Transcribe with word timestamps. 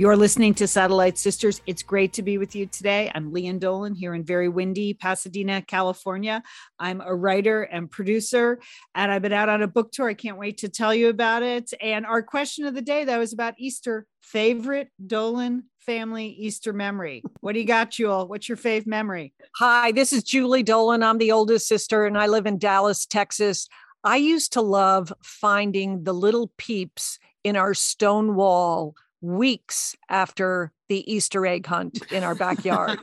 You're 0.00 0.16
listening 0.16 0.54
to 0.54 0.66
Satellite 0.66 1.18
Sisters. 1.18 1.60
It's 1.66 1.82
great 1.82 2.14
to 2.14 2.22
be 2.22 2.38
with 2.38 2.56
you 2.56 2.64
today. 2.64 3.12
I'm 3.14 3.32
Lian 3.32 3.58
Dolan 3.58 3.94
here 3.94 4.14
in 4.14 4.24
very 4.24 4.48
windy 4.48 4.94
Pasadena, 4.94 5.60
California. 5.60 6.42
I'm 6.78 7.02
a 7.02 7.14
writer 7.14 7.64
and 7.64 7.90
producer, 7.90 8.60
and 8.94 9.12
I've 9.12 9.20
been 9.20 9.34
out 9.34 9.50
on 9.50 9.60
a 9.60 9.68
book 9.68 9.92
tour. 9.92 10.08
I 10.08 10.14
can't 10.14 10.38
wait 10.38 10.56
to 10.60 10.70
tell 10.70 10.94
you 10.94 11.10
about 11.10 11.42
it. 11.42 11.74
And 11.82 12.06
our 12.06 12.22
question 12.22 12.64
of 12.64 12.72
the 12.72 12.80
day, 12.80 13.04
that 13.04 13.18
was 13.18 13.34
about 13.34 13.56
Easter 13.58 14.06
favorite 14.22 14.88
Dolan 15.06 15.64
family 15.80 16.28
Easter 16.28 16.72
memory. 16.72 17.22
What 17.40 17.52
do 17.52 17.60
you 17.60 17.66
got, 17.66 17.90
Jewel? 17.90 18.26
What's 18.26 18.48
your 18.48 18.56
fave 18.56 18.86
memory? 18.86 19.34
Hi, 19.56 19.92
this 19.92 20.14
is 20.14 20.22
Julie 20.22 20.62
Dolan. 20.62 21.02
I'm 21.02 21.18
the 21.18 21.32
oldest 21.32 21.68
sister, 21.68 22.06
and 22.06 22.16
I 22.16 22.26
live 22.26 22.46
in 22.46 22.56
Dallas, 22.56 23.04
Texas. 23.04 23.68
I 24.02 24.16
used 24.16 24.54
to 24.54 24.62
love 24.62 25.12
finding 25.22 26.04
the 26.04 26.14
little 26.14 26.50
peeps 26.56 27.18
in 27.44 27.54
our 27.54 27.74
stone 27.74 28.34
wall 28.34 28.94
weeks 29.20 29.96
after 30.08 30.72
the 30.88 31.12
Easter 31.12 31.46
egg 31.46 31.66
hunt 31.66 32.10
in 32.10 32.22
our 32.22 32.34
backyard. 32.34 32.98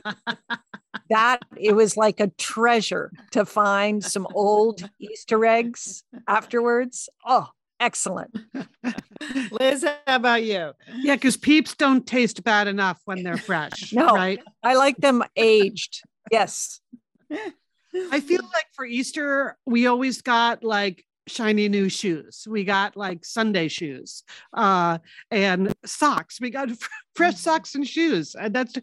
that 1.10 1.40
it 1.56 1.74
was 1.74 1.96
like 1.96 2.20
a 2.20 2.28
treasure 2.38 3.10
to 3.32 3.44
find 3.44 4.04
some 4.04 4.26
old 4.34 4.88
Easter 4.98 5.44
eggs 5.44 6.02
afterwards. 6.26 7.08
Oh, 7.26 7.48
excellent. 7.80 8.36
Liz, 9.50 9.84
how 9.84 10.16
about 10.16 10.44
you? 10.44 10.72
Yeah, 10.96 11.14
because 11.14 11.36
peeps 11.36 11.74
don't 11.74 12.06
taste 12.06 12.44
bad 12.44 12.68
enough 12.68 13.00
when 13.04 13.22
they're 13.22 13.36
fresh. 13.36 13.92
No, 13.98 14.14
right? 14.14 14.40
I 14.62 14.74
like 14.74 14.96
them 14.96 15.24
aged. 15.36 16.02
Yes. 16.30 16.80
I 17.30 18.20
feel 18.20 18.42
like 18.42 18.66
for 18.74 18.84
Easter, 18.84 19.56
we 19.66 19.86
always 19.86 20.22
got 20.22 20.62
like 20.62 21.04
shiny 21.28 21.68
new 21.68 21.88
shoes. 21.88 22.46
We 22.48 22.64
got 22.64 22.96
like 22.96 23.24
Sunday 23.24 23.68
shoes 23.68 24.24
uh, 24.52 24.98
and 25.30 25.74
socks. 25.84 26.40
We 26.40 26.50
got 26.50 26.70
fresh 27.14 27.36
socks 27.36 27.74
and 27.74 27.86
shoes. 27.86 28.34
And 28.34 28.54
that's, 28.54 28.74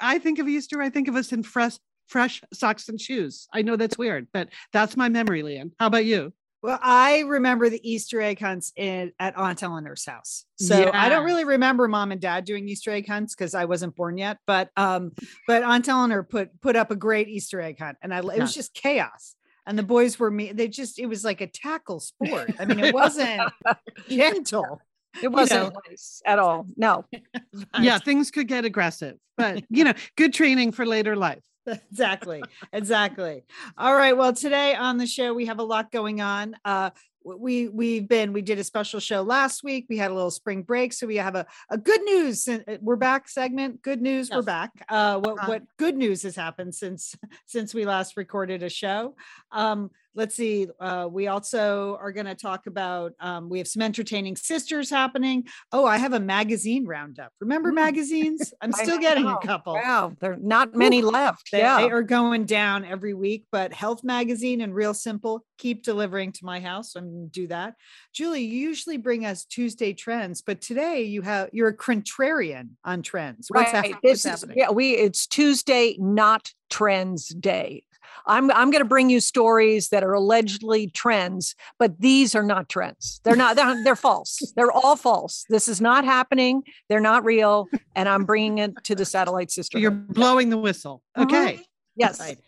I 0.00 0.18
think 0.18 0.38
of 0.38 0.48
Easter, 0.48 0.80
I 0.80 0.90
think 0.90 1.08
of 1.08 1.16
us 1.16 1.32
in 1.32 1.42
fresh, 1.42 1.78
fresh 2.06 2.42
socks 2.52 2.88
and 2.88 3.00
shoes. 3.00 3.48
I 3.52 3.62
know 3.62 3.76
that's 3.76 3.98
weird, 3.98 4.28
but 4.32 4.48
that's 4.72 4.96
my 4.96 5.08
memory, 5.08 5.42
Lian. 5.42 5.72
How 5.78 5.86
about 5.86 6.04
you? 6.04 6.32
Well, 6.62 6.78
I 6.80 7.20
remember 7.20 7.68
the 7.68 7.80
Easter 7.88 8.20
egg 8.20 8.38
hunts 8.38 8.72
in 8.76 9.12
at 9.18 9.36
Aunt 9.36 9.64
Eleanor's 9.64 10.06
house. 10.06 10.44
So 10.60 10.78
yeah. 10.78 10.90
I 10.94 11.08
don't 11.08 11.24
really 11.24 11.44
remember 11.44 11.88
mom 11.88 12.12
and 12.12 12.20
dad 12.20 12.44
doing 12.44 12.68
Easter 12.68 12.92
egg 12.92 13.08
hunts 13.08 13.34
because 13.34 13.52
I 13.56 13.64
wasn't 13.64 13.96
born 13.96 14.16
yet. 14.16 14.38
But 14.46 14.70
um, 14.76 15.10
but 15.48 15.64
Aunt 15.64 15.88
Eleanor 15.88 16.22
put 16.22 16.60
put 16.60 16.76
up 16.76 16.92
a 16.92 16.96
great 16.96 17.28
Easter 17.28 17.60
egg 17.60 17.80
hunt, 17.80 17.98
and 18.00 18.14
I 18.14 18.18
it 18.18 18.38
was 18.38 18.54
just 18.54 18.74
chaos 18.74 19.34
and 19.66 19.78
the 19.78 19.82
boys 19.82 20.18
were 20.18 20.30
me 20.30 20.52
they 20.52 20.68
just 20.68 20.98
it 20.98 21.06
was 21.06 21.24
like 21.24 21.40
a 21.40 21.46
tackle 21.46 22.00
sport. 22.00 22.50
I 22.58 22.64
mean 22.64 22.80
it 22.80 22.94
wasn't 22.94 23.42
gentle 24.08 24.80
it 25.22 25.28
wasn't 25.28 25.64
you 25.64 25.70
know. 25.70 25.80
nice 25.88 26.22
at 26.26 26.38
all 26.38 26.66
no. 26.76 27.04
Yeah 27.80 27.98
things 27.98 28.30
could 28.30 28.48
get 28.48 28.64
aggressive 28.64 29.16
but 29.36 29.64
you 29.70 29.84
know 29.84 29.94
good 30.16 30.32
training 30.34 30.72
for 30.72 30.86
later 30.86 31.16
life. 31.16 31.44
Exactly 31.66 32.42
exactly. 32.72 33.44
All 33.78 33.94
right 33.94 34.16
well 34.16 34.32
today 34.32 34.74
on 34.74 34.98
the 34.98 35.06
show 35.06 35.32
we 35.34 35.46
have 35.46 35.58
a 35.58 35.64
lot 35.64 35.90
going 35.90 36.20
on. 36.20 36.56
Uh 36.64 36.90
we 37.24 37.68
we've 37.68 38.08
been 38.08 38.32
we 38.32 38.42
did 38.42 38.58
a 38.58 38.64
special 38.64 39.00
show 39.00 39.22
last 39.22 39.62
week 39.62 39.86
we 39.88 39.96
had 39.96 40.10
a 40.10 40.14
little 40.14 40.30
spring 40.30 40.62
break 40.62 40.92
so 40.92 41.06
we 41.06 41.16
have 41.16 41.34
a, 41.34 41.46
a 41.70 41.78
good 41.78 42.02
news 42.02 42.48
uh, 42.48 42.58
we're 42.80 42.96
back 42.96 43.28
segment 43.28 43.82
good 43.82 44.00
news 44.00 44.28
yes. 44.28 44.36
we're 44.36 44.42
back 44.42 44.70
uh 44.88 45.18
what 45.18 45.38
uh-huh. 45.38 45.48
what 45.48 45.62
good 45.78 45.96
news 45.96 46.22
has 46.22 46.36
happened 46.36 46.74
since 46.74 47.14
since 47.46 47.74
we 47.74 47.84
last 47.84 48.16
recorded 48.16 48.62
a 48.62 48.68
show 48.68 49.14
um 49.50 49.90
let's 50.14 50.34
see 50.34 50.66
uh, 50.80 51.08
we 51.10 51.26
also 51.26 51.96
are 52.00 52.12
going 52.12 52.26
to 52.26 52.34
talk 52.34 52.66
about 52.66 53.12
um, 53.20 53.48
we 53.48 53.58
have 53.58 53.68
some 53.68 53.82
entertaining 53.82 54.36
sisters 54.36 54.90
happening. 54.90 55.44
Oh 55.72 55.84
i 55.84 55.96
have 55.96 56.12
a 56.12 56.20
magazine 56.20 56.86
roundup. 56.86 57.32
Remember 57.40 57.70
mm. 57.70 57.76
magazines? 57.76 58.52
I'm 58.60 58.72
still 58.72 58.98
getting 58.98 59.26
a 59.26 59.38
couple. 59.38 59.74
Wow 59.74 60.14
there 60.20 60.32
are 60.32 60.36
not 60.36 60.74
many 60.74 61.00
Ooh, 61.00 61.10
left 61.10 61.50
they, 61.52 61.58
yeah. 61.58 61.78
they 61.78 61.90
are 61.90 62.02
going 62.02 62.44
down 62.44 62.84
every 62.84 63.14
week 63.14 63.46
but 63.50 63.72
health 63.72 64.04
magazine 64.04 64.60
and 64.60 64.74
real 64.74 64.94
simple 64.94 65.44
keep 65.58 65.84
delivering 65.84 66.32
to 66.32 66.44
my 66.44 66.60
house. 66.60 66.96
I'm 66.96 67.10
going 67.10 67.30
to 67.30 67.40
do 67.40 67.46
that. 67.48 67.74
Julie 68.12 68.42
you 68.42 68.58
usually 68.58 68.96
bring 68.96 69.24
us 69.24 69.44
tuesday 69.44 69.92
trends 69.92 70.42
but 70.42 70.60
today 70.60 71.02
you 71.02 71.22
have 71.22 71.50
you're 71.52 71.68
a 71.68 71.76
contrarian 71.76 72.70
on 72.84 73.02
trends. 73.02 73.48
What's, 73.48 73.72
right. 73.72 73.94
This 74.02 74.24
is, 74.24 74.30
happening? 74.30 74.58
yeah 74.58 74.70
we 74.70 74.92
it's 74.92 75.26
tuesday 75.26 75.96
not 75.98 76.50
trends 76.70 77.28
day 77.28 77.84
I'm 78.26 78.50
I'm 78.52 78.70
going 78.70 78.82
to 78.82 78.88
bring 78.88 79.10
you 79.10 79.20
stories 79.20 79.88
that 79.88 80.02
are 80.02 80.12
allegedly 80.12 80.88
trends, 80.88 81.54
but 81.78 82.00
these 82.00 82.34
are 82.34 82.42
not 82.42 82.68
trends. 82.68 83.20
They're 83.24 83.36
not. 83.36 83.56
They're, 83.56 83.82
they're 83.84 83.96
false. 83.96 84.52
They're 84.56 84.72
all 84.72 84.96
false. 84.96 85.44
This 85.48 85.68
is 85.68 85.80
not 85.80 86.04
happening. 86.04 86.62
They're 86.88 87.00
not 87.00 87.24
real, 87.24 87.68
and 87.96 88.08
I'm 88.08 88.24
bringing 88.24 88.58
it 88.58 88.84
to 88.84 88.94
the 88.94 89.04
satellite 89.04 89.50
system. 89.50 89.80
You're 89.80 89.90
blowing 89.90 90.50
the 90.50 90.58
whistle. 90.58 91.02
Uh-huh. 91.14 91.24
Okay. 91.26 91.52
Mm-hmm. 91.54 91.62
Yes. 91.94 92.20
Right. 92.20 92.38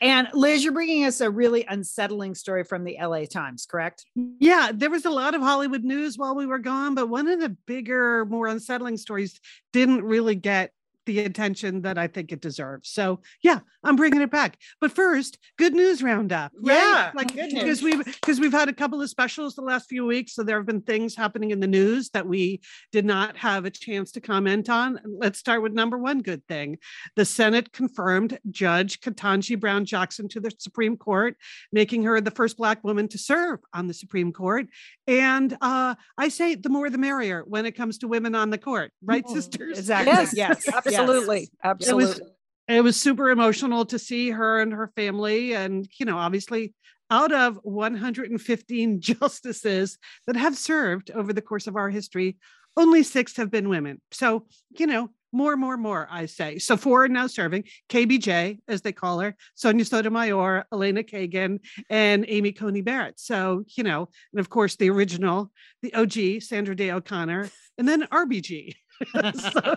And 0.00 0.28
Liz, 0.34 0.64
you're 0.64 0.72
bringing 0.72 1.04
us 1.04 1.20
a 1.20 1.30
really 1.30 1.64
unsettling 1.68 2.34
story 2.34 2.64
from 2.64 2.82
the 2.82 2.96
LA 3.00 3.24
Times, 3.24 3.64
correct? 3.64 4.04
Yeah, 4.16 4.72
there 4.74 4.90
was 4.90 5.04
a 5.04 5.10
lot 5.10 5.34
of 5.34 5.42
Hollywood 5.42 5.84
news 5.84 6.18
while 6.18 6.34
we 6.34 6.46
were 6.46 6.58
gone, 6.58 6.96
but 6.96 7.08
one 7.08 7.28
of 7.28 7.40
the 7.40 7.50
bigger, 7.50 8.24
more 8.24 8.48
unsettling 8.48 8.96
stories 8.96 9.40
didn't 9.72 10.02
really 10.02 10.34
get 10.34 10.72
the 11.10 11.24
attention 11.24 11.82
that 11.82 11.98
I 11.98 12.06
think 12.06 12.30
it 12.30 12.40
deserves. 12.40 12.88
So 12.88 13.20
yeah, 13.42 13.60
I'm 13.82 13.96
bringing 13.96 14.20
it 14.20 14.30
back. 14.30 14.58
But 14.80 14.92
first, 14.92 15.38
good 15.58 15.74
news 15.74 16.02
roundup. 16.02 16.52
Right? 16.54 16.74
Yeah, 16.74 17.10
like 17.14 17.34
because 17.34 17.82
we've 17.82 18.04
because 18.04 18.38
we've 18.38 18.52
had 18.52 18.68
a 18.68 18.72
couple 18.72 19.02
of 19.02 19.10
specials 19.10 19.56
the 19.56 19.62
last 19.62 19.88
few 19.88 20.06
weeks, 20.06 20.34
so 20.34 20.44
there 20.44 20.56
have 20.56 20.66
been 20.66 20.82
things 20.82 21.16
happening 21.16 21.50
in 21.50 21.58
the 21.58 21.66
news 21.66 22.10
that 22.10 22.26
we 22.26 22.60
did 22.92 23.04
not 23.04 23.36
have 23.36 23.64
a 23.64 23.70
chance 23.70 24.12
to 24.12 24.20
comment 24.20 24.70
on. 24.70 25.00
Let's 25.04 25.40
start 25.40 25.62
with 25.62 25.72
number 25.72 25.98
one 25.98 26.20
good 26.20 26.46
thing: 26.46 26.78
the 27.16 27.24
Senate 27.24 27.72
confirmed 27.72 28.38
Judge 28.50 29.00
Ketanji 29.00 29.58
Brown 29.58 29.84
Jackson 29.84 30.28
to 30.28 30.40
the 30.40 30.52
Supreme 30.58 30.96
Court, 30.96 31.36
making 31.72 32.04
her 32.04 32.20
the 32.20 32.30
first 32.30 32.56
Black 32.56 32.84
woman 32.84 33.08
to 33.08 33.18
serve 33.18 33.58
on 33.74 33.88
the 33.88 33.94
Supreme 33.94 34.32
Court. 34.32 34.68
And 35.08 35.56
uh, 35.60 35.96
I 36.16 36.28
say 36.28 36.54
the 36.54 36.68
more 36.68 36.88
the 36.88 36.98
merrier 36.98 37.42
when 37.46 37.66
it 37.66 37.72
comes 37.72 37.98
to 37.98 38.08
women 38.08 38.36
on 38.36 38.50
the 38.50 38.58
court, 38.58 38.92
right, 39.02 39.24
oh, 39.26 39.34
sisters? 39.34 39.76
Exactly. 39.76 40.12
Yes. 40.12 40.34
yes. 40.36 40.68
Absolutely. 40.72 40.99
Yes. 41.06 41.48
Absolutely. 41.62 42.04
It 42.04 42.08
was, 42.08 42.20
it 42.68 42.84
was 42.84 43.00
super 43.00 43.30
emotional 43.30 43.84
to 43.86 43.98
see 43.98 44.30
her 44.30 44.60
and 44.60 44.72
her 44.72 44.92
family. 44.94 45.54
And, 45.54 45.88
you 45.98 46.06
know, 46.06 46.18
obviously, 46.18 46.74
out 47.10 47.32
of 47.32 47.58
115 47.62 49.00
justices 49.00 49.98
that 50.26 50.36
have 50.36 50.56
served 50.56 51.10
over 51.10 51.32
the 51.32 51.42
course 51.42 51.66
of 51.66 51.76
our 51.76 51.90
history, 51.90 52.36
only 52.76 53.02
six 53.02 53.36
have 53.36 53.50
been 53.50 53.68
women. 53.68 54.00
So, 54.12 54.46
you 54.78 54.86
know, 54.86 55.10
more, 55.32 55.56
more, 55.56 55.76
more, 55.76 56.08
I 56.10 56.26
say. 56.26 56.58
So 56.58 56.76
four 56.76 57.04
are 57.04 57.08
now 57.08 57.26
serving 57.26 57.64
KBJ, 57.88 58.58
as 58.68 58.82
they 58.82 58.92
call 58.92 59.20
her, 59.20 59.36
Sonia 59.54 59.84
Sotomayor, 59.84 60.66
Elena 60.72 61.02
Kagan, 61.02 61.60
and 61.88 62.24
Amy 62.28 62.52
Coney 62.52 62.80
Barrett. 62.80 63.20
So, 63.20 63.64
you 63.76 63.84
know, 63.84 64.08
and 64.32 64.40
of 64.40 64.50
course, 64.50 64.76
the 64.76 64.90
original, 64.90 65.52
the 65.82 65.94
OG, 65.94 66.42
Sandra 66.42 66.74
Day 66.74 66.90
O'Connor, 66.90 67.48
and 67.78 67.88
then 67.88 68.02
RBG. 68.06 68.74
so, 69.34 69.76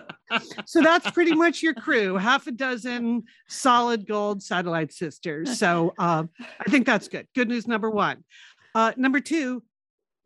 so, 0.66 0.82
that's 0.82 1.10
pretty 1.10 1.34
much 1.34 1.62
your 1.62 1.74
crew 1.74 2.16
half 2.16 2.46
a 2.46 2.52
dozen 2.52 3.22
solid 3.48 4.06
gold 4.06 4.42
satellite 4.42 4.92
sisters 4.92 5.58
so 5.58 5.94
um, 5.98 6.28
i 6.60 6.70
think 6.70 6.84
that's 6.86 7.08
good 7.08 7.26
good 7.34 7.48
news 7.48 7.66
number 7.66 7.90
one 7.90 8.22
uh, 8.74 8.92
number 8.96 9.20
two 9.20 9.62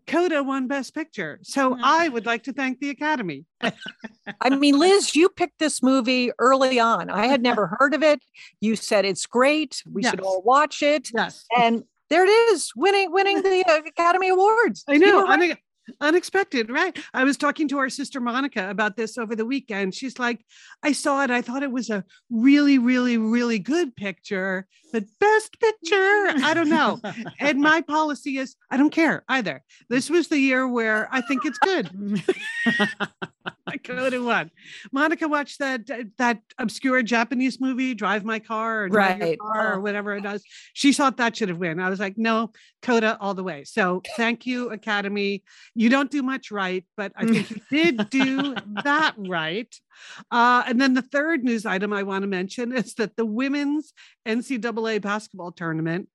Coda 0.08 0.42
won 0.42 0.66
Best 0.66 0.94
Picture. 0.94 1.38
So 1.42 1.70
mm-hmm. 1.70 1.84
I 1.84 2.08
would 2.08 2.26
like 2.26 2.44
to 2.44 2.52
thank 2.52 2.80
the 2.80 2.90
Academy. 2.90 3.44
I 4.40 4.50
mean, 4.50 4.78
Liz, 4.78 5.14
you 5.14 5.28
picked 5.28 5.58
this 5.58 5.82
movie 5.82 6.32
early 6.38 6.80
on. 6.80 7.10
I 7.10 7.26
had 7.26 7.42
never 7.42 7.76
heard 7.78 7.94
of 7.94 8.02
it. 8.02 8.20
You 8.60 8.74
said 8.74 9.04
it's 9.04 9.26
great. 9.26 9.82
We 9.90 10.02
yes. 10.02 10.10
should 10.10 10.20
all 10.20 10.42
watch 10.42 10.82
it. 10.82 11.10
Yes. 11.14 11.44
And 11.56 11.84
there 12.08 12.24
it 12.24 12.30
is, 12.30 12.72
winning 12.74 13.12
winning 13.12 13.42
the 13.42 13.64
uh, 13.68 13.80
Academy 13.86 14.30
Awards. 14.30 14.82
I 14.88 14.96
know. 14.96 15.24
Right 15.24 15.58
unexpected, 16.00 16.70
right? 16.70 16.98
I 17.14 17.24
was 17.24 17.36
talking 17.36 17.68
to 17.68 17.78
our 17.78 17.88
sister 17.88 18.20
Monica 18.20 18.68
about 18.70 18.96
this 18.96 19.18
over 19.18 19.34
the 19.34 19.44
weekend. 19.44 19.94
She's 19.94 20.18
like, 20.18 20.44
I 20.82 20.92
saw 20.92 21.22
it. 21.24 21.30
I 21.30 21.42
thought 21.42 21.62
it 21.62 21.72
was 21.72 21.90
a 21.90 22.04
really, 22.30 22.78
really, 22.78 23.18
really 23.18 23.58
good 23.58 23.94
picture, 23.96 24.66
but 24.92 25.04
best 25.20 25.58
picture, 25.60 25.96
I 26.44 26.52
don't 26.54 26.68
know. 26.68 27.00
and 27.40 27.60
my 27.60 27.80
policy 27.82 28.38
is 28.38 28.56
I 28.70 28.76
don't 28.76 28.90
care 28.90 29.24
either. 29.28 29.62
This 29.88 30.10
was 30.10 30.28
the 30.28 30.38
year 30.38 30.66
where 30.68 31.08
I 31.12 31.20
think 31.22 31.42
it's 31.44 31.58
good. 31.58 31.90
I 33.68 33.76
could 33.76 33.96
would 33.96 34.12
have 34.12 34.24
won. 34.24 34.50
Monica 34.92 35.28
watched 35.28 35.58
that 35.60 35.82
that 36.18 36.40
obscure 36.58 37.02
Japanese 37.02 37.60
movie, 37.60 37.94
Drive 37.94 38.24
My 38.24 38.38
Car 38.38 38.84
or 38.84 38.88
Drive 38.88 39.20
Right. 39.20 39.38
Car 39.38 39.72
or 39.72 39.76
Oh. 39.76 39.80
whatever 39.80 40.14
it 40.16 40.22
does. 40.22 40.42
She 40.72 40.92
thought 40.92 41.18
that 41.18 41.36
should 41.36 41.48
have 41.50 41.58
won. 41.58 41.78
I 41.80 41.90
was 41.90 42.00
like, 42.00 42.16
no, 42.16 42.52
Coda 42.82 43.18
all 43.20 43.34
the 43.34 43.42
way. 43.44 43.64
So 43.64 44.02
thank 44.16 44.46
you, 44.46 44.70
Academy. 44.70 45.42
You 45.74 45.88
don't 45.88 46.10
do 46.10 46.22
much 46.22 46.50
right, 46.50 46.84
but 46.96 47.12
I 47.16 47.26
think 47.26 47.50
you 47.50 47.60
did 47.70 48.10
do 48.10 48.54
that 48.84 49.14
right. 49.18 49.72
Uh, 50.30 50.62
and 50.66 50.80
then 50.80 50.94
the 50.94 51.02
third 51.02 51.44
news 51.44 51.66
item 51.66 51.92
I 51.92 52.04
want 52.04 52.22
to 52.22 52.28
mention 52.28 52.72
is 52.72 52.94
that 52.94 53.16
the 53.16 53.26
women's 53.26 53.92
NCAA 54.26 55.00
basketball 55.02 55.52
tournament 55.52 56.08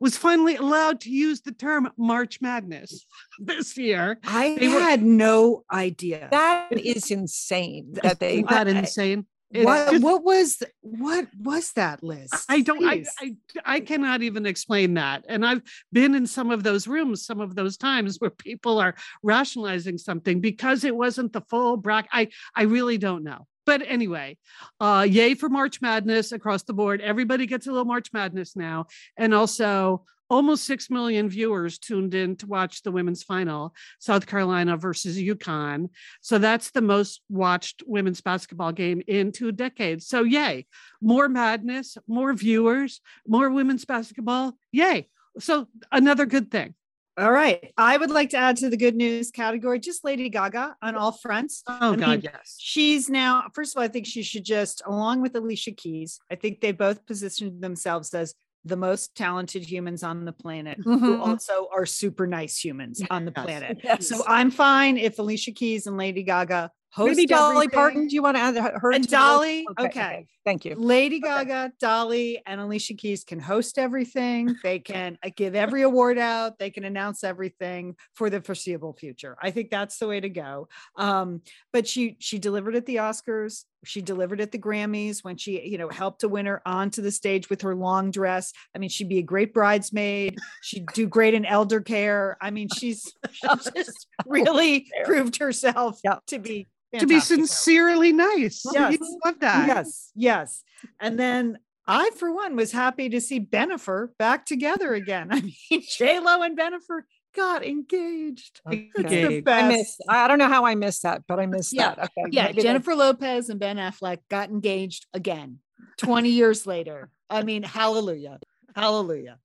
was 0.00 0.16
finally 0.16 0.56
allowed 0.56 1.00
to 1.02 1.10
use 1.10 1.40
the 1.40 1.52
term 1.52 1.90
March 1.96 2.40
Madness 2.40 3.06
this 3.38 3.76
year. 3.76 4.18
I 4.24 4.56
They 4.58 4.68
were- 4.68 4.80
had 4.80 5.02
no 5.02 5.64
idea. 5.72 6.28
That 6.30 6.72
is 6.72 7.10
insane 7.10 7.94
that 8.02 8.20
they 8.20 8.34
Isn't 8.34 8.50
that 8.50 8.68
I- 8.68 8.70
insane? 8.70 9.26
What, 9.50 9.92
just- 9.92 10.04
what 10.04 10.22
was 10.24 10.62
what 10.82 11.26
was 11.40 11.72
that, 11.72 12.02
Liz? 12.02 12.28
I 12.50 12.60
don't 12.60 12.84
I, 12.84 13.04
I 13.18 13.34
I 13.64 13.80
cannot 13.80 14.20
even 14.20 14.44
explain 14.44 14.92
that. 14.94 15.24
And 15.26 15.46
I've 15.46 15.62
been 15.90 16.14
in 16.14 16.26
some 16.26 16.50
of 16.50 16.62
those 16.64 16.86
rooms, 16.86 17.24
some 17.24 17.40
of 17.40 17.54
those 17.54 17.78
times 17.78 18.18
where 18.18 18.28
people 18.28 18.78
are 18.78 18.94
rationalizing 19.22 19.96
something 19.96 20.40
because 20.42 20.84
it 20.84 20.94
wasn't 20.94 21.32
the 21.32 21.40
full 21.40 21.78
bracket. 21.78 22.10
I 22.12 22.28
I 22.54 22.64
really 22.64 22.98
don't 22.98 23.24
know. 23.24 23.46
But 23.68 23.82
anyway, 23.86 24.38
uh 24.80 25.06
yay 25.06 25.34
for 25.34 25.50
March 25.50 25.82
Madness 25.82 26.32
across 26.32 26.62
the 26.62 26.72
board. 26.72 27.02
Everybody 27.02 27.44
gets 27.44 27.66
a 27.66 27.70
little 27.70 27.84
March 27.84 28.14
Madness 28.14 28.56
now. 28.56 28.86
And 29.18 29.34
also 29.34 30.06
almost 30.30 30.64
6 30.64 30.88
million 30.88 31.28
viewers 31.28 31.78
tuned 31.78 32.14
in 32.14 32.36
to 32.36 32.46
watch 32.46 32.82
the 32.82 32.90
women's 32.90 33.22
final, 33.22 33.74
South 33.98 34.26
Carolina 34.26 34.78
versus 34.78 35.18
UConn. 35.18 35.90
So 36.22 36.38
that's 36.38 36.70
the 36.70 36.80
most 36.80 37.20
watched 37.28 37.82
women's 37.86 38.22
basketball 38.22 38.72
game 38.72 39.02
in 39.06 39.32
two 39.32 39.52
decades. 39.52 40.06
So 40.06 40.22
yay 40.22 40.64
more 41.02 41.28
madness, 41.28 41.98
more 42.06 42.32
viewers, 42.32 43.02
more 43.26 43.50
women's 43.50 43.84
basketball. 43.84 44.56
Yay. 44.72 45.10
So 45.40 45.68
another 45.92 46.24
good 46.24 46.50
thing. 46.50 46.74
All 47.18 47.32
right. 47.32 47.72
I 47.76 47.96
would 47.96 48.10
like 48.10 48.30
to 48.30 48.36
add 48.36 48.56
to 48.58 48.70
the 48.70 48.76
good 48.76 48.94
news 48.94 49.30
category 49.32 49.80
just 49.80 50.04
Lady 50.04 50.28
Gaga 50.28 50.76
on 50.80 50.94
all 50.94 51.10
fronts. 51.12 51.62
Oh 51.66 51.94
I 51.94 51.96
God, 51.96 52.08
mean, 52.08 52.20
yes. 52.22 52.56
She's 52.58 53.08
now, 53.10 53.44
first 53.54 53.74
of 53.74 53.78
all, 53.80 53.84
I 53.84 53.88
think 53.88 54.06
she 54.06 54.22
should 54.22 54.44
just, 54.44 54.82
along 54.86 55.22
with 55.22 55.34
Alicia 55.34 55.72
Keys, 55.72 56.20
I 56.30 56.36
think 56.36 56.60
they 56.60 56.70
both 56.72 57.04
positioned 57.06 57.60
themselves 57.62 58.14
as 58.14 58.34
the 58.64 58.76
most 58.76 59.16
talented 59.16 59.64
humans 59.64 60.02
on 60.02 60.24
the 60.24 60.32
planet 60.32 60.78
who 60.84 60.98
Mhm. 60.98 61.20
also 61.26 61.68
are 61.72 61.86
super 61.86 62.26
nice 62.26 62.58
humans 62.62 63.02
on 63.10 63.24
the 63.24 63.32
planet. 63.32 63.80
Yes. 63.82 64.08
So 64.08 64.22
I'm 64.26 64.50
fine 64.50 64.96
if 64.96 65.18
Alicia 65.18 65.52
Keys 65.52 65.86
and 65.86 65.96
Lady 65.96 66.22
Gaga 66.22 66.70
host 66.90 67.16
Maybe 67.16 67.26
Dolly 67.26 67.56
everything. 67.56 67.70
Parton. 67.70 68.06
Do 68.08 68.14
you 68.14 68.22
want 68.22 68.36
to 68.36 68.40
add 68.40 68.56
her? 68.56 68.92
And 68.92 69.04
to 69.04 69.10
the- 69.10 69.16
Dolly, 69.16 69.66
okay. 69.78 70.26
Thank 70.44 70.64
you. 70.64 70.76
Lady 70.76 71.20
Gaga, 71.20 71.72
Dolly, 71.78 72.40
and 72.46 72.58
Alicia 72.58 72.94
Keys 72.94 73.22
can 73.22 73.38
host 73.38 73.76
everything. 73.78 74.56
They 74.62 74.78
can 74.78 75.18
uh, 75.22 75.28
give 75.36 75.54
every 75.54 75.82
award 75.82 76.16
out. 76.16 76.58
They 76.58 76.70
can 76.70 76.84
announce 76.84 77.22
everything 77.22 77.96
for 78.14 78.30
the 78.30 78.40
foreseeable 78.40 78.94
future. 78.94 79.36
I 79.42 79.50
think 79.50 79.68
that's 79.68 79.98
the 79.98 80.06
way 80.08 80.20
to 80.20 80.28
go. 80.30 80.68
Um, 80.96 81.42
but 81.70 81.86
she 81.86 82.16
she 82.18 82.38
delivered 82.38 82.76
at 82.76 82.86
the 82.86 82.96
Oscars. 82.96 83.64
She 83.84 84.00
delivered 84.00 84.40
at 84.40 84.50
the 84.50 84.58
Grammys 84.58 85.22
when 85.22 85.36
she, 85.36 85.60
you 85.68 85.76
know, 85.76 85.90
helped 85.90 86.22
a 86.24 86.28
winner 86.28 86.62
onto 86.64 87.02
the 87.02 87.12
stage 87.12 87.50
with 87.50 87.60
her 87.60 87.74
long 87.74 88.10
dress. 88.10 88.52
I 88.74 88.78
mean, 88.78 88.88
she'd 88.88 89.08
be 89.10 89.18
a 89.18 89.22
great 89.22 89.52
bridesmaid. 89.52 90.38
She'd 90.62 90.86
do 90.94 91.06
great 91.06 91.34
in 91.34 91.44
elder 91.44 91.80
care. 91.82 92.38
I 92.40 92.50
mean, 92.50 92.68
she's 92.74 93.12
she 93.32 93.48
just 93.76 94.06
really 94.26 94.86
proved 95.04 95.36
herself 95.38 96.00
Yeah. 96.02 96.16
to 96.28 96.38
be 96.38 96.66
To 96.98 97.06
be 97.06 97.20
sincerely 97.20 98.12
nice. 98.12 98.62
Yes. 98.72 98.92
You 99.00 99.20
love 99.24 99.40
that. 99.40 99.66
Yes, 99.68 100.10
yes. 100.14 100.62
And 101.00 101.18
then 101.18 101.58
I, 101.86 102.10
for 102.16 102.32
one, 102.32 102.56
was 102.56 102.72
happy 102.72 103.08
to 103.10 103.20
see 103.20 103.40
Bennifer 103.40 104.08
back 104.18 104.46
together 104.46 104.94
again. 104.94 105.28
I 105.30 105.40
mean, 105.42 105.82
J 105.96 106.18
Lo 106.20 106.42
and 106.42 106.56
Bennifer 106.58 107.02
got 107.36 107.64
engaged. 107.64 108.60
It's 108.70 108.92
the 109.28 109.40
best. 109.42 109.64
I 109.64 109.68
miss. 109.68 109.98
I 110.08 110.28
don't 110.28 110.38
know 110.38 110.48
how 110.48 110.64
I 110.64 110.74
missed 110.74 111.02
that, 111.02 111.22
but 111.28 111.38
I 111.38 111.46
missed 111.46 111.72
Yeah. 111.74 111.94
that. 111.94 112.10
Okay. 112.16 112.30
yeah, 112.30 112.44
maybe 112.46 112.56
they- 112.56 112.62
Jennifer 112.62 112.94
Lopez 112.94 113.48
and 113.50 113.60
Ben 113.60 113.76
Affleck 113.76 114.18
got 114.30 114.48
engaged 114.48 115.06
again 115.12 115.58
20 115.98 116.30
years 116.30 116.66
later. 116.66 117.10
I 117.30 117.42
mean, 117.42 117.62
hallelujah. 117.62 118.38
Hallelujah. 118.78 119.38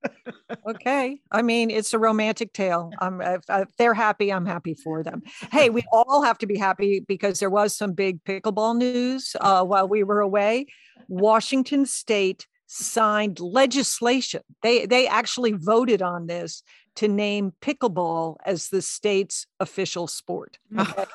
Okay. 0.67 1.19
I 1.31 1.41
mean, 1.41 1.71
it's 1.71 1.93
a 1.93 1.99
romantic 1.99 2.53
tale. 2.53 2.91
Um, 2.99 3.21
if, 3.21 3.41
if 3.49 3.75
they're 3.77 3.93
happy, 3.93 4.31
I'm 4.31 4.45
happy 4.45 4.75
for 4.75 5.03
them. 5.03 5.23
Hey, 5.51 5.69
we 5.69 5.83
all 5.91 6.21
have 6.21 6.37
to 6.39 6.45
be 6.45 6.57
happy 6.57 6.99
because 6.99 7.39
there 7.39 7.49
was 7.49 7.75
some 7.75 7.93
big 7.93 8.23
pickleball 8.23 8.77
news 8.77 9.35
uh, 9.41 9.63
while 9.63 9.87
we 9.87 10.03
were 10.03 10.19
away. 10.19 10.67
Washington 11.07 11.85
State 11.85 12.47
signed 12.67 13.39
legislation. 13.39 14.41
They 14.61 14.85
they 14.85 15.07
actually 15.07 15.53
voted 15.53 16.01
on 16.01 16.27
this 16.27 16.63
to 16.95 17.07
name 17.07 17.53
pickleball 17.61 18.37
as 18.45 18.69
the 18.69 18.81
state's 18.81 19.47
official 19.59 20.07
sport. 20.07 20.57
Okay. 20.79 21.05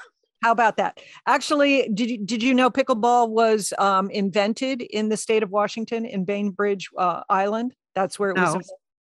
How 0.41 0.53
about 0.53 0.76
that? 0.76 1.00
Actually, 1.26 1.88
did 1.93 2.11
you 2.11 2.19
did 2.25 2.44
you 2.44 2.55
know 2.55 2.70
pickleball 2.70 3.29
was 3.29 3.73
um, 3.76 4.09
invented 4.11 4.82
in 4.82 5.09
the 5.09 5.17
state 5.17 5.43
of 5.43 5.50
Washington 5.50 6.05
in 6.05 6.25
Bainbridge 6.25 6.88
uh, 6.97 7.23
Island? 7.29 7.75
That's 7.94 8.19
where 8.19 8.31
it 8.31 8.38
was. 8.38 8.55
No. 8.55 8.61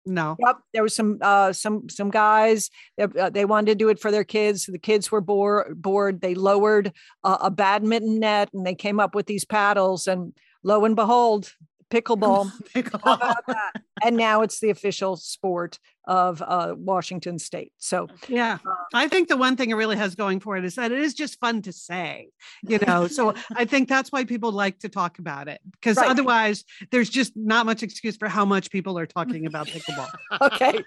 No. 0.09 0.37
Yep, 0.39 0.57
there 0.73 0.83
was 0.83 0.95
some 0.95 1.17
uh, 1.21 1.51
some 1.51 1.89
some 1.89 2.09
guys. 2.09 2.69
uh, 2.99 3.07
uh, 3.19 3.29
they 3.29 3.43
wanted 3.43 3.65
to 3.67 3.75
do 3.75 3.89
it 3.89 3.99
for 3.99 4.09
their 4.09 4.23
kids. 4.23 4.65
The 4.65 4.79
kids 4.79 5.11
were 5.11 5.21
bored. 5.21 5.81
Bored. 5.81 6.21
They 6.21 6.33
lowered 6.33 6.93
uh, 7.25 7.37
a 7.41 7.51
badminton 7.51 8.19
net 8.19 8.49
and 8.53 8.65
they 8.65 8.75
came 8.75 9.01
up 9.01 9.13
with 9.13 9.25
these 9.25 9.43
paddles. 9.43 10.07
And 10.07 10.33
lo 10.63 10.85
and 10.85 10.95
behold, 10.95 11.51
pickleball. 11.89 12.51
That? 13.47 13.81
And 14.03 14.15
now 14.17 14.41
it's 14.41 14.59
the 14.59 14.69
official 14.69 15.15
sport 15.15 15.79
of 16.05 16.41
uh, 16.41 16.75
Washington 16.77 17.39
State. 17.39 17.71
So 17.77 18.07
Yeah. 18.27 18.59
I 18.93 19.07
think 19.07 19.27
the 19.27 19.35
one 19.37 19.55
thing 19.55 19.71
it 19.71 19.75
really 19.75 19.97
has 19.97 20.15
going 20.15 20.39
for 20.39 20.55
it 20.57 20.63
is 20.63 20.75
that 20.75 20.91
it 20.91 20.99
is 20.99 21.13
just 21.13 21.39
fun 21.39 21.61
to 21.63 21.73
say, 21.73 22.29
you 22.63 22.79
know. 22.85 23.07
So 23.07 23.33
I 23.55 23.65
think 23.65 23.89
that's 23.89 24.11
why 24.11 24.23
people 24.23 24.51
like 24.51 24.79
to 24.79 24.89
talk 24.89 25.19
about 25.19 25.47
it 25.47 25.59
because 25.71 25.97
Right. 25.97 26.09
otherwise 26.09 26.63
there's 26.91 27.09
just 27.09 27.33
not 27.35 27.65
much 27.65 27.83
excuse 27.83 28.15
for 28.17 28.27
how 28.29 28.45
much 28.45 28.69
people 28.71 28.97
are 28.99 29.05
talking 29.07 29.45
about 29.45 29.67
pickleball. 29.67 30.07
okay, 30.41 30.83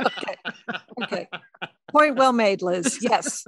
okay, 0.00 0.36
okay. 1.02 1.28
Point 1.90 2.16
well 2.16 2.32
made, 2.32 2.62
Liz. 2.62 2.98
Yes. 3.00 3.44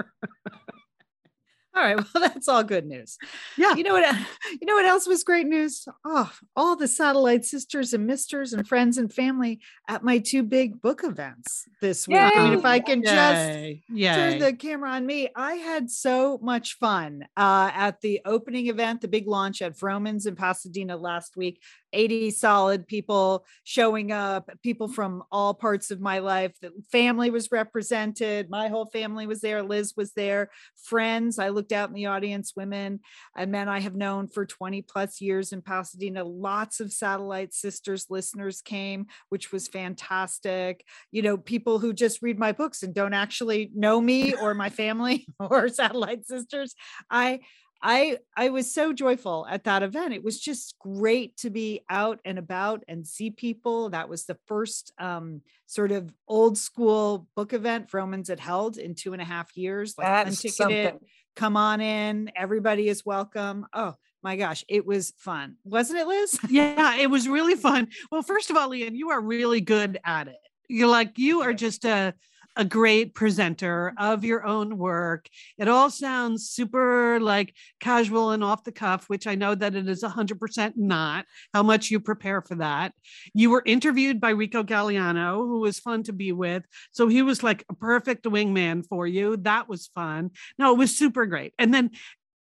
All 1.79 1.85
right. 1.85 2.05
Well, 2.15 2.23
that's 2.29 2.49
all 2.49 2.65
good 2.65 2.87
news. 2.87 3.19
Yeah. 3.57 3.75
You 3.75 3.85
know 3.85 3.95
what? 3.95 4.17
You 4.61 4.67
know 4.67 4.75
what 4.75 4.87
else 4.87 5.07
was 5.07 5.23
great 5.25 5.47
news? 5.47 5.87
Oh, 6.05 6.33
all 6.57 6.75
the 6.75 6.89
satellite 6.89 7.45
sisters 7.45 7.93
and 7.93 8.07
misters 8.07 8.53
and 8.53 8.67
friends 8.67 8.97
and 8.99 9.13
family 9.13 9.61
at 9.87 10.03
my 10.03 10.19
two 10.19 10.43
big 10.43 10.81
book 10.81 11.05
events 11.05 11.69
this 11.81 12.09
week. 12.09 12.17
I 12.19 12.45
mean, 12.45 12.59
if 12.59 12.65
I 12.65 12.81
can 12.81 13.03
just 13.03 13.51
Yay. 13.91 14.15
turn 14.15 14.39
the 14.39 14.55
camera 14.55 14.91
on 14.91 15.07
me. 15.07 15.29
I 15.37 15.55
had 15.55 15.91
so 15.91 16.39
much 16.43 16.79
fun 16.79 17.27
uh, 17.37 17.71
at 17.75 18.01
the 18.01 18.21
opening 18.25 18.69
event, 18.69 19.03
the 19.03 19.09
big 19.09 19.29
launch 19.29 19.61
at 19.61 19.77
Vroman's 19.77 20.27
in 20.27 20.35
Pasadena 20.35 20.97
last 20.97 21.37
week. 21.37 21.61
80 21.93 22.31
solid 22.31 22.87
people 22.87 23.45
showing 23.65 24.13
up, 24.13 24.51
people 24.63 24.89
from 24.89 25.23
all 25.31 25.55
parts 25.55 25.91
of 25.91 26.01
my 26.01 26.19
life. 26.19 26.53
The 26.61 26.73
family 26.91 27.31
was 27.31 27.51
represented. 27.51 28.51
My 28.51 28.69
whole 28.69 28.87
family 28.87 29.27
was 29.27 29.41
there. 29.41 29.63
Liz 29.63 29.95
was 29.97 30.13
there. 30.13 30.51
Friends. 30.85 31.39
I 31.39 31.49
looked 31.69 31.79
out 31.79 31.89
in 31.89 31.95
the 31.95 32.07
audience, 32.07 32.55
women 32.57 33.01
and 33.37 33.53
men 33.53 33.69
I 33.69 33.81
have 33.81 33.95
known 33.95 34.27
for 34.29 34.47
20 34.47 34.83
plus 34.83 35.21
years 35.21 35.53
in 35.53 35.61
Pasadena. 35.61 36.25
Lots 36.25 36.81
of 36.81 36.93
satellite 36.93 37.53
sisters 37.53 38.07
listeners 38.09 38.63
came, 38.63 39.07
which 39.29 39.53
was 39.53 39.69
fantastic 39.69 40.85
you 41.11 41.23
know, 41.23 41.37
people 41.37 41.79
who 41.79 41.93
just 41.93 42.23
read 42.23 42.39
my 42.39 42.53
books 42.53 42.83
and 42.83 42.95
don't 42.95 43.15
actually 43.15 43.71
know 43.75 44.01
me 44.01 44.35
or 44.35 44.55
my 44.55 44.71
family 44.71 45.27
or 45.41 45.69
satellite 45.69 46.27
sisters. 46.27 46.75
I 47.11 47.41
I 47.83 48.19
I 48.37 48.49
was 48.49 48.73
so 48.73 48.93
joyful 48.93 49.47
at 49.49 49.65
that 49.65 49.83
event. 49.83 50.13
It 50.15 50.25
was 50.25 50.41
just 50.41 50.75
great 50.81 51.37
to 51.39 51.51
be 51.51 51.83
out 51.89 52.19
and 52.25 52.39
about 52.39 52.83
and 52.89 53.07
see 53.07 53.31
people. 53.31 53.91
That 53.91 54.09
was 54.09 54.25
the 54.25 54.37
first 54.47 54.93
um, 54.99 55.43
sort 55.67 55.93
of 55.93 56.13
old 56.27 56.59
school 56.59 57.29
book 57.37 57.53
event 57.53 57.89
Vroman's 57.89 58.29
had 58.29 58.41
held 58.41 58.79
in 58.79 58.95
two 58.95 59.13
and 59.13 59.23
a 59.23 59.25
half 59.25 59.57
years. 59.57 59.95
Like 59.97 60.09
That's 60.09 60.45
unticketed, 60.45 60.93
something. 60.93 61.09
come 61.37 61.57
on 61.57 61.81
in, 61.81 62.33
everybody 62.35 62.89
is 62.89 63.07
welcome. 63.07 63.67
Oh 63.73 63.95
my 64.23 64.37
gosh, 64.37 64.65
it 64.69 64.85
was 64.85 65.13
fun, 65.17 65.57
wasn't 65.65 66.01
it, 66.01 66.09
Liz? 66.09 66.39
Yeah, 66.51 66.97
it 66.97 67.09
was 67.09 67.29
really 67.29 67.55
fun. 67.55 67.89
Well, 68.11 68.23
first 68.23 68.51
of 68.51 68.57
all, 68.57 68.71
Lian, 68.71 68.97
you 68.97 69.11
are 69.11 69.21
really 69.21 69.61
good 69.61 70.01
at 70.05 70.27
it. 70.27 70.37
You're 70.69 70.89
like, 70.89 71.19
you 71.19 71.43
are 71.43 71.55
just 71.55 71.85
a, 71.85 72.15
a 72.59 72.65
great 72.65 73.15
presenter 73.15 73.95
of 73.97 74.25
your 74.25 74.45
own 74.45 74.77
work. 74.77 75.29
It 75.57 75.69
all 75.69 75.91
sounds 75.91 76.51
super 76.51 77.21
like 77.21 77.55
casual 77.79 78.33
and 78.33 78.43
off 78.43 78.65
the 78.65 78.73
cuff, 78.73 79.09
which 79.09 79.29
I 79.29 79.37
know 79.37 79.55
that 79.55 79.77
it 79.77 79.89
is 79.89 80.03
100% 80.03 80.73
not 80.77 81.25
how 81.55 81.63
much 81.63 81.91
you 81.91 82.01
prepare 82.01 82.43
for 82.43 82.57
that. 82.57 82.93
You 83.33 83.51
were 83.51 83.63
interviewed 83.65 84.21
by 84.21 84.31
Rico 84.31 84.65
Gagliano, 84.65 85.37
who 85.37 85.61
was 85.61 85.79
fun 85.79 86.03
to 86.05 86.13
be 86.13 86.33
with. 86.33 86.65
So 86.91 87.07
he 87.07 87.23
was 87.23 87.45
like 87.45 87.65
a 87.71 87.75
perfect 87.75 88.25
wingman 88.25 88.85
for 88.85 89.07
you. 89.07 89.37
That 89.37 89.69
was 89.69 89.87
fun. 89.95 90.33
No, 90.59 90.73
it 90.73 90.79
was 90.79 90.99
super 90.99 91.27
great. 91.27 91.55
And 91.61 91.73
then 91.73 91.93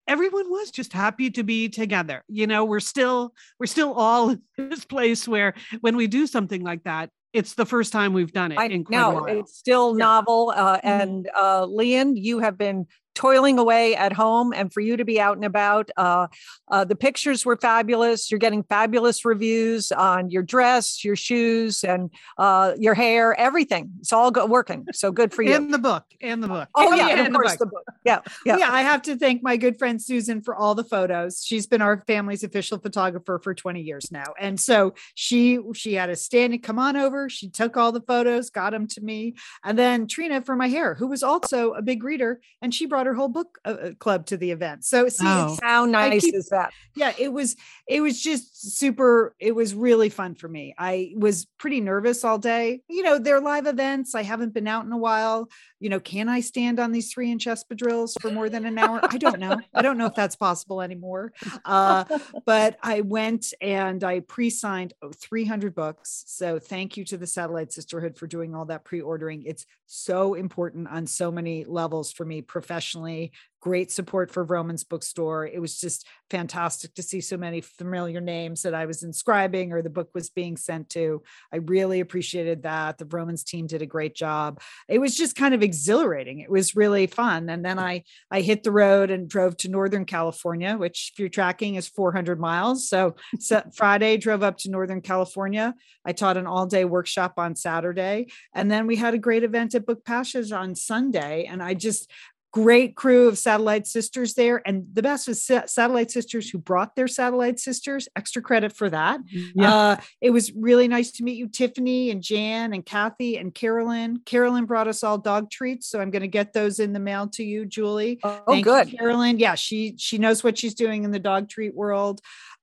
everyone 0.08 0.50
was 0.50 0.72
just 0.72 0.92
happy 0.92 1.30
to 1.30 1.44
be 1.44 1.68
together. 1.68 2.24
You 2.26 2.48
know, 2.48 2.64
we're 2.64 2.80
still 2.80 3.32
we're 3.60 3.66
still 3.66 3.94
all 3.94 4.30
in 4.30 4.40
this 4.56 4.84
place 4.84 5.28
where 5.28 5.54
when 5.82 5.94
we 5.94 6.08
do 6.08 6.26
something 6.26 6.64
like 6.64 6.82
that, 6.82 7.10
it's 7.32 7.54
the 7.54 7.66
first 7.66 7.92
time 7.92 8.12
we've 8.12 8.32
done 8.32 8.52
it 8.52 8.58
I 8.58 8.66
in 8.66 8.84
quite 8.84 8.96
a 8.98 9.00
know 9.00 9.14
while. 9.14 9.26
it's 9.26 9.56
still 9.56 9.90
Yeah. 9.96 10.04
novel. 10.04 10.52
Uh, 10.54 10.76
Mhm. 10.78 10.80
and 10.84 11.30
uh, 11.38 11.64
Lian, 11.66 12.16
you 12.16 12.40
have 12.40 12.56
been 12.58 12.86
toiling 13.14 13.58
away 13.58 13.94
at 13.96 14.12
home, 14.12 14.52
and 14.52 14.72
for 14.72 14.80
you 14.80 14.96
to 14.96 15.04
be 15.04 15.20
out 15.20 15.36
and 15.36 15.44
about, 15.44 15.90
uh, 15.96 16.26
uh, 16.70 16.84
the 16.84 16.94
pictures 16.96 17.44
were 17.44 17.56
fabulous. 17.56 18.30
You're 18.30 18.38
getting 18.38 18.62
fabulous 18.62 19.24
reviews 19.24 19.92
on 19.92 20.30
your 20.30 20.42
dress, 20.42 21.04
your 21.04 21.16
shoes, 21.16 21.82
and 21.84 22.10
uh, 22.38 22.74
your 22.78 22.94
hair. 22.94 23.34
Everything. 23.38 23.90
It's 24.00 24.12
all 24.12 24.30
go- 24.30 24.46
working. 24.46 24.86
So 24.92 25.10
good 25.12 25.32
for 25.32 25.42
you. 25.42 25.54
And 25.54 25.72
the 25.72 25.78
book, 25.78 26.04
and 26.20 26.42
the 26.42 26.48
book. 26.48 26.68
oh 26.74 26.88
Oh, 26.90 26.94
yeah, 26.94 27.08
of 27.08 27.18
and 27.26 27.34
the 27.34 27.38
course 27.38 27.52
book. 27.56 27.58
the 27.58 27.66
book. 27.66 27.84
Yeah, 28.04 28.20
yeah. 28.44 28.56
Yeah. 28.58 28.72
I 28.72 28.82
have 28.82 29.02
to 29.02 29.16
thank 29.16 29.42
my 29.42 29.56
good 29.56 29.78
friend 29.78 30.00
Susan 30.02 30.40
for 30.42 30.54
all 30.56 30.74
the 30.74 30.84
photos. 30.84 31.44
She's 31.44 31.66
been 31.66 31.82
our 31.82 32.02
family's 32.06 32.42
official 32.44 32.78
photographer 32.78 33.38
for 33.42 33.54
20 33.54 33.80
years 33.80 34.10
now. 34.10 34.34
And 34.38 34.58
so 34.58 34.94
she 35.14 35.58
she 35.74 35.94
had 35.94 36.10
a 36.10 36.16
standing 36.16 36.60
come 36.60 36.78
on 36.78 36.96
over. 36.96 37.28
She 37.28 37.48
took 37.48 37.76
all 37.76 37.92
the 37.92 38.00
photos, 38.00 38.50
got 38.50 38.70
them 38.70 38.86
to 38.88 39.00
me. 39.00 39.34
And 39.64 39.78
then 39.78 40.06
Trina 40.06 40.42
for 40.42 40.56
my 40.56 40.68
hair, 40.68 40.94
who 40.94 41.06
was 41.06 41.22
also 41.22 41.72
a 41.72 41.82
big 41.82 42.02
reader, 42.04 42.40
and 42.62 42.74
she 42.74 42.86
brought 42.86 42.99
her 43.06 43.14
whole 43.14 43.28
book 43.28 43.58
uh, 43.64 43.68
uh, 43.68 43.90
club 43.98 44.26
to 44.26 44.36
the 44.36 44.50
event. 44.50 44.84
So 44.84 45.08
see, 45.08 45.24
Oh. 45.26 45.56
How 45.62 45.84
nice 45.84 46.22
keep- 46.22 46.34
is 46.34 46.48
that? 46.50 46.72
yeah 46.96 47.12
it 47.18 47.32
was 47.32 47.56
it 47.86 48.00
was 48.00 48.20
just 48.20 48.76
super 48.78 49.34
it 49.38 49.52
was 49.54 49.74
really 49.74 50.08
fun 50.08 50.34
for 50.34 50.48
me 50.48 50.74
i 50.76 51.12
was 51.16 51.46
pretty 51.56 51.80
nervous 51.80 52.24
all 52.24 52.36
day 52.36 52.82
you 52.88 53.04
know 53.04 53.16
they're 53.16 53.40
live 53.40 53.66
events 53.66 54.14
i 54.16 54.22
haven't 54.24 54.52
been 54.52 54.66
out 54.66 54.84
in 54.84 54.90
a 54.92 54.96
while 54.98 55.48
you 55.80 55.88
know 55.88 55.98
can 55.98 56.28
i 56.28 56.40
stand 56.40 56.78
on 56.78 56.92
these 56.92 57.12
three 57.12 57.30
inch 57.32 57.46
espadrilles 57.46 58.20
for 58.20 58.30
more 58.30 58.48
than 58.48 58.64
an 58.66 58.78
hour? 58.78 59.00
I 59.02 59.18
don't 59.18 59.40
know. 59.40 59.58
I 59.74 59.82
don't 59.82 59.98
know 59.98 60.06
if 60.06 60.14
that's 60.14 60.36
possible 60.36 60.80
anymore. 60.80 61.32
Uh, 61.64 62.04
but 62.44 62.78
i 62.82 63.00
went 63.00 63.52
and 63.60 64.04
i 64.04 64.20
pre-signed 64.20 64.92
oh, 65.02 65.10
300 65.12 65.74
books 65.74 66.24
so 66.26 66.58
thank 66.58 66.96
you 66.96 67.04
to 67.06 67.16
the 67.16 67.26
satellite 67.26 67.72
sisterhood 67.72 68.16
for 68.16 68.26
doing 68.26 68.54
all 68.54 68.66
that 68.66 68.84
pre-ordering. 68.84 69.42
It's 69.44 69.66
so 69.86 70.34
important 70.34 70.88
on 70.88 71.06
so 71.06 71.32
many 71.32 71.64
levels 71.64 72.12
for 72.12 72.24
me 72.24 72.42
professionally 72.42 73.32
great 73.60 73.90
support 73.92 74.30
for 74.30 74.44
Vroman's 74.44 74.84
bookstore. 74.84 75.46
It 75.46 75.60
was 75.60 75.78
just 75.78 76.06
fantastic 76.30 76.94
to 76.94 77.02
see 77.02 77.20
so 77.20 77.36
many 77.36 77.60
familiar 77.60 78.20
names 78.20 78.62
that 78.62 78.74
I 78.74 78.86
was 78.86 79.02
inscribing 79.02 79.72
or 79.72 79.82
the 79.82 79.90
book 79.90 80.10
was 80.14 80.30
being 80.30 80.56
sent 80.56 80.88
to. 80.90 81.22
I 81.52 81.56
really 81.56 82.00
appreciated 82.00 82.62
that. 82.62 82.98
The 82.98 83.04
Vroman's 83.04 83.44
team 83.44 83.66
did 83.66 83.82
a 83.82 83.86
great 83.86 84.14
job. 84.14 84.60
It 84.88 84.98
was 84.98 85.16
just 85.16 85.36
kind 85.36 85.54
of 85.54 85.62
exhilarating. 85.62 86.40
It 86.40 86.50
was 86.50 86.76
really 86.76 87.06
fun. 87.06 87.50
And 87.50 87.64
then 87.64 87.78
I 87.78 88.04
I 88.30 88.40
hit 88.40 88.62
the 88.62 88.72
road 88.72 89.10
and 89.10 89.28
drove 89.28 89.56
to 89.58 89.68
Northern 89.68 90.04
California, 90.04 90.76
which 90.76 91.12
if 91.12 91.18
you're 91.18 91.28
tracking 91.28 91.74
is 91.74 91.88
400 91.88 92.40
miles. 92.40 92.88
So, 92.88 93.16
so 93.38 93.62
Friday 93.74 94.16
drove 94.16 94.42
up 94.42 94.56
to 94.58 94.70
Northern 94.70 95.00
California. 95.00 95.74
I 96.04 96.12
taught 96.12 96.36
an 96.36 96.46
all-day 96.46 96.84
workshop 96.84 97.34
on 97.36 97.56
Saturday. 97.56 98.28
And 98.54 98.70
then 98.70 98.86
we 98.86 98.96
had 98.96 99.14
a 99.14 99.18
great 99.18 99.44
event 99.44 99.74
at 99.74 99.86
Book 99.86 100.04
Passage 100.04 100.52
on 100.52 100.74
Sunday. 100.74 101.44
And 101.44 101.62
I 101.62 101.74
just 101.74 102.10
great 102.52 102.96
crew 102.96 103.28
of 103.28 103.38
satellite 103.38 103.86
sisters 103.86 104.34
there 104.34 104.60
and 104.66 104.84
the 104.92 105.02
best 105.02 105.28
was 105.28 105.40
Sa- 105.42 105.66
satellite 105.66 106.10
sisters 106.10 106.50
who 106.50 106.58
brought 106.58 106.96
their 106.96 107.06
satellite 107.06 107.60
sisters 107.60 108.08
extra 108.16 108.42
credit 108.42 108.72
for 108.72 108.90
that 108.90 109.20
Yeah. 109.54 109.72
uh, 109.74 109.96
it 110.20 110.30
was 110.30 110.52
really 110.54 110.88
nice 110.88 111.12
to 111.12 111.22
meet 111.22 111.36
you 111.36 111.46
tiffany 111.46 112.10
and 112.10 112.20
jan 112.22 112.72
and 112.72 112.84
kathy 112.84 113.36
and 113.36 113.54
carolyn 113.54 114.20
carolyn 114.26 114.64
brought 114.66 114.88
us 114.88 115.04
all 115.04 115.16
dog 115.16 115.48
treats 115.50 115.86
so 115.86 116.00
i'm 116.00 116.10
going 116.10 116.22
to 116.22 116.28
get 116.28 116.52
those 116.52 116.80
in 116.80 116.92
the 116.92 116.98
mail 116.98 117.28
to 117.28 117.44
you 117.44 117.66
julie 117.66 118.18
Oh, 118.24 118.42
Thank 118.48 118.58
you, 118.66 118.72
good. 118.72 118.98
Carolyn. 118.98 119.38
Yeah, 119.38 119.54
she 119.54 119.94
she 119.98 120.18
knows 120.18 120.42
what 120.42 120.58
she's 120.58 120.74
doing 120.74 121.04
in 121.04 121.10
the 121.12 121.18
dog 121.18 121.48
treat 121.48 121.74
world. 121.74 122.20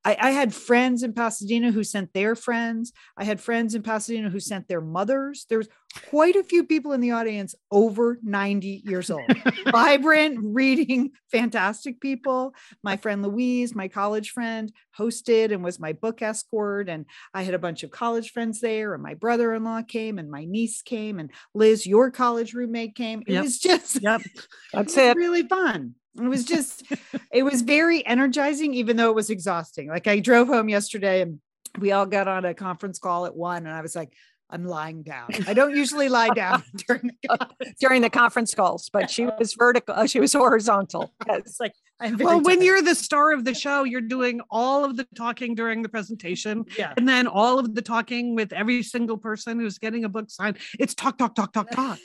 I, 0.07 0.15
I 0.21 0.31
had 0.31 0.53
friends 0.55 1.03
in 1.03 1.11
Pasadena 1.11 1.69
who 1.69 1.83
sent 1.83 2.13
their 2.13 2.33
friends. 2.33 2.93
I 3.17 3.25
had 3.25 3.41
friends 3.41 3.75
in 3.75 3.81
Pasadena 3.83 4.29
who 4.29 4.39
sent 4.39 4.69
their 4.69 4.79
mothers. 4.79 5.45
There 5.49 5.57
was 5.57 5.67
quite 6.09 6.37
a 6.37 6.45
few 6.45 6.63
people 6.63 6.93
in 6.93 7.01
the 7.01 7.11
audience 7.11 7.55
over 7.71 8.17
90 8.23 8.83
years 8.85 9.09
old. 9.11 9.29
Vibrant, 9.71 10.39
reading, 10.41 11.11
fantastic 11.29 11.99
people. 11.99 12.53
My 12.83 12.95
friend 12.95 13.21
Louise, 13.21 13.75
my 13.75 13.89
college 13.89 14.31
friend, 14.31 14.71
hosted 14.97 15.51
and 15.51 15.61
was 15.61 15.77
my 15.77 15.91
book 15.91 16.21
escort. 16.21 16.87
And 16.87 17.05
I 17.33 17.41
had 17.43 17.53
a 17.53 17.59
bunch 17.59 17.83
of 17.83 17.91
college 17.91 18.31
friends 18.31 18.61
there, 18.61 18.93
and 18.93 19.03
my 19.03 19.13
brother-in-law 19.15 19.81
came, 19.89 20.19
and 20.19 20.31
my 20.31 20.45
niece 20.45 20.81
came, 20.83 21.19
and 21.19 21.31
Liz, 21.53 21.85
your 21.85 22.11
college 22.11 22.53
roommate 22.53 22.95
came. 22.95 23.23
It 23.27 23.33
Yep. 23.33 23.43
was 23.43 23.59
just 23.59 24.01
Yep. 24.01 24.21
That's 24.73 24.95
it 24.97 25.01
was 25.01 25.09
it. 25.11 25.17
really 25.17 25.43
fun. 25.43 25.95
It 26.17 26.27
was 26.27 26.43
just, 26.45 26.83
it 27.31 27.43
was 27.43 27.61
very 27.61 28.05
energizing, 28.05 28.73
even 28.73 28.97
though 28.97 29.09
it 29.09 29.15
was 29.15 29.29
exhausting. 29.29 29.87
Like 29.87 30.07
I 30.07 30.19
drove 30.19 30.47
home 30.47 30.69
yesterday 30.69 31.21
and 31.21 31.39
we 31.79 31.91
all 31.91 32.05
got 32.05 32.27
on 32.27 32.45
a 32.45 32.53
conference 32.53 32.99
call 32.99 33.25
at 33.25 33.35
one, 33.35 33.65
and 33.65 33.69
I 33.69 33.81
was 33.81 33.95
like, 33.95 34.13
I'm 34.49 34.65
lying 34.65 35.03
down. 35.03 35.29
I 35.45 35.53
don't 35.53 35.75
usually 35.75 36.07
lie 36.07 36.29
down 36.29 36.63
during 36.87 37.11
the 37.21 37.27
conference. 37.27 37.73
During 37.79 38.01
the 38.01 38.09
conference 38.09 38.53
calls, 38.53 38.89
but 38.89 39.11
she 39.11 39.25
was 39.25 39.53
vertical. 39.53 39.93
uh, 39.93 40.07
She 40.07 40.19
was 40.19 40.33
horizontal. 40.33 41.13
Yes. 41.27 41.41
It's 41.45 41.59
like, 41.59 41.73
I'm 41.99 42.17
Well, 42.17 42.41
when 42.41 42.61
you're 42.61 42.81
the 42.81 42.95
star 42.95 43.33
of 43.33 43.43
the 43.43 43.53
show, 43.53 43.83
you're 43.83 44.01
doing 44.01 44.39
all 44.49 44.85
of 44.85 44.95
the 44.95 45.05
talking 45.17 45.53
during 45.53 45.81
the 45.81 45.89
presentation 45.89 46.65
yeah, 46.77 46.93
and 46.95 47.07
then 47.07 47.27
all 47.27 47.59
of 47.59 47.75
the 47.75 47.81
talking 47.81 48.35
with 48.35 48.53
every 48.53 48.83
single 48.83 49.17
person 49.17 49.59
who's 49.59 49.79
getting 49.79 50.05
a 50.05 50.09
book 50.09 50.29
signed. 50.29 50.57
It's 50.79 50.93
talk, 50.93 51.17
talk, 51.17 51.35
talk, 51.35 51.51
talk, 51.51 51.69
talk. 51.71 51.99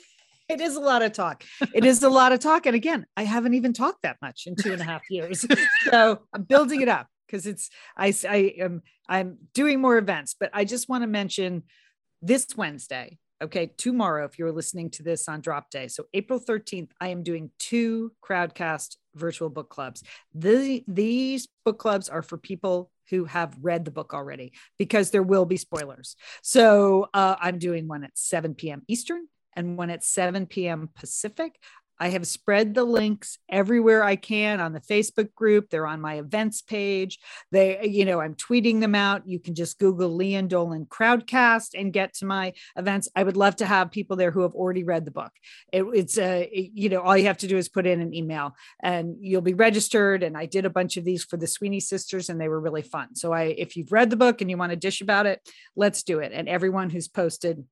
It 0.49 0.61
is 0.61 0.75
a 0.75 0.79
lot 0.79 1.01
of 1.01 1.13
talk. 1.13 1.43
It 1.73 1.85
is 1.85 2.03
a 2.03 2.09
lot 2.09 2.31
of 2.31 2.39
talk. 2.39 2.65
And 2.65 2.75
again, 2.75 3.05
I 3.15 3.23
haven't 3.23 3.53
even 3.53 3.73
talked 3.73 4.03
that 4.03 4.17
much 4.21 4.43
in 4.45 4.55
two 4.55 4.73
and 4.73 4.81
a 4.81 4.85
half 4.85 5.03
years. 5.09 5.45
so 5.89 6.21
I'm 6.33 6.43
building 6.43 6.81
it 6.81 6.89
up 6.89 7.07
because 7.25 7.47
it's 7.47 7.69
I, 7.97 8.13
I 8.29 8.53
am 8.59 8.81
I'm 9.07 9.37
doing 9.53 9.81
more 9.81 9.97
events, 9.97 10.35
but 10.39 10.49
I 10.53 10.65
just 10.65 10.89
want 10.89 11.03
to 11.03 11.07
mention 11.07 11.63
this 12.21 12.47
Wednesday. 12.55 13.17
Okay, 13.41 13.73
tomorrow, 13.77 14.23
if 14.23 14.39
you're 14.39 14.53
listening 14.53 14.89
to 14.91 15.03
this 15.03 15.27
on 15.27 15.41
drop 15.41 15.69
day. 15.69 15.89
So 15.89 16.05
April 16.13 16.39
13th, 16.39 16.91
I 17.01 17.09
am 17.09 17.23
doing 17.23 17.51
two 17.59 18.13
crowdcast 18.23 18.95
virtual 19.15 19.49
book 19.49 19.69
clubs. 19.69 20.01
The, 20.33 20.83
these 20.87 21.49
book 21.65 21.77
clubs 21.77 22.07
are 22.07 22.21
for 22.21 22.37
people 22.37 22.89
who 23.09 23.25
have 23.25 23.57
read 23.61 23.83
the 23.83 23.91
book 23.91 24.13
already 24.13 24.53
because 24.79 25.11
there 25.11 25.23
will 25.23 25.45
be 25.45 25.57
spoilers. 25.57 26.15
So 26.41 27.09
uh, 27.13 27.35
I'm 27.39 27.59
doing 27.59 27.89
one 27.89 28.05
at 28.05 28.17
7 28.17 28.55
p.m. 28.55 28.83
Eastern 28.87 29.27
and 29.55 29.77
one 29.77 29.89
at 29.89 30.03
7 30.03 30.47
p.m. 30.47 30.89
Pacific. 30.95 31.57
I 31.99 32.09
have 32.09 32.27
spread 32.27 32.73
the 32.73 32.83
links 32.83 33.37
everywhere 33.49 34.03
I 34.03 34.15
can 34.15 34.59
on 34.59 34.73
the 34.73 34.81
Facebook 34.81 35.33
group. 35.35 35.69
They're 35.69 35.87
on 35.87 36.01
my 36.01 36.15
events 36.15 36.61
page. 36.61 37.19
They, 37.51 37.87
you 37.87 38.03
know, 38.03 38.19
I'm 38.19 38.35
tweeting 38.35 38.81
them 38.81 38.95
out. 38.95 39.27
You 39.27 39.39
can 39.39 39.55
just 39.55 39.79
Google 39.79 40.09
Lian 40.09 40.47
Dolan 40.47 40.85
Crowdcast 40.87 41.69
and 41.75 41.93
get 41.93 42.13
to 42.15 42.25
my 42.25 42.53
events. 42.75 43.07
I 43.15 43.23
would 43.23 43.37
love 43.37 43.55
to 43.57 43.65
have 43.65 43.91
people 43.91 44.17
there 44.17 44.31
who 44.31 44.41
have 44.41 44.53
already 44.53 44.83
read 44.83 45.05
the 45.05 45.11
book. 45.11 45.31
It, 45.71 45.83
it's 45.93 46.17
uh, 46.17 46.45
a, 46.51 46.71
you 46.73 46.89
know, 46.89 46.99
all 46.99 47.15
you 47.15 47.27
have 47.27 47.37
to 47.37 47.47
do 47.47 47.57
is 47.57 47.69
put 47.69 47.85
in 47.85 48.01
an 48.01 48.13
email 48.13 48.55
and 48.81 49.15
you'll 49.21 49.41
be 49.41 49.53
registered. 49.53 50.23
And 50.23 50.35
I 50.35 50.45
did 50.45 50.65
a 50.65 50.71
bunch 50.71 50.97
of 50.97 51.05
these 51.05 51.23
for 51.23 51.37
the 51.37 51.47
Sweeney 51.47 51.79
sisters 51.79 52.27
and 52.27 52.41
they 52.41 52.49
were 52.49 52.59
really 52.59 52.81
fun. 52.81 53.15
So 53.15 53.31
I, 53.31 53.43
if 53.43 53.77
you've 53.77 53.91
read 53.91 54.09
the 54.09 54.17
book 54.17 54.41
and 54.41 54.49
you 54.49 54.57
want 54.57 54.71
to 54.71 54.75
dish 54.75 55.01
about 55.01 55.25
it, 55.25 55.39
let's 55.75 56.03
do 56.03 56.19
it. 56.19 56.31
And 56.33 56.49
everyone 56.49 56.89
who's 56.89 57.07
posted 57.07 57.63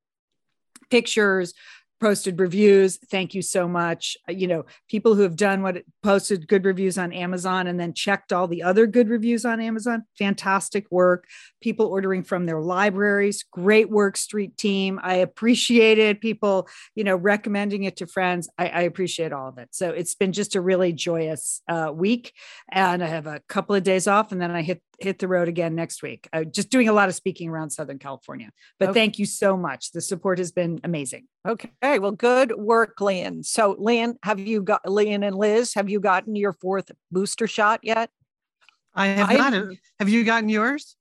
pictures, 0.92 1.54
posted 2.02 2.40
reviews. 2.40 2.98
Thank 3.12 3.36
you 3.36 3.44
so 3.44 3.68
much. 3.68 4.18
Uh, 4.28 4.32
You 4.32 4.48
know, 4.48 4.66
people 4.90 5.14
who 5.14 5.22
have 5.22 5.36
done 5.36 5.62
what 5.62 5.84
posted 6.02 6.48
good 6.48 6.66
reviews 6.66 6.98
on 6.98 7.14
Amazon 7.14 7.68
and 7.68 7.80
then 7.80 7.94
checked 7.94 8.34
all 8.34 8.48
the 8.48 8.64
other 8.64 8.88
good 8.88 9.08
reviews 9.08 9.46
on 9.46 9.62
Amazon. 9.62 10.04
Fantastic 10.18 10.88
work. 10.90 11.28
People 11.62 11.86
ordering 11.86 12.24
from 12.24 12.48
their 12.48 12.60
libraries. 12.60 13.46
Great 13.52 13.92
work, 13.92 14.18
Street 14.18 14.58
Team. 14.58 15.00
I 15.04 15.18
appreciate 15.18 16.00
it. 16.00 16.22
People, 16.22 16.68
you 16.96 17.04
know, 17.04 17.16
recommending 17.16 17.84
it 17.84 17.98
to 17.98 18.08
friends. 18.08 18.50
I, 18.58 18.70
I 18.70 18.82
appreciate 18.82 19.32
all 19.32 19.48
of 19.48 19.60
it. 19.60 19.70
So 19.72 19.92
it's 19.92 20.16
been 20.16 20.34
just 20.34 20.56
a 20.56 20.62
really 20.62 20.94
joyous 20.94 21.62
uh, 21.68 21.92
week, 21.94 22.34
and 22.72 23.04
I 23.04 23.08
have 23.08 23.28
a 23.28 23.42
couple 23.48 23.76
of 23.76 23.84
days 23.84 24.08
off, 24.08 24.32
and 24.32 24.42
then 24.42 24.50
I 24.50 24.64
hit 24.64 24.82
hit 25.04 25.20
the 25.20 25.28
road 25.28 25.48
again 25.48 25.76
next 25.76 26.02
week. 26.04 26.28
Uh, 26.34 26.44
just 26.44 26.70
doing 26.70 26.88
a 26.90 26.94
lot 26.94 27.10
of 27.10 27.16
speaking 27.16 27.50
around 27.50 27.70
Southern 27.72 28.00
California. 28.00 28.50
But 28.80 28.90
Okay. 28.90 29.00
thank 29.00 29.20
you 29.20 29.26
so 29.26 29.58
much. 29.58 29.92
The 29.92 30.02
support 30.02 30.38
has 30.38 30.52
been 30.52 30.80
amazing. 30.84 31.28
Okay. 31.48 32.00
Well, 32.00 32.12
good 32.12 32.54
work, 32.58 33.00
Lian. 33.02 33.44
So, 33.44 33.76
Lian, 33.80 34.18
have 34.24 34.40
you 34.40 34.62
got 34.62 34.88
Lian 34.90 35.24
and 35.24 35.36
Liz? 35.36 35.74
Have 35.74 35.90
you 35.90 36.00
gotten 36.00 36.36
your 36.36 36.54
fourth 36.54 36.92
booster 37.12 37.48
shot 37.48 37.80
yet? 37.84 38.10
I 38.94 39.08
have 39.08 39.30
I- 39.30 39.50
not. 39.50 39.68
Have 40.00 40.10
you 40.10 40.24
gotten 40.24 40.50
yours? 40.50 40.96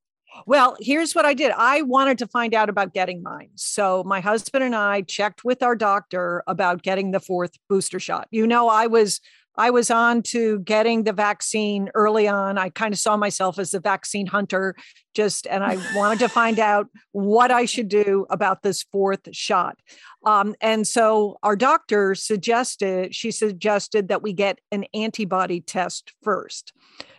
Well, 0.46 0.76
here's 0.78 1.12
what 1.12 1.26
I 1.26 1.34
did. 1.34 1.50
I 1.56 1.82
wanted 1.82 2.16
to 2.18 2.26
find 2.28 2.54
out 2.54 2.68
about 2.68 2.94
getting 2.94 3.20
mine. 3.20 3.50
So 3.56 4.04
my 4.04 4.20
husband 4.20 4.62
and 4.62 4.76
I 4.76 5.02
checked 5.02 5.44
with 5.44 5.60
our 5.60 5.74
doctor 5.74 6.44
about 6.46 6.82
getting 6.82 7.10
the 7.10 7.18
fourth 7.18 7.56
booster 7.68 7.98
shot. 7.98 8.28
You 8.30 8.46
know, 8.46 8.68
I 8.68 8.86
was 8.86 9.20
I 9.60 9.68
was 9.68 9.90
on 9.90 10.22
to 10.22 10.60
getting 10.60 11.04
the 11.04 11.12
vaccine 11.12 11.90
early 11.94 12.26
on. 12.26 12.56
I 12.56 12.70
kind 12.70 12.94
of 12.94 12.98
saw 12.98 13.18
myself 13.18 13.58
as 13.58 13.74
a 13.74 13.80
vaccine 13.80 14.26
hunter, 14.26 14.74
just, 15.12 15.46
and 15.46 15.62
I 15.62 15.76
wanted 15.94 16.18
to 16.20 16.28
find 16.28 16.58
out 16.58 16.86
what 17.12 17.50
I 17.50 17.66
should 17.66 17.88
do 17.88 18.24
about 18.30 18.62
this 18.62 18.82
fourth 18.84 19.28
shot. 19.32 19.78
Um, 20.24 20.54
and 20.62 20.88
so 20.88 21.36
our 21.42 21.56
doctor 21.56 22.14
suggested, 22.14 23.14
she 23.14 23.30
suggested 23.30 24.08
that 24.08 24.22
we 24.22 24.32
get 24.32 24.60
an 24.72 24.86
antibody 24.94 25.60
test 25.60 26.14
first. 26.22 26.72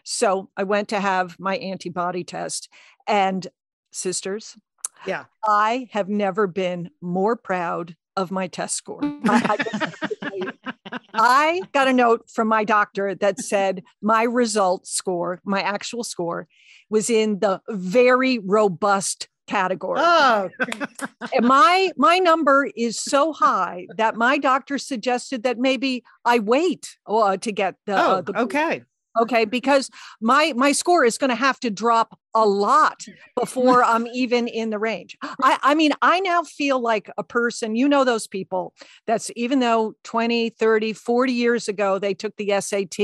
So 0.04 0.50
I 0.58 0.64
went 0.64 0.90
to 0.90 1.00
have 1.00 1.40
my 1.40 1.58
antibody 1.58 2.24
test, 2.24 2.70
and 3.08 3.46
sisters, 3.92 4.58
Yeah. 5.06 5.26
I 5.46 5.90
have 5.92 6.10
never 6.10 6.48
been 6.48 6.90
more 7.02 7.36
proud 7.36 7.96
of 8.16 8.32
my 8.32 8.48
test 8.48 8.76
score. 8.76 9.00
I, 9.04 9.20
I 9.26 9.58
just 9.58 9.72
have 9.72 10.00
to 10.00 10.16
tell 10.16 10.38
you. 10.38 10.52
I 11.14 11.62
got 11.72 11.88
a 11.88 11.94
note 11.94 12.30
from 12.30 12.48
my 12.48 12.64
doctor 12.64 13.16
that 13.16 13.40
said 13.40 13.84
my 14.02 14.24
result 14.24 14.88
score, 14.88 15.40
my 15.44 15.62
actual 15.62 16.04
score, 16.04 16.48
was 16.90 17.10
in 17.10 17.40
the 17.40 17.62
very 17.70 18.40
robust 18.40 19.28
category. 19.48 20.00
Oh, 20.02 20.50
And 21.34 21.46
my 21.46 21.92
my 21.98 22.20
number 22.20 22.70
is 22.76 23.00
so 23.00 23.34
high 23.34 23.88
that 23.98 24.16
my 24.16 24.38
doctor 24.38 24.78
suggested 24.78 25.44
that 25.44 25.58
maybe 25.58 26.04
I 26.26 26.40
wait 26.40 26.98
uh, 27.06 27.38
to 27.38 27.52
get 27.52 27.76
the, 27.86 27.96
uh, 27.96 28.18
oh, 28.18 28.22
the 28.22 28.40
okay. 28.42 28.84
okay 29.20 29.46
because 29.46 29.90
my 30.20 30.54
my 30.56 30.72
score 30.72 31.06
is 31.06 31.18
going 31.18 31.30
to 31.30 31.36
have 31.36 31.60
to 31.62 31.70
drop 31.70 32.18
a 32.34 32.46
lot 32.46 33.02
before 33.40 33.84
i'm 33.84 34.08
even 34.08 34.48
in 34.48 34.70
the 34.70 34.80
range. 34.80 35.18
I 35.42 35.58
i 35.64 35.76
mean 35.76 35.92
i 36.02 36.20
now 36.20 36.44
feel 36.44 36.80
like 36.80 37.10
a 37.18 37.24
person 37.24 37.76
you 37.76 37.88
know 37.88 38.04
those 38.04 38.28
people 38.28 38.74
that's 39.08 39.32
even 39.36 39.60
though 39.60 39.94
20 40.04 40.50
30 40.50 40.94
40 40.94 41.34
years 41.34 41.68
ago 41.68 42.00
they 42.00 42.14
took 42.14 42.36
the 42.38 42.54
sat 42.62 42.96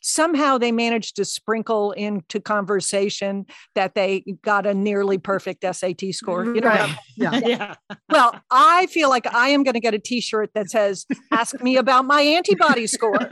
somehow 0.00 0.58
they 0.58 0.72
managed 0.72 1.16
to 1.16 1.24
sprinkle 1.24 1.92
into 1.92 2.40
conversation 2.40 3.46
that 3.74 3.94
they 3.94 4.24
got 4.42 4.66
a 4.66 4.74
nearly 4.74 5.18
perfect 5.18 5.64
sat 5.74 6.00
score 6.12 6.44
you 6.44 6.60
know 6.60 6.68
what 6.68 6.80
I'm- 6.80 6.96
Yeah. 7.16 7.40
yeah. 7.44 7.74
well 8.08 8.40
i 8.50 8.86
feel 8.86 9.08
like 9.08 9.32
i 9.34 9.48
am 9.48 9.62
going 9.62 9.74
to 9.74 9.80
get 9.80 9.94
a 9.94 9.98
t-shirt 9.98 10.50
that 10.54 10.70
says 10.70 11.06
ask 11.30 11.60
me 11.62 11.76
about 11.76 12.04
my 12.04 12.22
antibody 12.22 12.86
score. 12.86 13.18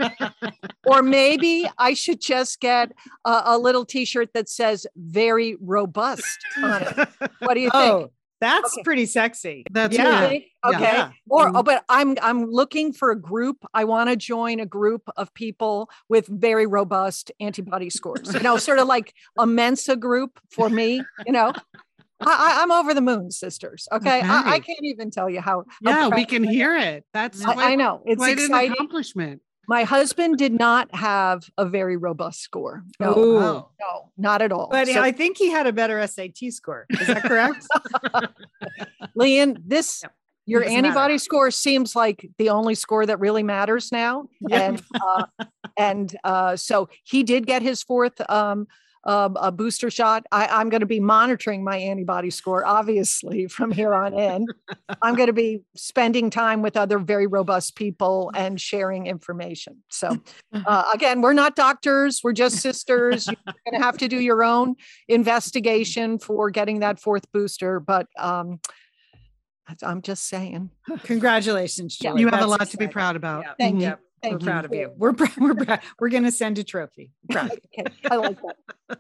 Or 0.86 1.02
maybe 1.02 1.68
I 1.78 1.94
should 1.94 2.20
just 2.20 2.58
get 2.58 2.90
a, 3.24 3.42
a 3.44 3.58
little 3.58 3.84
T-shirt 3.84 4.30
that 4.34 4.48
says 4.48 4.86
"very 4.96 5.39
robust" 5.60 6.38
on 6.62 6.82
it. 6.82 7.08
What 7.40 7.54
do 7.54 7.60
you 7.60 7.70
think? 7.70 7.84
Oh, 7.92 8.10
that's 8.40 8.72
Okay. 8.72 8.82
pretty 8.82 9.06
sexy. 9.06 9.64
That's 9.70 9.96
You 9.96 10.02
yeah. 10.02 10.28
think? 10.28 10.44
Okay. 10.64 10.80
Yeah. 10.80 11.10
Or, 11.28 11.52
oh, 11.54 11.62
but 11.62 11.84
I'm 11.88 12.16
I'm 12.22 12.46
looking 12.50 12.92
for 12.92 13.10
a 13.10 13.20
group. 13.20 13.58
I 13.74 13.84
want 13.84 14.08
to 14.08 14.16
join 14.16 14.60
a 14.60 14.66
group 14.66 15.02
of 15.16 15.32
people 15.34 15.90
with 16.08 16.26
very 16.26 16.66
robust 16.66 17.30
antibody 17.38 17.90
scores. 17.90 18.32
You 18.32 18.40
know, 18.40 18.56
sort 18.56 18.78
of 18.78 18.88
like 18.88 19.12
a 19.38 19.46
Mensa 19.46 19.94
group 19.96 20.40
for 20.50 20.70
me. 20.70 21.02
You 21.26 21.32
know, 21.32 21.52
I, 22.20 22.58
I, 22.58 22.62
I'm 22.62 22.72
over 22.72 22.94
the 22.94 23.02
moon, 23.02 23.30
sisters. 23.30 23.88
Okay, 23.92 24.20
I, 24.22 24.54
I 24.54 24.58
can't 24.60 24.84
even 24.84 25.10
tell 25.10 25.28
you 25.28 25.40
how. 25.40 25.64
how 25.84 26.08
Yeah, 26.08 26.08
we 26.08 26.24
can 26.24 26.44
hear 26.44 26.76
it. 26.76 27.04
That's 27.12 27.44
I, 27.44 27.72
I 27.72 27.74
know 27.76 28.02
it's 28.06 28.16
quite 28.16 28.38
an 28.38 28.54
accomplishment. 28.54 29.42
My 29.70 29.84
husband 29.84 30.36
did 30.36 30.52
not 30.52 30.92
have 30.92 31.48
a 31.56 31.64
very 31.64 31.96
robust 31.96 32.40
score. 32.40 32.82
No, 32.98 33.16
Ooh. 33.16 33.40
No, 33.40 34.10
not 34.18 34.42
at 34.42 34.50
all. 34.50 34.66
But 34.68 34.88
So, 34.88 35.00
I 35.00 35.12
think 35.12 35.36
he 35.38 35.48
had 35.48 35.68
a 35.68 35.72
better 35.72 36.04
SAT 36.08 36.38
score. 36.50 36.86
Is 36.90 37.06
that 37.06 37.22
correct? 37.22 37.64
Lian, 39.14 39.62
this 39.64 40.00
Yep. 40.02 40.12
your 40.46 40.60
Doesn't 40.62 40.74
matter. 40.74 40.86
antibody 40.88 41.18
score 41.18 41.52
seems 41.52 41.94
like 41.94 42.28
the 42.36 42.48
only 42.50 42.74
score 42.74 43.06
that 43.06 43.20
really 43.20 43.44
matters 43.44 43.92
now. 43.92 44.26
Yeah. 44.48 44.60
And 44.60 44.82
uh, 45.00 45.24
and 45.78 46.16
uh, 46.24 46.56
so 46.56 46.88
he 47.04 47.22
did 47.22 47.46
get 47.46 47.62
his 47.62 47.80
fourth 47.84 48.20
um, 48.28 48.66
um, 49.04 49.36
a 49.40 49.50
booster 49.50 49.90
shot. 49.90 50.24
I, 50.30 50.46
I'm 50.46 50.68
going 50.68 50.80
to 50.80 50.86
be 50.86 51.00
monitoring 51.00 51.64
my 51.64 51.76
antibody 51.76 52.30
score, 52.30 52.64
obviously, 52.64 53.46
from 53.48 53.70
here 53.72 53.94
on 53.94 54.14
in. 54.14 54.46
I'm 55.02 55.14
going 55.14 55.28
to 55.28 55.32
be 55.32 55.62
spending 55.74 56.30
time 56.30 56.62
with 56.62 56.76
other 56.76 56.98
very 56.98 57.26
robust 57.26 57.76
people 57.76 58.30
and 58.34 58.60
sharing 58.60 59.06
information. 59.06 59.82
So, 59.90 60.18
uh, 60.52 60.84
again, 60.92 61.22
we're 61.22 61.32
not 61.32 61.56
doctors, 61.56 62.20
we're 62.22 62.32
just 62.32 62.58
sisters. 62.58 63.26
You're 63.26 63.36
going 63.70 63.80
to 63.80 63.84
have 63.84 63.96
to 63.98 64.08
do 64.08 64.18
your 64.18 64.42
own 64.44 64.76
investigation 65.08 66.18
for 66.18 66.50
getting 66.50 66.80
that 66.80 67.00
fourth 67.00 67.30
booster. 67.32 67.80
But 67.80 68.06
um, 68.18 68.60
I'm 69.82 70.02
just 70.02 70.28
saying. 70.28 70.70
Congratulations, 71.04 71.96
Julie. 71.96 72.20
You 72.20 72.26
have 72.26 72.34
a 72.34 72.46
That's 72.46 72.50
lot 72.50 72.70
to 72.70 72.76
be 72.76 72.88
proud 72.88 73.16
about. 73.16 73.44
Yeah. 73.44 73.54
Thank 73.58 73.76
Mhm. 73.76 73.82
you. 73.82 73.96
Yep. 74.22 74.32
We're 74.32 74.38
Thank 74.38 74.42
proud 74.50 74.64
of 74.66 74.72
you. 74.74 74.80
you. 74.80 74.92
We're 74.96 75.12
pr- 75.12 75.40
we're 75.40 75.54
pr- 75.54 75.84
we're 75.98 76.08
going 76.10 76.24
to 76.24 76.32
send 76.32 76.58
a 76.58 76.64
trophy. 76.64 77.12
Proud. 77.30 77.52
Okay, 77.52 77.84
I 78.10 78.16
like 78.16 78.38
that. 78.42 78.98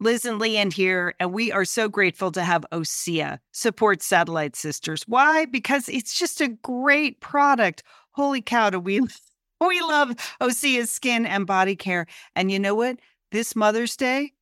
Liz 0.00 0.24
and 0.24 0.40
Lian 0.40 0.72
here, 0.72 1.14
and 1.20 1.32
we 1.32 1.52
are 1.52 1.64
so 1.64 1.88
grateful 1.88 2.32
to 2.32 2.42
have 2.42 2.66
Osea 2.72 3.38
support 3.52 4.02
Satellite 4.02 4.56
Sisters. 4.56 5.04
Why? 5.06 5.44
Because 5.44 5.88
it's 5.88 6.18
just 6.18 6.40
a 6.40 6.48
great 6.48 7.20
product. 7.20 7.84
Holy 8.10 8.42
cow, 8.42 8.70
do 8.70 8.80
we 8.80 9.00
we 9.60 9.80
love 9.80 10.10
Osea's 10.40 10.90
skin 10.90 11.24
and 11.24 11.46
body 11.46 11.76
care. 11.76 12.06
And 12.34 12.50
you 12.50 12.58
know 12.58 12.74
what? 12.74 12.98
This 13.30 13.54
Mother's 13.54 13.96
Day, 13.96 14.32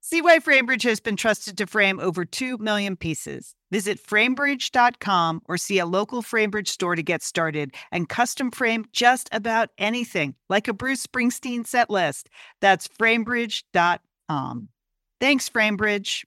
See 0.00 0.22
why 0.22 0.38
FrameBridge 0.38 0.84
has 0.84 1.00
been 1.00 1.16
trusted 1.16 1.58
to 1.58 1.66
frame 1.66 1.98
over 1.98 2.24
2 2.24 2.58
million 2.58 2.96
pieces. 2.96 3.54
Visit 3.70 4.02
framebridge.com 4.02 5.42
or 5.46 5.58
see 5.58 5.78
a 5.78 5.86
local 5.86 6.22
FrameBridge 6.22 6.68
store 6.68 6.94
to 6.94 7.02
get 7.02 7.22
started 7.22 7.74
and 7.90 8.08
custom 8.08 8.50
frame 8.50 8.86
just 8.92 9.28
about 9.32 9.70
anything, 9.76 10.34
like 10.48 10.68
a 10.68 10.72
Bruce 10.72 11.06
Springsteen 11.06 11.66
set 11.66 11.90
list. 11.90 12.30
That's 12.60 12.88
framebridge.com. 12.88 14.68
Thanks, 15.20 15.48
FrameBridge. 15.48 16.24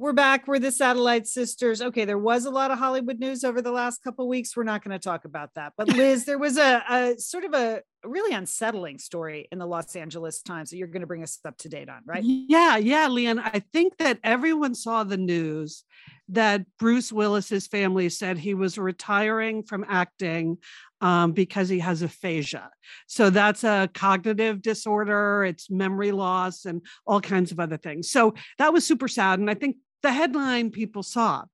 We're 0.00 0.14
back. 0.14 0.48
We're 0.48 0.58
the 0.58 0.72
Satellite 0.72 1.26
Sisters. 1.26 1.82
Okay, 1.82 2.06
there 2.06 2.16
was 2.16 2.46
a 2.46 2.50
lot 2.50 2.70
of 2.70 2.78
Hollywood 2.78 3.18
news 3.18 3.44
over 3.44 3.60
the 3.60 3.70
last 3.70 4.02
couple 4.02 4.26
weeks. 4.26 4.56
We're 4.56 4.62
not 4.62 4.82
going 4.82 4.98
to 4.98 5.02
talk 5.02 5.26
about 5.26 5.50
that. 5.56 5.74
But 5.76 5.88
Liz, 5.94 6.24
there 6.24 6.38
was 6.38 6.56
a, 6.56 6.82
a 6.88 7.18
sort 7.18 7.44
of 7.44 7.52
a 7.52 7.82
really 8.04 8.34
unsettling 8.34 8.98
story 8.98 9.48
in 9.52 9.58
the 9.58 9.66
Los 9.66 9.94
Angeles 9.96 10.42
Times 10.42 10.70
that 10.70 10.76
you're 10.76 10.88
going 10.88 11.02
to 11.02 11.06
bring 11.06 11.22
us 11.22 11.38
up 11.44 11.56
to 11.58 11.68
date 11.68 11.88
on, 11.88 12.02
right? 12.06 12.22
Yeah, 12.22 12.76
yeah, 12.76 13.08
Lian. 13.08 13.38
I 13.38 13.62
think 13.72 13.98
that 13.98 14.18
everyone 14.24 14.74
saw 14.74 15.04
the 15.04 15.16
news 15.16 15.84
that 16.28 16.64
Bruce 16.78 17.12
Willis's 17.12 17.66
family 17.66 18.08
said 18.08 18.38
he 18.38 18.54
was 18.54 18.78
retiring 18.78 19.62
from 19.62 19.84
acting 19.88 20.58
um, 21.00 21.32
because 21.32 21.68
he 21.68 21.80
has 21.80 22.02
aphasia. 22.02 22.70
So 23.06 23.30
that's 23.30 23.64
a 23.64 23.90
cognitive 23.92 24.62
disorder, 24.62 25.44
it's 25.44 25.70
memory 25.70 26.12
loss, 26.12 26.66
and 26.66 26.82
all 27.06 27.20
kinds 27.20 27.52
of 27.52 27.60
other 27.60 27.78
things. 27.78 28.10
So 28.10 28.34
that 28.58 28.72
was 28.72 28.86
super 28.86 29.08
sad. 29.08 29.40
And 29.40 29.50
I 29.50 29.54
think 29.54 29.76
the 30.02 30.12
headline 30.12 30.70
people 30.70 31.02
saw. 31.02 31.44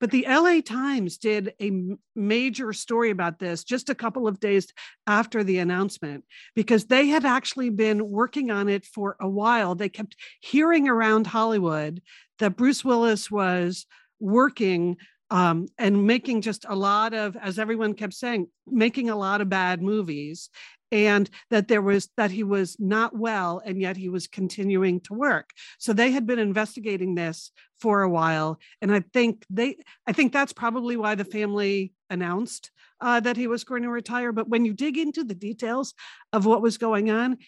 But 0.00 0.12
the 0.12 0.26
LA 0.28 0.60
Times 0.60 1.18
did 1.18 1.54
a 1.60 1.72
major 2.14 2.72
story 2.72 3.10
about 3.10 3.38
this 3.40 3.64
just 3.64 3.90
a 3.90 3.94
couple 3.94 4.28
of 4.28 4.38
days 4.38 4.72
after 5.06 5.42
the 5.42 5.58
announcement 5.58 6.24
because 6.54 6.86
they 6.86 7.08
had 7.08 7.24
actually 7.24 7.70
been 7.70 8.08
working 8.08 8.50
on 8.50 8.68
it 8.68 8.84
for 8.84 9.16
a 9.20 9.28
while. 9.28 9.74
They 9.74 9.88
kept 9.88 10.16
hearing 10.40 10.88
around 10.88 11.26
Hollywood 11.26 12.00
that 12.38 12.56
Bruce 12.56 12.84
Willis 12.84 13.30
was 13.30 13.86
working 14.20 14.96
um, 15.30 15.66
and 15.76 16.06
making 16.06 16.40
just 16.42 16.64
a 16.66 16.76
lot 16.76 17.12
of, 17.12 17.36
as 17.36 17.58
everyone 17.58 17.94
kept 17.94 18.14
saying, 18.14 18.48
making 18.66 19.10
a 19.10 19.16
lot 19.16 19.40
of 19.40 19.48
bad 19.48 19.82
movies. 19.82 20.48
And 20.90 21.28
that 21.50 21.68
there 21.68 21.82
was 21.82 22.08
that 22.16 22.30
he 22.30 22.42
was 22.42 22.76
not 22.78 23.16
well, 23.16 23.60
and 23.64 23.80
yet 23.80 23.96
he 23.96 24.08
was 24.08 24.26
continuing 24.26 25.00
to 25.02 25.14
work. 25.14 25.50
So 25.78 25.92
they 25.92 26.10
had 26.10 26.26
been 26.26 26.38
investigating 26.38 27.14
this 27.14 27.50
for 27.80 28.02
a 28.02 28.08
while, 28.08 28.58
and 28.80 28.92
I 28.92 29.00
think 29.12 29.44
they, 29.50 29.76
I 30.06 30.12
think 30.12 30.32
that's 30.32 30.52
probably 30.52 30.96
why 30.96 31.14
the 31.14 31.24
family 31.24 31.92
announced 32.10 32.70
uh, 33.00 33.20
that 33.20 33.36
he 33.36 33.46
was 33.46 33.64
going 33.64 33.82
to 33.82 33.90
retire. 33.90 34.32
But 34.32 34.48
when 34.48 34.64
you 34.64 34.72
dig 34.72 34.98
into 34.98 35.24
the 35.24 35.34
details 35.34 35.94
of 36.32 36.46
what 36.46 36.62
was 36.62 36.78
going 36.78 37.10
on, 37.10 37.38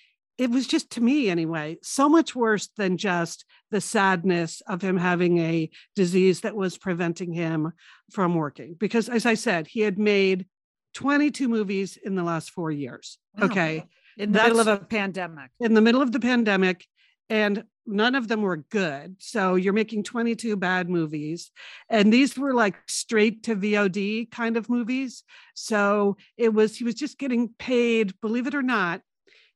it 0.41 0.51
was 0.51 0.67
just 0.67 0.91
to 0.93 1.03
me 1.03 1.29
anyway, 1.29 1.77
so 1.83 2.09
much 2.09 2.35
worse 2.35 2.69
than 2.79 2.97
just 2.97 3.45
the 3.71 3.81
sadness 3.81 4.63
of 4.67 4.81
him 4.81 4.97
having 4.97 5.39
a 5.39 5.69
disease 5.95 6.41
that 6.41 6.57
was 6.57 6.79
preventing 6.79 7.35
him 7.35 7.73
from 8.11 8.35
working. 8.35 8.75
Because 8.79 9.11
as 9.11 9.27
I 9.27 9.35
said, 9.35 9.67
he 9.67 9.81
had 9.81 9.99
made 9.99 10.47
22 10.95 11.47
movies 11.47 11.99
in 12.03 12.15
the 12.15 12.23
last 12.23 12.51
four 12.51 12.71
years. 12.71 13.19
Wow. 13.39 13.47
Okay. 13.47 13.85
In 14.17 14.33
the 14.33 14.43
middle 14.43 14.61
of 14.61 14.67
a 14.67 14.79
pandemic. 14.79 15.51
In 15.61 15.75
the 15.75 15.81
middle 15.81 16.03
of 16.03 16.13
the 16.13 16.21
pandemic. 16.21 16.87
And 17.29 17.65
none 17.87 18.15
of 18.15 18.29
them 18.29 18.43
were 18.43 18.57
good. 18.57 19.17
So 19.19 19.55
you're 19.55 19.73
making 19.73 20.05
22 20.05 20.57
bad 20.57 20.89
movies. 20.89 21.51
And 21.89 22.13
these 22.13 22.37
were 22.37 22.55
like 22.55 22.77
straight 22.89 23.43
to 23.45 23.57
VOD 23.57 24.31
kind 24.31 24.57
of 24.57 24.69
movies. 24.69 25.23
So 25.55 26.17
it 26.37 26.53
was, 26.53 26.77
he 26.77 26.85
was 26.85 26.95
just 26.95 27.19
getting 27.19 27.51
paid, 27.59 28.21
believe 28.21 28.47
it 28.47 28.55
or 28.55 28.63
not, 28.63 29.03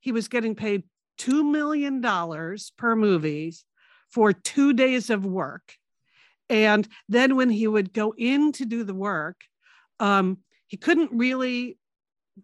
he 0.01 0.13
was 0.13 0.29
getting 0.29 0.55
paid 0.55 0.85
$2 1.19 1.51
million 1.51 2.03
per 2.77 2.97
movie 2.97 3.55
for 4.11 4.33
two 4.33 4.73
days 4.73 5.11
of 5.11 5.25
work. 5.25 5.75
And 6.51 6.87
then 7.09 7.37
when 7.37 7.51
he 7.51 7.67
would 7.67 7.93
go 7.93 8.15
in 8.17 8.53
to 8.53 8.65
do 8.65 8.85
the 8.85 8.95
work, 8.95 9.41
um, 10.01 10.39
he 10.67 10.77
couldn't 10.77 11.11
really 11.13 11.79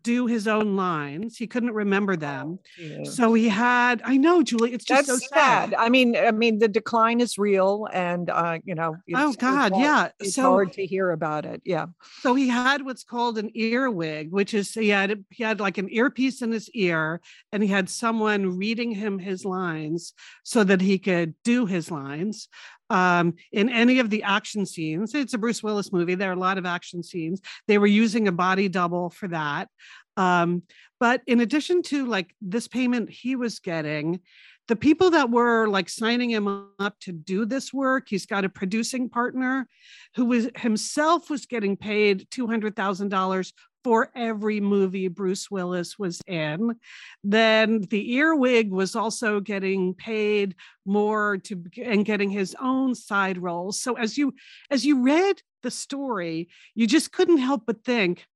do 0.02 0.26
his 0.26 0.46
own 0.46 0.76
lines. 0.76 1.36
He 1.36 1.46
couldn't 1.46 1.72
remember 1.72 2.14
them. 2.16 2.58
So 3.04 3.34
he 3.34 3.48
had, 3.48 4.00
I 4.04 4.16
know, 4.16 4.42
Julie, 4.42 4.72
it's 4.72 4.84
just 4.84 5.08
That's 5.08 5.20
so 5.22 5.26
sad. 5.34 5.70
sad. 5.70 5.74
I 5.74 5.88
mean, 5.88 6.16
I 6.16 6.30
mean, 6.30 6.58
the 6.60 6.68
decline 6.68 7.20
is 7.20 7.38
real, 7.38 7.88
and 7.92 8.30
uh, 8.30 8.58
you 8.64 8.74
know. 8.74 8.96
it's- 9.06 9.22
Oh 9.24 9.32
God, 9.32 9.72
hard- 9.72 9.82
yeah. 9.84 10.08
It's 10.20 10.34
So 10.34 10.42
hard 10.42 10.72
to 10.74 10.86
hear 10.86 11.10
about 11.10 11.44
it. 11.44 11.60
Yeah. 11.64 11.86
so 12.20 12.34
he 12.34 12.48
had 12.48 12.84
what's 12.84 13.04
called 13.04 13.36
an 13.38 13.50
earwig, 13.54 14.30
which 14.30 14.54
is 14.54 14.72
he 14.72 14.88
had 14.90 15.24
he 15.30 15.42
had 15.42 15.60
like 15.60 15.76
an 15.78 15.88
earpiece 15.90 16.40
in 16.42 16.52
his 16.52 16.70
ear, 16.70 17.20
and 17.52 17.62
he 17.62 17.68
had 17.68 17.88
someone 17.90 18.56
reading 18.58 18.92
him 18.92 19.18
his 19.18 19.44
lines 19.44 20.12
so 20.44 20.62
that 20.64 20.80
he 20.80 20.98
could 20.98 21.34
do 21.44 21.66
his 21.66 21.90
lines. 21.90 22.48
Um, 22.90 23.34
in 23.52 23.68
any 23.68 24.00
of 24.00 24.10
the 24.10 24.24
action 24.24 24.66
scenes, 24.66 25.14
it's 25.14 25.32
a 25.32 25.38
Bruce 25.38 25.62
Willis 25.62 25.92
movie. 25.92 26.16
There 26.16 26.30
are 26.30 26.34
a 26.34 26.38
lot 26.38 26.58
of 26.58 26.66
action 26.66 27.02
scenes. 27.02 27.40
They 27.68 27.78
were 27.78 27.86
using 27.86 28.28
a 28.28 28.32
body 28.32 28.68
double 28.68 29.10
for 29.10 29.28
that. 29.28 29.68
Um, 30.16 30.64
but 30.98 31.22
in 31.26 31.40
addition 31.40 31.82
to 31.84 32.04
like 32.04 32.34
this 32.42 32.68
payment 32.68 33.08
he 33.08 33.36
was 33.36 33.60
getting, 33.60 34.20
the 34.68 34.76
people 34.76 35.10
that 35.10 35.30
were 35.30 35.66
like 35.66 35.88
signing 35.88 36.30
him 36.30 36.68
up 36.78 36.94
to 37.00 37.10
do 37.10 37.44
this 37.44 37.72
work, 37.72 38.06
he's 38.08 38.26
got 38.26 38.44
a 38.44 38.48
producing 38.48 39.08
partner 39.08 39.66
who 40.14 40.26
was 40.26 40.48
himself 40.56 41.30
was 41.30 41.46
getting 41.46 41.76
paid 41.76 42.28
$200,000 42.30 43.52
for 43.82 44.10
every 44.14 44.60
movie 44.60 45.08
Bruce 45.08 45.50
Willis 45.50 45.98
was 45.98 46.20
in. 46.26 46.76
Then 47.24 47.82
the 47.82 48.14
earwig 48.14 48.70
was 48.70 48.94
also 48.94 49.40
getting 49.40 49.94
paid 49.94 50.54
more 50.84 51.38
to 51.38 51.62
and 51.82 52.04
getting 52.04 52.30
his 52.30 52.56
own 52.60 52.94
side 52.94 53.38
roles. 53.38 53.80
So 53.80 53.94
as 53.94 54.18
you 54.18 54.34
as 54.70 54.84
you 54.84 55.02
read 55.02 55.42
the 55.62 55.70
story, 55.70 56.48
you 56.74 56.86
just 56.86 57.12
couldn't 57.12 57.38
help 57.38 57.62
but 57.66 57.84
think, 57.84 58.26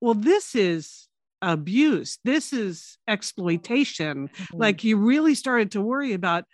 well, 0.00 0.14
this 0.14 0.54
is 0.54 1.08
abuse. 1.42 2.18
This 2.24 2.52
is 2.52 2.98
exploitation. 3.06 4.28
Mm-hmm. 4.28 4.56
Like 4.56 4.84
you 4.84 4.96
really 4.96 5.34
started 5.34 5.72
to 5.72 5.80
worry 5.80 6.12
about 6.12 6.44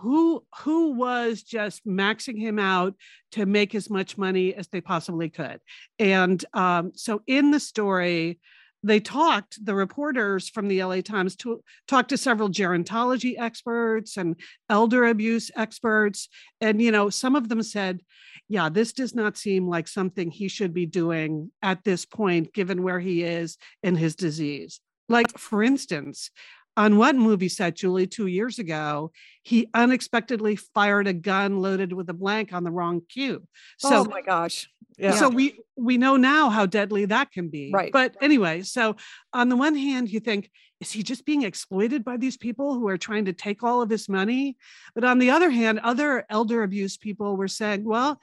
who 0.00 0.44
who 0.60 0.92
was 0.92 1.42
just 1.42 1.86
maxing 1.86 2.38
him 2.38 2.58
out 2.58 2.94
to 3.32 3.46
make 3.46 3.74
as 3.74 3.90
much 3.90 4.18
money 4.18 4.54
as 4.54 4.68
they 4.68 4.80
possibly 4.80 5.28
could. 5.28 5.60
And 5.98 6.44
um, 6.54 6.92
so 6.94 7.22
in 7.26 7.50
the 7.50 7.60
story 7.60 8.40
they 8.84 8.98
talked 8.98 9.64
the 9.64 9.74
reporters 9.76 10.48
from 10.48 10.66
the 10.66 10.82
la 10.82 11.00
times 11.00 11.36
to, 11.36 11.62
talked 11.86 12.08
to 12.08 12.16
several 12.16 12.48
gerontology 12.48 13.34
experts 13.38 14.16
and 14.16 14.34
elder 14.68 15.04
abuse 15.06 15.52
experts. 15.54 16.28
And 16.60 16.82
you 16.82 16.90
know 16.90 17.10
some 17.10 17.36
of 17.36 17.48
them 17.48 17.62
said 17.62 18.00
yeah 18.48 18.68
this 18.68 18.92
does 18.92 19.14
not 19.14 19.36
seem 19.36 19.68
like 19.68 19.88
something 19.88 20.30
he 20.30 20.48
should 20.48 20.74
be 20.74 20.86
doing 20.86 21.50
at 21.62 21.84
this 21.84 22.04
point 22.04 22.52
given 22.52 22.82
where 22.82 23.00
he 23.00 23.22
is 23.22 23.56
in 23.82 23.94
his 23.94 24.16
disease. 24.16 24.80
Like 25.08 25.38
for 25.38 25.62
instance 25.62 26.30
on 26.76 26.96
one 26.96 27.18
movie 27.18 27.48
set, 27.48 27.76
Julie, 27.76 28.06
two 28.06 28.26
years 28.26 28.58
ago, 28.58 29.12
he 29.42 29.68
unexpectedly 29.74 30.56
fired 30.56 31.06
a 31.06 31.12
gun 31.12 31.60
loaded 31.60 31.92
with 31.92 32.08
a 32.08 32.14
blank 32.14 32.52
on 32.52 32.64
the 32.64 32.70
wrong 32.70 33.02
cue. 33.08 33.46
So, 33.78 34.00
oh 34.00 34.04
my 34.04 34.22
gosh. 34.22 34.68
Yeah. 34.98 35.12
So 35.12 35.28
we 35.28 35.58
we 35.76 35.96
know 35.96 36.16
now 36.16 36.50
how 36.50 36.66
deadly 36.66 37.06
that 37.06 37.32
can 37.32 37.48
be. 37.48 37.70
Right. 37.72 37.92
But 37.92 38.16
anyway, 38.20 38.62
so 38.62 38.96
on 39.32 39.48
the 39.48 39.56
one 39.56 39.74
hand, 39.74 40.10
you 40.10 40.20
think, 40.20 40.50
is 40.80 40.92
he 40.92 41.02
just 41.02 41.24
being 41.24 41.42
exploited 41.42 42.04
by 42.04 42.16
these 42.16 42.36
people 42.36 42.74
who 42.74 42.88
are 42.88 42.98
trying 42.98 43.24
to 43.26 43.32
take 43.32 43.62
all 43.62 43.82
of 43.82 43.90
his 43.90 44.08
money? 44.08 44.56
But 44.94 45.04
on 45.04 45.18
the 45.18 45.30
other 45.30 45.50
hand, 45.50 45.80
other 45.80 46.24
elder 46.28 46.62
abuse 46.62 46.96
people 46.96 47.36
were 47.36 47.48
saying, 47.48 47.84
well, 47.84 48.20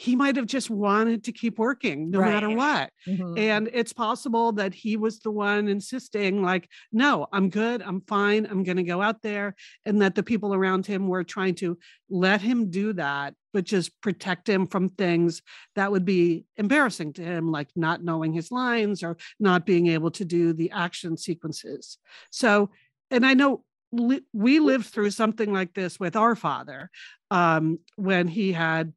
he 0.00 0.16
might 0.16 0.34
have 0.36 0.46
just 0.46 0.70
wanted 0.70 1.24
to 1.24 1.30
keep 1.30 1.58
working 1.58 2.10
no 2.10 2.20
right. 2.20 2.32
matter 2.32 2.48
what. 2.48 2.90
Mm-hmm. 3.06 3.36
And 3.36 3.68
it's 3.70 3.92
possible 3.92 4.50
that 4.52 4.72
he 4.72 4.96
was 4.96 5.18
the 5.18 5.30
one 5.30 5.68
insisting, 5.68 6.42
like, 6.42 6.70
no, 6.90 7.26
I'm 7.34 7.50
good, 7.50 7.82
I'm 7.82 8.00
fine, 8.08 8.46
I'm 8.46 8.62
going 8.62 8.78
to 8.78 8.82
go 8.82 9.02
out 9.02 9.20
there. 9.20 9.54
And 9.84 10.00
that 10.00 10.14
the 10.14 10.22
people 10.22 10.54
around 10.54 10.86
him 10.86 11.06
were 11.06 11.22
trying 11.22 11.54
to 11.56 11.76
let 12.08 12.40
him 12.40 12.70
do 12.70 12.94
that, 12.94 13.34
but 13.52 13.64
just 13.64 14.00
protect 14.00 14.48
him 14.48 14.66
from 14.66 14.88
things 14.88 15.42
that 15.76 15.92
would 15.92 16.06
be 16.06 16.46
embarrassing 16.56 17.12
to 17.14 17.22
him, 17.22 17.52
like 17.52 17.68
not 17.76 18.02
knowing 18.02 18.32
his 18.32 18.50
lines 18.50 19.02
or 19.02 19.18
not 19.38 19.66
being 19.66 19.88
able 19.88 20.12
to 20.12 20.24
do 20.24 20.54
the 20.54 20.70
action 20.70 21.18
sequences. 21.18 21.98
So, 22.30 22.70
and 23.10 23.26
I 23.26 23.34
know 23.34 23.64
we 23.92 24.60
lived 24.60 24.86
through 24.86 25.10
something 25.10 25.52
like 25.52 25.74
this 25.74 26.00
with 26.00 26.16
our 26.16 26.34
father 26.34 26.90
um, 27.30 27.80
when 27.96 28.28
he 28.28 28.52
had 28.52 28.94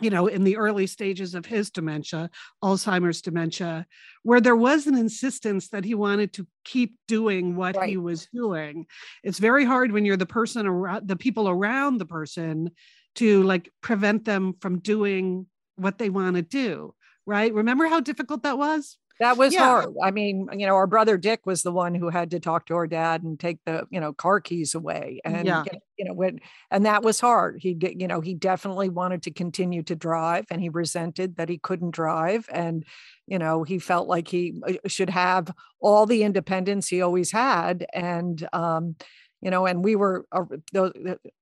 you 0.00 0.10
know, 0.10 0.26
in 0.26 0.44
the 0.44 0.56
early 0.56 0.86
stages 0.86 1.34
of 1.34 1.46
his 1.46 1.70
dementia, 1.70 2.30
Alzheimer's 2.62 3.22
dementia, 3.22 3.86
where 4.22 4.40
there 4.40 4.56
was 4.56 4.86
an 4.86 4.96
insistence 4.96 5.68
that 5.68 5.84
he 5.84 5.94
wanted 5.94 6.32
to 6.34 6.46
keep 6.64 6.96
doing 7.08 7.56
what 7.56 7.76
right. 7.76 7.88
he 7.88 7.96
was 7.96 8.26
doing. 8.32 8.86
It's 9.22 9.38
very 9.38 9.64
hard 9.64 9.92
when 9.92 10.04
you're 10.04 10.16
the 10.16 10.26
person 10.26 10.66
around 10.66 11.08
the 11.08 11.16
people 11.16 11.48
around 11.48 11.98
the 11.98 12.06
person 12.06 12.70
to 13.16 13.42
like 13.42 13.70
prevent 13.80 14.24
them 14.24 14.54
from 14.60 14.78
doing 14.78 15.46
what 15.76 15.98
they 15.98 16.10
want 16.10 16.36
to 16.36 16.42
do. 16.42 16.94
Right. 17.26 17.52
Remember 17.52 17.86
how 17.86 18.00
difficult 18.00 18.42
that 18.42 18.58
was? 18.58 18.96
That 19.20 19.36
was 19.36 19.52
yeah. 19.52 19.60
hard. 19.60 19.94
I 20.02 20.10
mean, 20.10 20.48
you 20.56 20.66
know, 20.66 20.74
our 20.74 20.86
brother 20.86 21.18
Dick 21.18 21.44
was 21.44 21.62
the 21.62 21.70
one 21.70 21.94
who 21.94 22.08
had 22.08 22.30
to 22.30 22.40
talk 22.40 22.66
to 22.66 22.74
our 22.74 22.86
dad 22.86 23.22
and 23.22 23.38
take 23.38 23.58
the, 23.66 23.86
you 23.90 24.00
know, 24.00 24.14
car 24.14 24.40
keys 24.40 24.74
away. 24.74 25.20
And, 25.26 25.46
yeah. 25.46 25.62
you 25.98 26.06
know, 26.06 26.14
when, 26.14 26.40
and 26.70 26.86
that 26.86 27.02
was 27.02 27.20
hard. 27.20 27.58
He 27.60 27.74
did, 27.74 28.00
you 28.00 28.08
know, 28.08 28.22
he 28.22 28.32
definitely 28.32 28.88
wanted 28.88 29.22
to 29.24 29.30
continue 29.30 29.82
to 29.84 29.94
drive 29.94 30.46
and 30.50 30.60
he 30.60 30.70
resented 30.70 31.36
that 31.36 31.50
he 31.50 31.58
couldn't 31.58 31.90
drive. 31.90 32.46
And, 32.50 32.82
you 33.26 33.38
know, 33.38 33.62
he 33.62 33.78
felt 33.78 34.08
like 34.08 34.26
he 34.26 34.54
uh, 34.66 34.88
should 34.88 35.10
have 35.10 35.52
all 35.80 36.06
the 36.06 36.22
independence 36.22 36.88
he 36.88 37.02
always 37.02 37.30
had. 37.30 37.84
And, 37.92 38.48
um, 38.54 38.96
you 39.40 39.50
know 39.50 39.66
and 39.66 39.84
we 39.84 39.96
were 39.96 40.26
uh, 40.32 40.44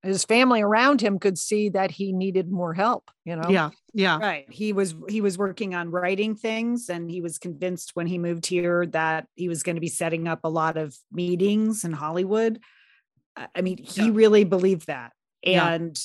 his 0.03 0.23
family 0.25 0.61
around 0.61 1.01
him 1.01 1.19
could 1.19 1.37
see 1.37 1.69
that 1.69 1.91
he 1.91 2.11
needed 2.11 2.51
more 2.51 2.73
help 2.73 3.11
you 3.25 3.35
know? 3.35 3.49
Yeah 3.49 3.69
yeah. 3.93 4.17
Right. 4.19 4.45
He 4.49 4.73
was 4.73 4.95
he 5.07 5.21
was 5.21 5.37
working 5.37 5.73
on 5.73 5.89
writing 5.89 6.35
things 6.35 6.89
and 6.89 7.09
he 7.09 7.21
was 7.21 7.39
convinced 7.39 7.91
when 7.95 8.07
he 8.07 8.17
moved 8.17 8.45
here 8.45 8.85
that 8.87 9.27
he 9.35 9.49
was 9.49 9.63
going 9.63 9.75
to 9.75 9.81
be 9.81 9.87
setting 9.87 10.27
up 10.27 10.41
a 10.43 10.49
lot 10.49 10.77
of 10.77 10.95
meetings 11.11 11.83
in 11.83 11.91
hollywood. 11.91 12.59
I 13.55 13.61
mean 13.61 13.77
he 13.77 14.05
yeah. 14.05 14.11
really 14.13 14.43
believed 14.43 14.87
that. 14.87 15.13
And 15.43 15.97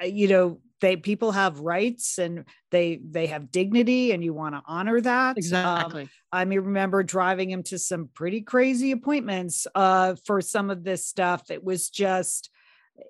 yeah. 0.00 0.06
you 0.06 0.28
know 0.28 0.60
they 0.80 0.96
people 0.96 1.32
have 1.32 1.60
rights 1.60 2.18
and 2.18 2.44
they 2.70 3.00
they 3.02 3.26
have 3.26 3.50
dignity 3.50 4.12
and 4.12 4.22
you 4.22 4.34
want 4.34 4.54
to 4.54 4.62
honor 4.66 5.00
that. 5.00 5.30
Um, 5.30 5.34
exactly. 5.36 6.02
Um, 6.02 6.08
i 6.32 6.44
mean 6.44 6.60
remember 6.60 7.02
driving 7.02 7.50
him 7.50 7.62
to 7.64 7.78
some 7.78 8.08
pretty 8.12 8.42
crazy 8.42 8.90
appointments 8.92 9.66
uh 9.74 10.16
for 10.24 10.40
some 10.40 10.70
of 10.70 10.84
this 10.84 11.06
stuff. 11.06 11.50
It 11.50 11.64
was 11.64 11.88
just 11.88 12.50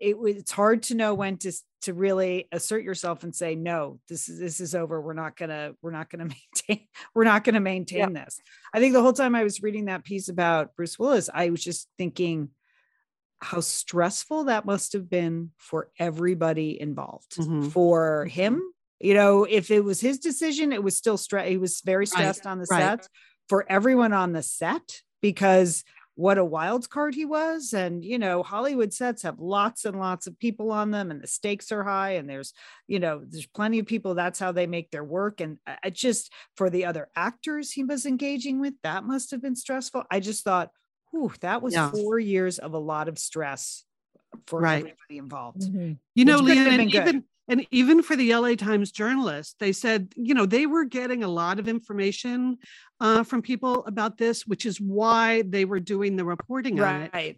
it 0.00 0.18
was 0.18 0.36
it's 0.36 0.52
hard 0.52 0.82
to 0.84 0.94
know 0.94 1.14
when 1.14 1.38
to 1.38 1.52
to 1.82 1.94
really 1.94 2.48
assert 2.50 2.82
yourself 2.82 3.22
and 3.22 3.34
say 3.34 3.54
no 3.54 4.00
this 4.08 4.28
is 4.28 4.38
this 4.38 4.60
is 4.60 4.74
over. 4.74 5.00
We're 5.00 5.14
not 5.14 5.36
gonna 5.36 5.72
we're 5.82 5.92
not 5.92 6.10
gonna 6.10 6.28
maintain 6.68 6.86
we're 7.14 7.24
not 7.24 7.44
gonna 7.44 7.60
maintain 7.60 8.12
this. 8.12 8.40
I 8.72 8.80
think 8.80 8.92
the 8.92 9.02
whole 9.02 9.12
time 9.12 9.34
i 9.34 9.44
was 9.44 9.62
reading 9.62 9.86
that 9.86 10.04
piece 10.04 10.28
about 10.28 10.74
bruce 10.76 10.98
willis 10.98 11.30
i 11.32 11.50
was 11.50 11.62
just 11.62 11.88
thinking 11.98 12.50
how 13.40 13.60
stressful 13.60 14.44
that 14.44 14.64
must 14.64 14.92
have 14.92 15.10
been 15.10 15.50
for 15.58 15.90
everybody 15.98 16.80
involved 16.80 17.36
mm-hmm. 17.36 17.68
for 17.68 18.26
mm-hmm. 18.26 18.40
him 18.40 18.62
you 19.00 19.14
know 19.14 19.44
if 19.44 19.70
it 19.70 19.84
was 19.84 20.00
his 20.00 20.18
decision 20.18 20.72
it 20.72 20.82
was 20.82 20.96
still 20.96 21.18
stress 21.18 21.48
he 21.48 21.58
was 21.58 21.80
very 21.84 22.06
stressed 22.06 22.44
right. 22.44 22.50
on 22.50 22.58
the 22.58 22.66
right. 22.70 23.00
set 23.00 23.08
for 23.48 23.64
everyone 23.70 24.12
on 24.12 24.32
the 24.32 24.42
set 24.42 25.00
because 25.20 25.84
what 26.14 26.38
a 26.38 26.44
wild 26.44 26.88
card 26.88 27.14
he 27.14 27.26
was 27.26 27.74
and 27.74 28.02
you 28.02 28.18
know 28.18 28.42
hollywood 28.42 28.92
sets 28.92 29.22
have 29.22 29.38
lots 29.38 29.84
and 29.84 29.98
lots 29.98 30.26
of 30.26 30.38
people 30.38 30.72
on 30.72 30.90
them 30.90 31.10
and 31.10 31.22
the 31.22 31.26
stakes 31.26 31.70
are 31.70 31.84
high 31.84 32.12
and 32.12 32.28
there's 32.28 32.54
you 32.86 32.98
know 32.98 33.22
there's 33.28 33.46
plenty 33.46 33.78
of 33.78 33.84
people 33.84 34.14
that's 34.14 34.38
how 34.38 34.50
they 34.50 34.66
make 34.66 34.90
their 34.90 35.04
work 35.04 35.42
and 35.42 35.58
I 35.66 35.90
just 35.90 36.32
for 36.56 36.70
the 36.70 36.86
other 36.86 37.08
actors 37.14 37.70
he 37.70 37.84
was 37.84 38.06
engaging 38.06 38.60
with 38.60 38.74
that 38.82 39.04
must 39.04 39.30
have 39.30 39.42
been 39.42 39.56
stressful 39.56 40.04
i 40.10 40.18
just 40.18 40.42
thought 40.42 40.70
whew, 41.10 41.32
that 41.40 41.62
was 41.62 41.74
yeah. 41.74 41.90
four 41.90 42.18
years 42.18 42.58
of 42.58 42.74
a 42.74 42.78
lot 42.78 43.08
of 43.08 43.18
stress 43.18 43.84
for 44.46 44.60
right. 44.60 44.78
everybody 44.78 45.18
involved. 45.18 45.62
Mm-hmm. 45.62 45.92
You 46.14 46.24
know, 46.24 46.38
Lian, 46.38 46.80
and 46.80 46.94
even, 46.94 47.24
and 47.48 47.66
even 47.70 48.02
for 48.02 48.16
the 48.16 48.34
LA 48.34 48.54
Times 48.54 48.90
journalists, 48.90 49.54
they 49.58 49.72
said, 49.72 50.12
you 50.16 50.34
know, 50.34 50.46
they 50.46 50.66
were 50.66 50.84
getting 50.84 51.22
a 51.22 51.28
lot 51.28 51.58
of 51.58 51.68
information 51.68 52.58
uh, 53.00 53.22
from 53.22 53.42
people 53.42 53.84
about 53.86 54.18
this, 54.18 54.46
which 54.46 54.66
is 54.66 54.80
why 54.80 55.42
they 55.42 55.64
were 55.64 55.80
doing 55.80 56.16
the 56.16 56.24
reporting 56.24 56.76
right. 56.76 57.10
on 57.12 57.20
it. 57.20 57.36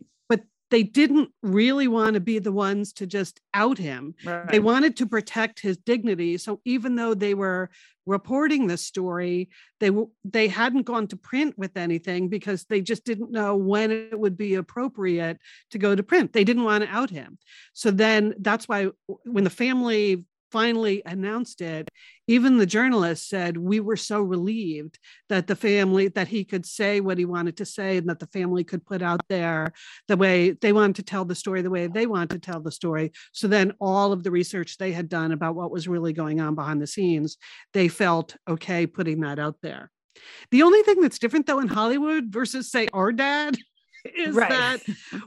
They 0.71 0.83
didn't 0.83 1.31
really 1.43 1.89
want 1.89 2.15
to 2.15 2.21
be 2.21 2.39
the 2.39 2.53
ones 2.53 2.93
to 2.95 3.07
just 3.07 3.41
out 3.55 3.79
him. 3.79 4.15
Right. 4.25 4.49
They 4.49 4.61
wanted 4.61 4.97
to 4.99 5.07
protect 5.07 5.61
his 5.61 5.77
dignity. 5.77 6.37
So 6.39 6.61
even 6.65 6.97
though 6.97 7.15
they 7.15 7.35
were 7.35 7.71
reporting 8.07 8.67
the 8.67 8.77
story, 8.77 9.49
they 9.81 9.91
they 10.25 10.49
hadn't 10.49 10.83
gone 10.83 11.07
to 11.09 11.17
print 11.17 11.57
with 11.59 11.77
anything 11.77 12.29
because 12.29 12.65
they 12.65 12.81
just 12.81 13.05
didn't 13.05 13.31
know 13.31 13.57
when 13.57 13.91
it 13.91 14.19
would 14.19 14.37
be 14.37 14.55
appropriate 14.55 15.39
to 15.71 15.79
go 15.79 15.95
to 15.95 16.03
print. 16.03 16.33
They 16.33 16.45
didn't 16.45 16.65
want 16.65 16.85
to 16.85 16.91
out 16.91 17.11
him. 17.11 17.39
So 17.73 17.91
then 17.91 18.35
that's 18.39 18.69
why 18.69 18.89
when 19.25 19.45
the 19.45 19.51
family 19.51 20.25
finally 20.51 21.03
announced 21.05 21.61
it, 21.61 21.89
even 22.27 22.59
the 22.59 22.67
journalist 22.67 23.29
said, 23.29 23.57
We 23.57 23.81
were 23.81 23.97
so 23.97 24.21
relieved 24.21 24.99
that 25.29 25.47
the 25.47 25.57
family, 25.57 26.09
that 26.09 26.29
he 26.29 26.45
could 26.45 26.67
say 26.67 27.01
what 27.01 27.19
he 27.19 27.25
wanted 27.25 27.57
to 27.59 27.65
say 27.65 27.97
and 27.97 28.09
that 28.09 28.19
the 28.19 28.27
family 28.27 28.65
could 28.65 28.85
put 28.85 29.03
out 29.03 29.21
there 29.29 29.73
the 30.09 30.17
way 30.17 30.51
they 30.51 30.73
wanted 30.73 30.97
to 30.97 31.03
tell 31.03 31.25
the 31.25 31.35
story, 31.35 31.63
the 31.63 31.71
way 31.71 31.87
they 31.87 32.07
wanted 32.07 32.31
to 32.31 32.39
tell 32.39 32.61
the 32.61 32.73
story. 32.73 33.13
So 33.33 33.49
then 33.49 33.73
all 33.81 34.13
of 34.13 34.23
the 34.23 34.31
research 34.31 34.77
they 34.77 34.93
had 34.93 35.09
done 35.09 35.33
about 35.33 35.55
what 35.55 35.71
was 35.71 35.89
really 35.89 36.13
going 36.13 36.41
on 36.41 36.55
behind 36.55 36.83
the 36.83 36.87
scenes, 36.87 37.37
they 37.73 37.89
felt 37.89 38.37
okay 38.49 38.87
putting 38.87 39.21
that 39.21 39.39
out 39.39 39.57
there. 39.63 39.91
The 40.51 40.63
only 40.63 40.83
thing 40.83 41.01
that's 41.01 41.19
different 41.19 41.47
though 41.47 41.61
in 41.61 41.69
Hollywood 41.69 42.27
versus, 42.29 42.71
say, 42.71 42.89
our 42.93 43.13
dad 43.13 43.57
is 44.17 44.35
right. 44.35 44.49
that 44.49 44.81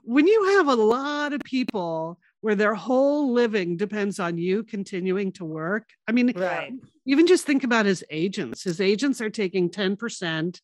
when 0.03 0.27
you 0.27 0.57
have 0.57 0.67
a 0.67 0.75
lot 0.75 1.33
of 1.33 1.41
people 1.41 2.19
where 2.41 2.55
their 2.55 2.73
whole 2.73 3.31
living 3.33 3.77
depends 3.77 4.19
on 4.19 4.37
you 4.37 4.63
continuing 4.63 5.31
to 5.31 5.45
work. 5.45 5.89
I 6.07 6.11
mean, 6.11 6.33
right. 6.35 6.73
even 7.05 7.27
just 7.27 7.45
think 7.45 7.63
about 7.63 7.85
his 7.85 8.03
agents. 8.09 8.63
His 8.63 8.81
agents 8.81 9.21
are 9.21 9.29
taking 9.29 9.69
10% 9.69 10.59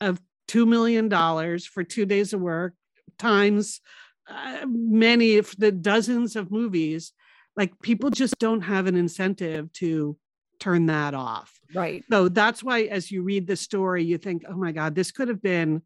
of 0.00 0.20
$2 0.48 0.66
million 0.66 1.08
for 1.60 1.84
two 1.84 2.04
days 2.04 2.32
of 2.32 2.40
work 2.40 2.74
times 3.18 3.80
uh, 4.28 4.66
many 4.66 5.38
of 5.38 5.54
the 5.58 5.72
dozens 5.72 6.36
of 6.36 6.50
movies. 6.50 7.12
Like 7.56 7.72
people 7.82 8.10
just 8.10 8.38
don't 8.38 8.62
have 8.62 8.86
an 8.86 8.96
incentive 8.96 9.72
to 9.74 10.16
turn 10.58 10.86
that 10.86 11.14
off. 11.14 11.58
Right. 11.74 12.04
So 12.10 12.28
that's 12.28 12.62
why, 12.62 12.82
as 12.82 13.10
you 13.10 13.22
read 13.22 13.46
the 13.46 13.56
story, 13.56 14.04
you 14.04 14.18
think, 14.18 14.44
oh 14.48 14.56
my 14.56 14.72
God, 14.72 14.94
this 14.94 15.12
could 15.12 15.28
have 15.28 15.42
been 15.42 15.82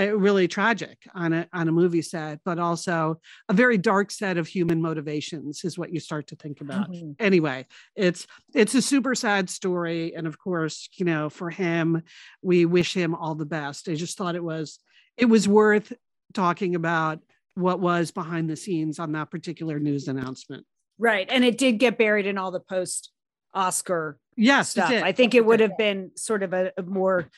really 0.00 0.48
tragic 0.48 0.98
on 1.14 1.32
a 1.32 1.48
on 1.52 1.68
a 1.68 1.72
movie 1.72 2.02
set, 2.02 2.40
but 2.44 2.58
also 2.58 3.20
a 3.48 3.52
very 3.52 3.78
dark 3.78 4.10
set 4.10 4.38
of 4.38 4.46
human 4.46 4.80
motivations 4.80 5.64
is 5.64 5.78
what 5.78 5.92
you 5.92 6.00
start 6.00 6.28
to 6.28 6.36
think 6.36 6.60
about. 6.60 6.90
Mm-hmm. 6.90 7.12
Anyway, 7.18 7.66
it's 7.94 8.26
it's 8.54 8.74
a 8.74 8.82
super 8.82 9.14
sad 9.14 9.50
story, 9.50 10.14
and 10.14 10.26
of 10.26 10.38
course, 10.38 10.88
you 10.96 11.04
know, 11.04 11.28
for 11.28 11.50
him, 11.50 12.02
we 12.42 12.64
wish 12.64 12.94
him 12.94 13.14
all 13.14 13.34
the 13.34 13.46
best. 13.46 13.88
I 13.88 13.94
just 13.94 14.16
thought 14.16 14.34
it 14.34 14.44
was 14.44 14.78
it 15.16 15.26
was 15.26 15.46
worth 15.46 15.92
talking 16.32 16.74
about 16.74 17.20
what 17.54 17.80
was 17.80 18.10
behind 18.10 18.48
the 18.48 18.56
scenes 18.56 18.98
on 18.98 19.12
that 19.12 19.30
particular 19.30 19.78
news 19.78 20.08
announcement. 20.08 20.64
Right. 20.98 21.28
And 21.30 21.44
it 21.44 21.58
did 21.58 21.72
get 21.72 21.98
buried 21.98 22.26
in 22.26 22.38
all 22.38 22.50
the 22.50 22.60
post 22.60 23.12
Oscar 23.52 24.18
Yes, 24.36 24.70
stuff. 24.70 24.90
I 24.90 25.12
think 25.12 25.34
it 25.34 25.44
would 25.44 25.60
have 25.60 25.76
been 25.76 26.12
sort 26.16 26.42
of 26.42 26.54
a, 26.54 26.72
a 26.76 26.82
more 26.82 27.28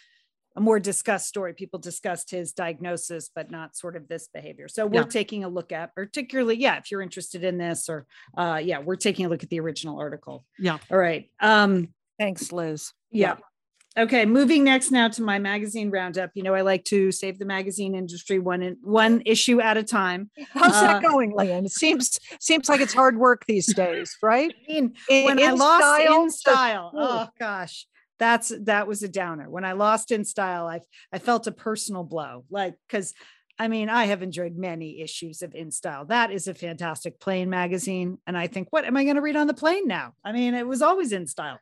a 0.57 0.61
more 0.61 0.79
discussed 0.79 1.27
story. 1.27 1.53
People 1.53 1.79
discussed 1.79 2.31
his 2.31 2.53
diagnosis, 2.53 3.31
but 3.35 3.51
not 3.51 3.77
sort 3.77 3.97
of 3.97 4.07
this 4.09 4.29
behavior. 4.33 4.69
So 4.69 4.87
we're 4.87 5.01
Yeah. 5.03 5.07
taking 5.09 5.45
a 5.45 5.49
look 5.49 5.73
at, 5.73 5.95
particularly, 5.95 6.57
yeah, 6.57 6.77
if 6.79 6.91
you're 6.91 7.03
interested 7.03 7.43
in 7.45 7.59
this, 7.59 7.89
or 7.89 8.07
uh 8.37 8.61
yeah, 8.63 8.79
we're 8.79 8.97
taking 8.97 9.27
a 9.27 9.29
look 9.29 9.43
at 9.43 9.51
the 9.51 9.61
original 9.61 9.99
article. 9.99 10.45
Yeah. 10.59 10.79
All 10.91 10.99
right. 10.99 11.31
Um, 11.41 11.89
Thanks, 12.19 12.53
Liz. 12.53 12.93
yeah. 13.11 13.37
Okay, 13.97 14.27
moving 14.27 14.65
next 14.65 14.91
now 14.91 15.07
to 15.07 15.23
my 15.23 15.39
magazine 15.39 15.89
roundup. 15.89 16.31
You 16.35 16.43
know, 16.43 16.53
I 16.53 16.63
like 16.63 16.85
to 16.87 17.13
save 17.13 17.39
the 17.39 17.45
magazine 17.45 17.95
industry 17.95 18.41
one 18.41 18.61
in, 18.61 18.77
one 18.83 19.23
issue 19.25 19.61
at 19.61 19.77
a 19.77 19.85
time. 19.85 20.31
How's 20.53 20.75
Uh, 20.75 20.81
that 20.83 21.03
going, 21.03 21.33
Lian? 21.37 21.65
It 21.65 21.71
seems 21.71 22.19
seems 22.41 22.69
like 22.69 22.81
it's 22.81 22.93
hard 22.93 23.17
work 23.19 23.45
these 23.47 23.73
days, 23.73 24.17
right? 24.21 24.53
I 24.69 24.73
mean, 24.73 24.95
In- 25.09 25.25
when 25.27 25.41
I 25.41 25.53
lost 25.53 25.85
style 25.85 26.23
in 26.25 26.31
style, 26.31 26.91
oh 26.97 27.29
gosh, 27.39 27.87
that's 28.19 28.53
that 28.63 28.87
was 28.87 29.03
a 29.03 29.09
downer. 29.09 29.49
When 29.51 29.65
I 29.65 29.73
lost 29.73 30.11
in 30.11 30.25
style, 30.25 30.67
I 30.67 30.81
I 31.13 31.19
felt 31.19 31.47
a 31.47 31.53
personal 31.53 32.05
blow, 32.05 32.45
like 32.51 32.75
because 32.87 33.15
I 33.59 33.69
mean 33.69 33.89
I 33.89 34.05
have 34.07 34.23
enjoyed 34.23 34.57
many 34.57 35.01
issues 35.01 35.43
of 35.43 35.55
In 35.55 35.71
Style. 35.71 36.05
That 36.07 36.31
is 36.31 36.49
a 36.49 36.55
fantastic 36.55 37.21
plane 37.21 37.51
magazine, 37.51 38.19
and 38.27 38.37
I 38.37 38.47
think, 38.47 38.69
what 38.71 38.85
am 38.85 38.97
I 38.97 39.05
going 39.05 39.17
to 39.17 39.23
read 39.23 39.37
on 39.37 39.47
the 39.47 39.55
plane 39.55 39.87
now? 39.87 40.15
I 40.25 40.33
mean, 40.33 40.55
it 40.55 40.67
was 40.67 40.83
always 40.83 41.13
in 41.13 41.27
style. 41.27 41.59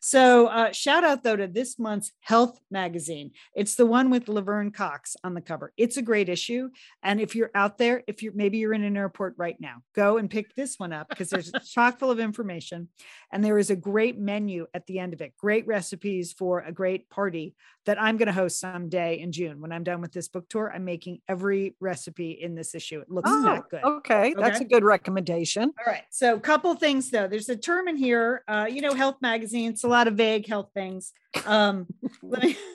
So 0.00 0.46
uh, 0.46 0.72
shout 0.72 1.04
out 1.04 1.22
though 1.22 1.36
to 1.36 1.46
this 1.46 1.78
month's 1.78 2.12
Health 2.20 2.58
magazine. 2.70 3.30
It's 3.54 3.74
the 3.76 3.86
one 3.86 4.10
with 4.10 4.28
Laverne 4.28 4.70
Cox 4.70 5.16
on 5.24 5.34
the 5.34 5.40
cover. 5.40 5.72
It's 5.76 5.96
a 5.96 6.02
great 6.02 6.28
issue, 6.28 6.70
and 7.02 7.20
if 7.20 7.34
you're 7.34 7.50
out 7.54 7.78
there, 7.78 8.02
if 8.06 8.22
you're 8.22 8.32
maybe 8.34 8.58
you're 8.58 8.72
in 8.74 8.84
an 8.84 8.96
airport 8.96 9.34
right 9.36 9.56
now, 9.60 9.76
go 9.94 10.18
and 10.18 10.30
pick 10.30 10.54
this 10.54 10.78
one 10.78 10.92
up 10.92 11.08
because 11.08 11.30
there's 11.30 11.52
chock 11.72 11.98
full 11.98 12.10
of 12.10 12.20
information, 12.20 12.88
and 13.32 13.44
there 13.44 13.58
is 13.58 13.70
a 13.70 13.76
great 13.76 14.18
menu 14.18 14.66
at 14.74 14.86
the 14.86 14.98
end 14.98 15.12
of 15.12 15.20
it. 15.20 15.32
Great 15.38 15.66
recipes 15.66 16.32
for 16.32 16.60
a 16.60 16.72
great 16.72 17.08
party 17.10 17.54
that 17.86 18.00
I'm 18.02 18.16
going 18.16 18.26
to 18.26 18.32
host 18.32 18.58
someday 18.58 19.20
in 19.20 19.30
June 19.30 19.60
when 19.60 19.70
I'm 19.70 19.84
done 19.84 20.00
with 20.00 20.12
this 20.12 20.26
book 20.28 20.48
tour. 20.48 20.72
I'm 20.74 20.84
making 20.84 21.20
every 21.28 21.76
recipe 21.80 22.32
in 22.32 22.54
this 22.56 22.74
issue. 22.74 23.00
It 23.00 23.08
looks 23.10 23.30
Oh, 23.32 23.42
that 23.42 23.68
good. 23.70 23.84
okay. 23.84 24.34
That's 24.36 24.60
a 24.60 24.64
good 24.64 24.82
recommendation. 24.84 25.72
All 25.78 25.92
right. 25.92 26.02
So, 26.10 26.34
a 26.34 26.40
couple 26.40 26.74
things 26.74 27.10
though. 27.10 27.28
There's 27.28 27.48
a 27.48 27.56
term 27.56 27.86
in 27.88 27.96
here. 27.96 28.42
Uh, 28.48 28.66
you 28.68 28.80
know, 28.80 28.92
health 28.94 29.16
magazine. 29.20 29.45
It's 29.54 29.84
a 29.84 29.88
lot 29.88 30.08
of 30.08 30.14
vague 30.14 30.46
health 30.46 30.70
things. 30.74 31.12
Um, 31.44 31.86
let 32.22 32.42
me. 32.42 32.56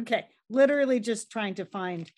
Okay. 0.00 0.26
Literally 0.50 1.00
just 1.00 1.30
trying 1.30 1.54
to 1.54 1.64
find 1.64 2.10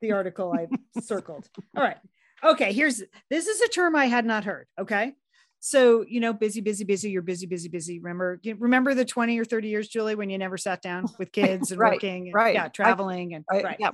the 0.00 0.12
article 0.12 0.52
I 0.52 0.68
circled. 1.00 1.48
All 1.76 1.82
right. 1.82 1.96
Okay. 2.44 2.72
Here's 2.72 3.02
this 3.28 3.46
is 3.48 3.60
a 3.60 3.68
term 3.68 3.96
I 3.96 4.06
had 4.06 4.24
not 4.24 4.44
heard. 4.44 4.68
Okay. 4.80 5.14
So 5.58 6.04
you 6.08 6.20
know, 6.20 6.32
busy, 6.32 6.60
busy, 6.60 6.84
busy. 6.84 7.10
You're 7.10 7.22
busy, 7.22 7.46
busy, 7.46 7.68
busy. 7.68 7.98
Remember, 7.98 8.40
remember 8.58 8.94
the 8.94 9.04
20 9.04 9.38
or 9.40 9.44
30 9.44 9.68
years, 9.68 9.88
Julie, 9.88 10.14
when 10.14 10.30
you 10.30 10.38
never 10.38 10.56
sat 10.56 10.82
down 10.82 11.06
with 11.18 11.32
kids 11.32 11.72
and 11.72 11.80
Right, 11.80 11.94
working, 11.94 12.26
and, 12.28 12.34
right. 12.34 12.54
Yeah, 12.54 12.64
I- 12.66 12.68
traveling 12.68 13.34
and 13.34 13.44
I- 13.50 13.62
right. 13.62 13.76
Yeah. 13.80 13.90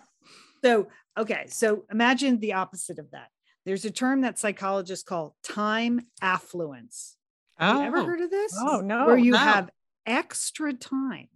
So, 0.63 0.89
okay. 1.19 1.47
So 1.49 1.87
imagine 1.91 2.39
the 2.39 2.53
opposite 2.53 2.99
of 2.99 3.11
that. 3.13 3.29
There's 3.65 3.85
a 3.87 3.91
term 3.91 4.21
that 4.21 4.39
psychologists 4.39 5.05
call 5.05 5.37
time 5.43 6.07
affluence. 6.23 7.16
Have 7.59 7.77
you 7.77 7.83
ever 7.83 7.99
oh, 7.99 8.05
heard 8.05 8.21
of 8.21 8.31
this? 8.31 8.55
Oh 8.59 8.81
no. 8.81 9.07
Where 9.07 9.19
you 9.19 9.33
no. 9.33 9.39
have 9.39 9.71
extra 10.07 10.73
time. 10.73 11.29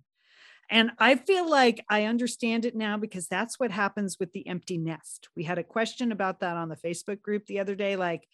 And 0.71 0.93
I 0.99 1.17
feel 1.17 1.51
like 1.51 1.85
I 1.89 2.05
understand 2.05 2.65
it 2.65 2.77
now 2.77 2.97
because 2.97 3.27
that's 3.27 3.59
what 3.59 3.73
happens 3.73 4.19
with 4.21 4.33
the 4.33 4.47
empty 4.47 4.79
nest. 4.79 5.29
We 5.35 5.43
had 5.43 5.59
a 5.59 5.65
question 5.65 6.13
about 6.13 6.41
that 6.41 6.57
on 6.57 6.69
the 6.69 6.77
Facebook 6.77 7.23
group 7.23 7.47
the 7.47 7.59
other 7.59 7.75
day 7.75 7.97
like, 7.97 8.29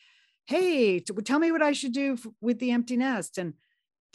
hey, 0.45 1.01
t- 1.01 1.15
tell 1.25 1.39
me 1.39 1.51
what 1.51 1.63
I 1.63 1.73
should 1.73 1.93
do 1.93 2.13
f- 2.13 2.27
with 2.43 2.59
the 2.59 2.73
empty 2.73 2.99
nest. 2.99 3.39
And 3.39 3.55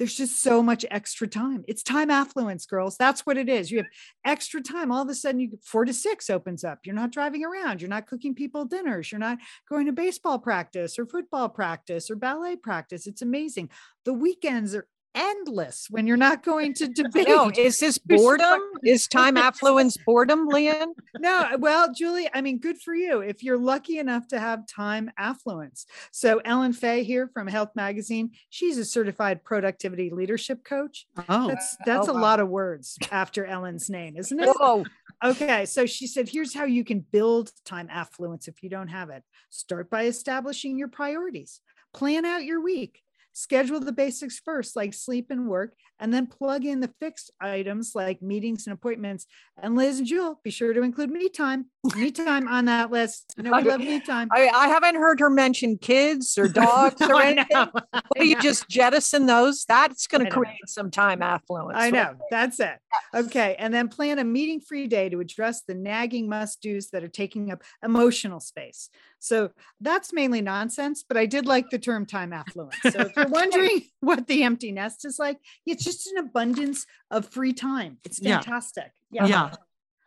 there's 0.02 0.16
just 0.16 0.42
so 0.42 0.64
much 0.64 0.84
extra 0.90 1.28
time. 1.28 1.64
It's 1.68 1.84
time 1.84 2.10
affluence, 2.10 2.66
girls. 2.66 2.98
That's 2.98 3.24
what 3.24 3.38
it 3.38 3.48
is. 3.48 3.70
You 3.70 3.78
have 3.78 3.88
extra 4.26 4.60
time. 4.60 4.92
All 4.92 5.04
of 5.04 5.10
a 5.10 5.14
sudden, 5.14 5.40
you 5.40 5.60
four 5.64 5.86
to 5.86 5.94
six 5.94 6.28
opens 6.28 6.64
up. 6.64 6.80
You're 6.84 6.96
not 6.96 7.12
driving 7.12 7.46
around. 7.46 7.84
You're 7.84 7.90
not 7.90 8.08
cooking 8.08 8.34
people 8.34 8.66
dinners. 8.66 9.12
You're 9.12 9.20
not 9.20 9.38
going 9.70 9.86
to 9.86 9.92
baseball 9.92 10.40
practice 10.40 10.98
or 10.98 11.06
football 11.06 11.50
practice 11.50 12.10
or 12.10 12.16
ballet 12.16 12.56
practice. 12.56 13.06
It's 13.06 13.22
amazing. 13.22 13.70
The 14.04 14.14
weekends 14.14 14.74
are 14.74 14.88
endless 15.16 15.88
when 15.90 16.08
you're 16.08 16.18
not 16.18 16.44
going 16.44 16.74
to 16.76 16.88
debate. 16.94 17.28
No, 17.28 17.52
is 17.56 17.80
this 17.80 17.98
boredom? 17.98 18.60
Is 18.84 19.08
time 19.08 19.38
affluence 19.38 19.98
boredom, 19.98 20.48
Lian? 20.48 20.94
no, 21.20 21.48
uh, 21.54 21.58
well, 21.60 21.94
Julie, 21.94 22.30
I 22.34 22.42
mean, 22.42 22.60
good 22.60 22.80
for 22.80 22.94
you 22.96 23.22
if 23.22 23.44
you're 23.44 23.58
lucky 23.58 24.00
enough 24.00 24.28
to 24.30 24.40
have 24.40 24.68
time 24.68 25.12
affluence. 25.18 25.86
So, 26.12 26.42
Ellen 26.46 26.74
Fay 26.74 27.04
here 27.04 27.30
from 27.34 27.48
Health 27.48 27.72
Magazine, 27.76 28.32
she's 28.50 28.78
a 28.78 28.86
certified 28.86 29.44
productivity 29.44 30.10
leadership 30.10 30.64
coach. 30.64 31.08
Oh, 31.30 31.48
That's 31.48 31.78
that's 31.86 32.08
Oh, 32.08 32.12
a 32.12 32.16
wow. 32.16 32.22
lot 32.22 32.40
of 32.40 32.50
words 32.50 32.98
after 33.12 33.46
Ellen's 33.46 33.90
name, 33.90 34.18
isn't 34.18 34.40
it? 34.40 34.50
Whoa. 34.60 34.86
Okay, 35.24 35.66
so 35.66 35.86
she 35.86 36.08
said, 36.08 36.28
here's 36.28 36.54
how 36.54 36.64
you 36.64 36.84
can 36.84 37.00
build 37.00 37.52
time 37.64 37.88
affluence 37.92 38.48
if 38.48 38.64
you 38.64 38.70
don't 38.70 38.88
have 38.88 39.12
it. 39.12 39.24
Start 39.52 39.90
by 39.90 40.06
establishing 40.06 40.80
your 40.80 40.88
priorities, 40.88 41.62
plan 41.94 42.26
out 42.26 42.44
your 42.44 42.60
week, 42.60 43.04
schedule 43.34 43.80
the 43.80 43.92
basics 43.92 44.40
first, 44.40 44.76
like 44.76 44.94
sleep 44.94 45.28
and 45.30 45.48
work, 45.48 45.74
and 46.00 46.14
then 46.14 46.28
plug 46.28 46.66
in 46.66 46.80
the 46.80 46.94
fixed 47.00 47.32
items 47.40 47.94
like 47.96 48.22
meetings 48.22 48.68
and 48.68 48.74
appointments. 48.74 49.26
And 49.62 49.76
Liz 49.76 50.00
and 50.00 50.08
Jewel, 50.08 50.40
be 50.44 50.50
sure 50.50 50.74
to 50.74 50.82
include 50.82 51.12
me 51.12 51.30
time, 51.30 51.66
me 51.96 52.12
time 52.12 52.48
on 52.48 52.66
that 52.66 52.92
list. 52.92 53.34
You 53.38 53.44
know, 53.44 53.52
we 53.58 53.64
love 53.64 53.80
me 53.80 54.00
time. 54.00 54.28
I, 54.32 54.48
I 54.50 54.68
haven't 54.68 54.96
heard 54.96 55.20
her 55.20 55.30
mention 55.30 55.78
kids 55.78 56.38
or 56.38 56.48
dogs 56.48 57.00
No, 57.02 57.18
or 57.18 57.22
anything. 57.22 57.48
know, 57.52 57.70
What 57.74 58.04
do 58.20 58.28
you 58.28 58.40
just 58.40 58.70
jettison 58.70 59.26
those? 59.26 59.66
That's 59.66 60.06
going 60.08 60.22
I 60.22 60.30
to 60.30 60.36
know. 60.36 60.42
create 60.42 60.68
some 60.68 60.92
time 60.92 61.22
affluence. 61.24 61.78
I 61.78 61.86
right? 61.86 61.94
know 61.94 62.14
that's 62.30 62.60
it. 62.60 62.78
Okay. 63.16 63.56
And 63.58 63.74
then 63.74 63.88
plan 63.88 64.20
a 64.20 64.24
meeting 64.24 64.60
free 64.60 64.86
day 64.88 65.10
to 65.10 65.20
address 65.20 65.62
the 65.68 65.74
nagging 65.74 66.30
must 66.30 66.62
do's 66.62 66.90
that 66.92 67.04
are 67.04 67.08
taking 67.08 67.52
up 67.52 67.64
emotional 67.84 68.40
space. 68.40 68.90
So 69.20 69.50
that's 69.80 70.14
mainly 70.14 70.42
nonsense, 70.42 71.04
but 71.08 71.18
I 71.18 71.26
did 71.26 71.46
like 71.48 71.70
the 71.72 71.80
term 71.80 72.06
time 72.06 72.32
affluence. 72.34 72.78
So 72.92 73.02
if 73.02 73.16
you're 73.16 73.28
wondering 73.30 73.82
what 74.02 74.28
the 74.28 74.44
empty 74.44 74.72
nest 74.72 75.04
is 75.06 75.18
like, 75.18 75.38
it's 75.66 75.84
just 75.84 76.08
an 76.12 76.18
abundance 76.18 76.86
of 77.10 77.26
free 77.28 77.54
time. 77.54 77.98
It's 78.04 78.22
Yeah. 78.22 78.38
fantastic. 78.42 78.92
yeah. 79.12 79.52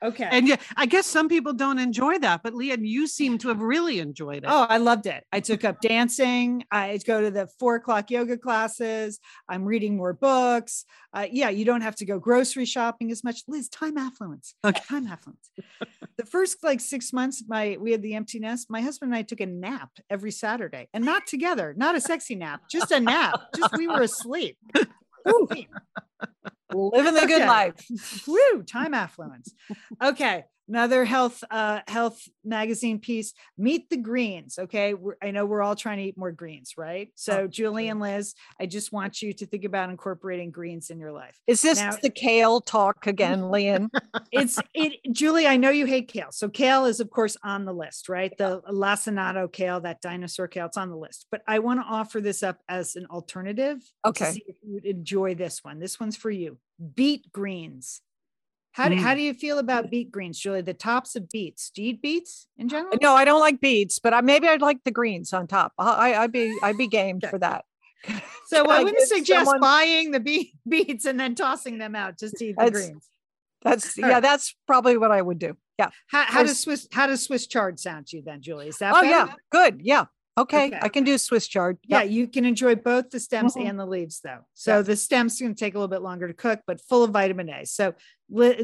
Okay. 0.03 0.29
And 0.31 0.47
yeah, 0.47 0.57
I 0.77 0.87
guess 0.87 1.07
some 1.07 1.29
people 1.29 1.53
don't 1.53 1.79
enjoy 1.79 2.19
that, 2.19 2.43
but 2.43 2.55
Lian, 2.55 2.85
you 2.85 3.07
seem 3.07 3.39
to 3.39 3.49
have 3.49 3.61
really 3.61 4.01
enjoyed 4.01 4.39
it. 4.39 4.47
Oh, 4.47 4.67
I 4.69 4.79
loved 4.79 5.07
it. 5.07 5.25
I 5.33 5.41
took 5.41 5.65
up 5.65 5.81
dancing. 5.81 6.65
I 6.71 6.99
go 7.07 7.21
to 7.23 7.31
the 7.31 7.49
four 7.59 7.77
o'clock 7.77 8.11
yoga 8.11 8.37
classes. 8.37 9.19
I'm 9.49 9.65
reading 9.65 9.97
more 9.97 10.13
books. 10.13 10.85
Uh, 11.13 11.27
yeah, 11.31 11.49
you 11.49 11.65
don't 11.65 11.81
have 11.81 11.97
to 11.97 12.05
go 12.05 12.19
grocery 12.19 12.67
shopping 12.67 13.11
as 13.11 13.25
much. 13.25 13.43
Liz, 13.49 13.69
time 13.69 13.97
affluence. 13.97 14.55
Okay. 14.65 14.83
Time 14.87 15.07
affluence. 15.07 15.51
the 16.19 16.27
first 16.27 16.63
like 16.63 16.81
six 16.81 17.13
months, 17.13 17.45
my 17.47 17.77
we 17.81 17.93
had 17.93 18.03
the 18.03 18.15
empty 18.15 18.39
nest. 18.41 18.69
My 18.69 18.81
husband 18.83 19.13
and 19.13 19.19
I 19.19 19.23
took 19.23 19.41
a 19.41 19.47
nap 19.47 19.91
every 20.11 20.33
Saturday, 20.33 20.89
and 20.93 21.05
not 21.05 21.27
together, 21.27 21.75
not 21.77 21.95
a 21.95 22.01
sexy 22.01 22.35
nap, 22.35 22.63
just 22.71 22.91
a 22.91 23.01
nap. 23.01 23.41
Just 23.57 23.77
we 23.77 23.89
were 23.89 24.03
asleep. 24.03 24.59
Living 26.73 27.15
the 27.15 27.27
good 27.27 27.43
Okay. 27.43 27.47
life. 27.47 27.75
Woo, 28.27 28.63
time 28.63 28.95
affluence. 28.95 29.55
Okay, 30.03 30.45
another 30.69 31.05
health 31.05 31.43
uh 31.51 31.81
health 31.89 32.21
magazine 32.45 32.99
piece. 32.99 33.33
Meet 33.59 33.91
the 33.91 33.97
greens. 33.97 34.59
Okay, 34.59 34.95
we're, 34.95 35.15
I 35.23 35.31
know 35.31 35.47
we're 35.47 35.63
all 35.63 35.77
trying 35.77 35.99
to 35.99 36.05
eat 36.05 36.17
more 36.19 36.33
greens, 36.33 36.75
right? 36.77 37.09
So, 37.15 37.47
Julie 37.47 37.89
and 37.89 38.01
Liz, 38.01 38.35
I 38.61 38.67
just 38.67 38.93
want 38.93 39.23
you 39.23 39.33
to 39.35 39.47
think 39.47 39.65
about 39.65 39.91
incorporating 39.91 40.51
greens 40.51 40.91
in 40.91 40.99
your 40.99 41.13
life. 41.13 41.39
Is 41.47 41.63
this 41.63 41.79
Now- 41.81 41.97
the 42.03 42.11
kale 42.11 42.61
talk 42.61 43.07
again, 43.07 43.43
Lian? 43.51 43.91
It's 44.33 44.59
it, 44.75 44.95
Julie. 45.13 45.47
I 45.47 45.57
know 45.57 45.71
you 45.71 45.87
hate 45.87 46.09
kale, 46.09 46.33
so 46.33 46.49
kale 46.49 46.87
is 46.87 46.99
of 47.01 47.09
course 47.11 47.37
on 47.45 47.65
the 47.65 47.73
list, 47.73 48.09
right? 48.09 48.37
The 48.37 48.63
lacinato 48.63 49.51
kale, 49.53 49.81
that 49.83 50.01
dinosaur 50.01 50.49
kale, 50.49 50.67
it's 50.67 50.77
on 50.77 50.91
the 50.91 50.97
list. 50.97 51.27
But 51.31 51.43
I 51.47 51.61
want 51.61 51.81
to 51.81 51.87
offer 51.87 52.21
this 52.21 52.43
up 52.43 52.59
as 52.69 52.97
an 52.97 53.07
alternative. 53.11 53.79
to 54.05 54.09
Okay. 54.11 54.33
see 54.33 54.45
if 54.49 54.57
you 54.63 54.75
would 54.75 54.85
enjoy 54.87 55.35
this 55.35 55.63
one. 55.63 55.79
This 55.79 56.01
one's 56.01 56.17
for 56.17 56.31
you. 56.31 56.59
Beet 56.95 57.31
greens. 57.33 58.01
How 58.75 58.89
do, 58.89 58.97
how 58.97 59.13
mm. 59.13 59.17
do 59.19 59.23
you 59.23 59.35
feel 59.35 59.59
about 59.59 59.89
beet 59.89 60.11
greens, 60.11 60.37
Julie? 60.37 60.61
The 60.61 60.75
tops 60.75 61.15
of 61.15 61.29
beets. 61.29 61.71
Do 61.71 61.81
you 61.81 61.91
eat 61.91 62.03
beets 62.03 62.49
in 62.59 62.67
uh, 62.67 62.71
general? 62.71 62.95
No, 63.01 63.15
I 63.15 63.25
don't 63.25 63.39
like 63.39 63.61
beets, 63.61 64.01
but 64.01 64.13
I, 64.13 64.21
maybe 64.21 64.49
I'd 64.49 64.63
like 64.63 64.83
the 64.85 64.91
greens 64.91 65.33
on 65.33 65.47
top. 65.47 65.73
I, 65.79 66.15
I'd 66.15 66.33
be 66.33 66.59
I'd 66.63 66.77
be 66.77 66.89
game 66.89 67.19
Okay. 67.19 67.31
for 67.31 67.39
that. 67.39 67.65
So 68.47 68.65
I 68.69 68.81
I 68.81 68.83
wouldn't 68.83 69.09
suggest 69.09 69.45
someone- 69.45 69.61
buying 69.61 70.11
the 70.11 70.19
be- 70.19 70.55
beets 70.69 71.05
and 71.05 71.21
then 71.21 71.37
tossing 71.37 71.79
them 71.79 71.95
out 71.95 72.19
just 72.19 72.35
to 72.39 72.47
eat 72.47 72.57
the 72.59 72.65
That's- 72.65 72.87
greens. 72.89 73.09
That's 73.63 73.97
All 73.97 74.09
yeah, 74.09 74.15
right. 74.15 74.23
that's 74.23 74.55
probably 74.67 74.99
what 74.99 75.11
I 75.13 75.23
would 75.23 75.39
do. 75.39 75.57
Yeah. 75.79 75.91
How, 76.09 76.25
how 76.25 76.43
does 76.43 76.59
Swiss 76.61 76.89
how 76.93 77.07
does 77.07 77.23
Swiss 77.23 77.47
chard 77.47 77.79
sound 77.79 78.09
to 78.09 78.17
you 78.17 78.23
then, 78.27 78.43
Julie? 78.43 78.69
Is 78.69 78.79
that 78.79 78.93
Oh 78.95 79.01
better? 79.01 79.09
yeah, 79.09 79.35
good. 79.51 79.81
Yeah. 79.83 80.05
Okay, 80.37 80.67
Okay. 80.67 80.79
I 80.83 80.89
can 80.89 81.05
do 81.05 81.17
Swiss 81.17 81.47
chard. 81.47 81.79
Yeah, 81.85 82.03
you 82.03 82.27
can 82.27 82.45
enjoy 82.45 82.75
both 82.75 83.11
the 83.11 83.21
stems 83.21 83.55
Mhm. 83.55 83.69
and 83.69 83.79
the 83.79 83.87
leaves 83.87 84.21
though. 84.21 84.41
So 84.55 84.77
Yeah. 84.77 84.83
the 84.83 84.97
stems 84.97 85.39
going 85.41 85.55
to 85.55 85.59
take 85.59 85.75
a 85.75 85.79
little 85.79 85.87
bit 85.89 86.03
longer 86.03 86.27
to 86.27 86.35
cook, 86.35 86.61
but 86.67 86.81
full 86.81 87.05
of 87.05 87.11
vitamin 87.13 87.49
A. 87.49 87.65
So 87.67 87.95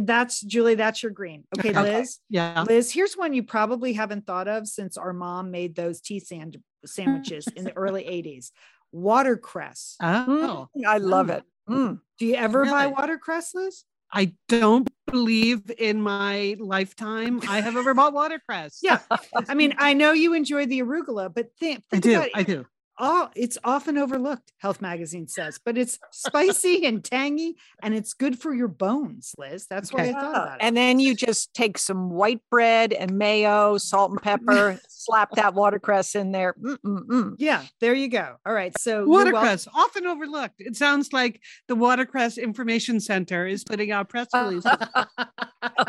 that's 0.00 0.40
Julie, 0.40 0.74
that's 0.74 1.02
your 1.02 1.12
green. 1.12 1.44
Okay, 1.58 1.70
Okay. 1.70 1.98
Liz. 2.00 2.18
Yeah. 2.28 2.64
Liz, 2.66 2.90
here's 2.92 3.16
one 3.16 3.32
you 3.34 3.42
probably 3.44 3.92
haven't 3.92 4.26
thought 4.26 4.48
of 4.48 4.66
since 4.66 4.96
our 4.96 5.12
mom 5.12 5.50
made 5.52 5.76
those 5.76 6.00
tea 6.00 6.18
sand 6.18 6.60
sandwiches 6.84 7.46
in 7.54 7.64
the 7.64 7.76
early 7.76 8.02
80s. 8.08 8.50
Watercress. 8.92 9.96
Oh, 10.02 10.68
Mm, 10.76 10.86
I 10.86 10.98
love 10.98 11.30
it. 11.30 11.44
Mm. 11.68 12.00
Do 12.18 12.26
you 12.26 12.34
ever 12.34 12.64
buy 12.64 12.88
watercress, 12.88 13.54
Liz? 13.54 13.84
I 14.12 14.34
don't 14.48 14.88
believe 15.06 15.70
in 15.78 16.02
my 16.02 16.56
lifetime 16.58 17.40
I 17.48 17.60
have 17.60 17.76
ever 17.76 17.94
bought 17.94 18.12
watercress. 18.12 18.78
Yeah. 18.82 18.98
I 19.48 19.54
mean, 19.54 19.74
I 19.78 19.92
know 19.92 20.12
you 20.12 20.34
enjoy 20.34 20.66
the 20.66 20.80
arugula, 20.80 21.32
but 21.32 21.50
think, 21.58 21.84
I 21.92 21.98
do. 21.98 22.24
I 22.34 22.42
do. 22.42 22.66
Oh, 23.00 23.30
it's 23.34 23.58
often 23.64 23.98
overlooked, 23.98 24.52
Health 24.58 24.80
Magazine 24.80 25.26
says, 25.26 25.58
but 25.64 25.76
it's 25.76 25.98
spicy 26.12 26.84
and 26.86 27.02
tangy 27.02 27.56
and 27.82 27.94
it's 27.94 28.12
good 28.12 28.38
for 28.38 28.54
your 28.54 28.68
bones, 28.68 29.34
Liz. 29.38 29.66
That's 29.68 29.92
why 29.92 30.08
I 30.08 30.12
thought 30.12 30.30
about 30.30 30.60
it. 30.60 30.64
And 30.64 30.76
then 30.76 31.00
you 31.00 31.14
just 31.14 31.52
take 31.54 31.78
some 31.78 32.10
white 32.10 32.40
bread 32.50 32.92
and 32.92 33.16
mayo, 33.16 33.78
salt 33.78 34.10
and 34.12 34.22
pepper, 34.22 34.78
slap 34.88 35.32
that 35.32 35.54
watercress 35.54 36.14
in 36.14 36.30
there. 36.30 36.54
Mm-mm-mm. 36.62 37.34
yeah, 37.38 37.64
there 37.80 37.94
you 37.94 38.08
go. 38.08 38.36
All 38.46 38.52
right. 38.52 38.78
So 38.78 38.98
you're 38.98 39.08
wel- 39.08 39.32
Watercress, 39.32 39.66
often 39.74 40.06
overlooked. 40.06 40.56
It 40.58 40.76
sounds 40.76 41.12
like 41.12 41.40
the 41.68 41.74
Watercress 41.74 42.38
Information 42.38 43.00
Center 43.00 43.46
is 43.46 43.64
putting 43.64 43.90
out 43.90 44.08
press 44.08 44.28
releases. 44.34 44.70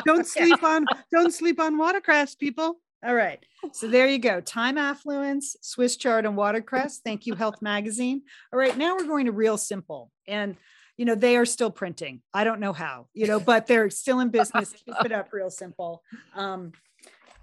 don't 0.05 0.25
sleep 0.25 0.63
on 0.63 0.85
don't 1.11 1.33
sleep 1.33 1.59
on 1.59 1.77
watercress, 1.77 2.35
people. 2.35 2.79
All 3.03 3.15
right. 3.15 3.43
So 3.73 3.87
there 3.87 4.07
you 4.07 4.19
go. 4.19 4.41
Time 4.41 4.77
affluence, 4.77 5.55
Swiss 5.61 5.97
chard, 5.97 6.25
and 6.25 6.37
watercress. 6.37 7.01
Thank 7.03 7.25
you, 7.25 7.35
Health 7.35 7.61
Magazine. 7.61 8.21
All 8.53 8.59
right. 8.59 8.77
Now 8.77 8.95
we're 8.95 9.07
going 9.07 9.25
to 9.25 9.31
Real 9.31 9.57
Simple. 9.57 10.11
And, 10.27 10.55
you 10.97 11.05
know, 11.05 11.15
they 11.15 11.35
are 11.35 11.45
still 11.45 11.71
printing. 11.71 12.21
I 12.33 12.43
don't 12.43 12.59
know 12.59 12.73
how, 12.73 13.07
you 13.13 13.25
know, 13.25 13.39
but 13.39 13.65
they're 13.65 13.89
still 13.89 14.19
in 14.19 14.29
business. 14.29 14.71
Keep 14.71 15.05
it 15.05 15.11
up, 15.11 15.29
Real 15.33 15.49
Simple. 15.49 16.03
Um, 16.35 16.73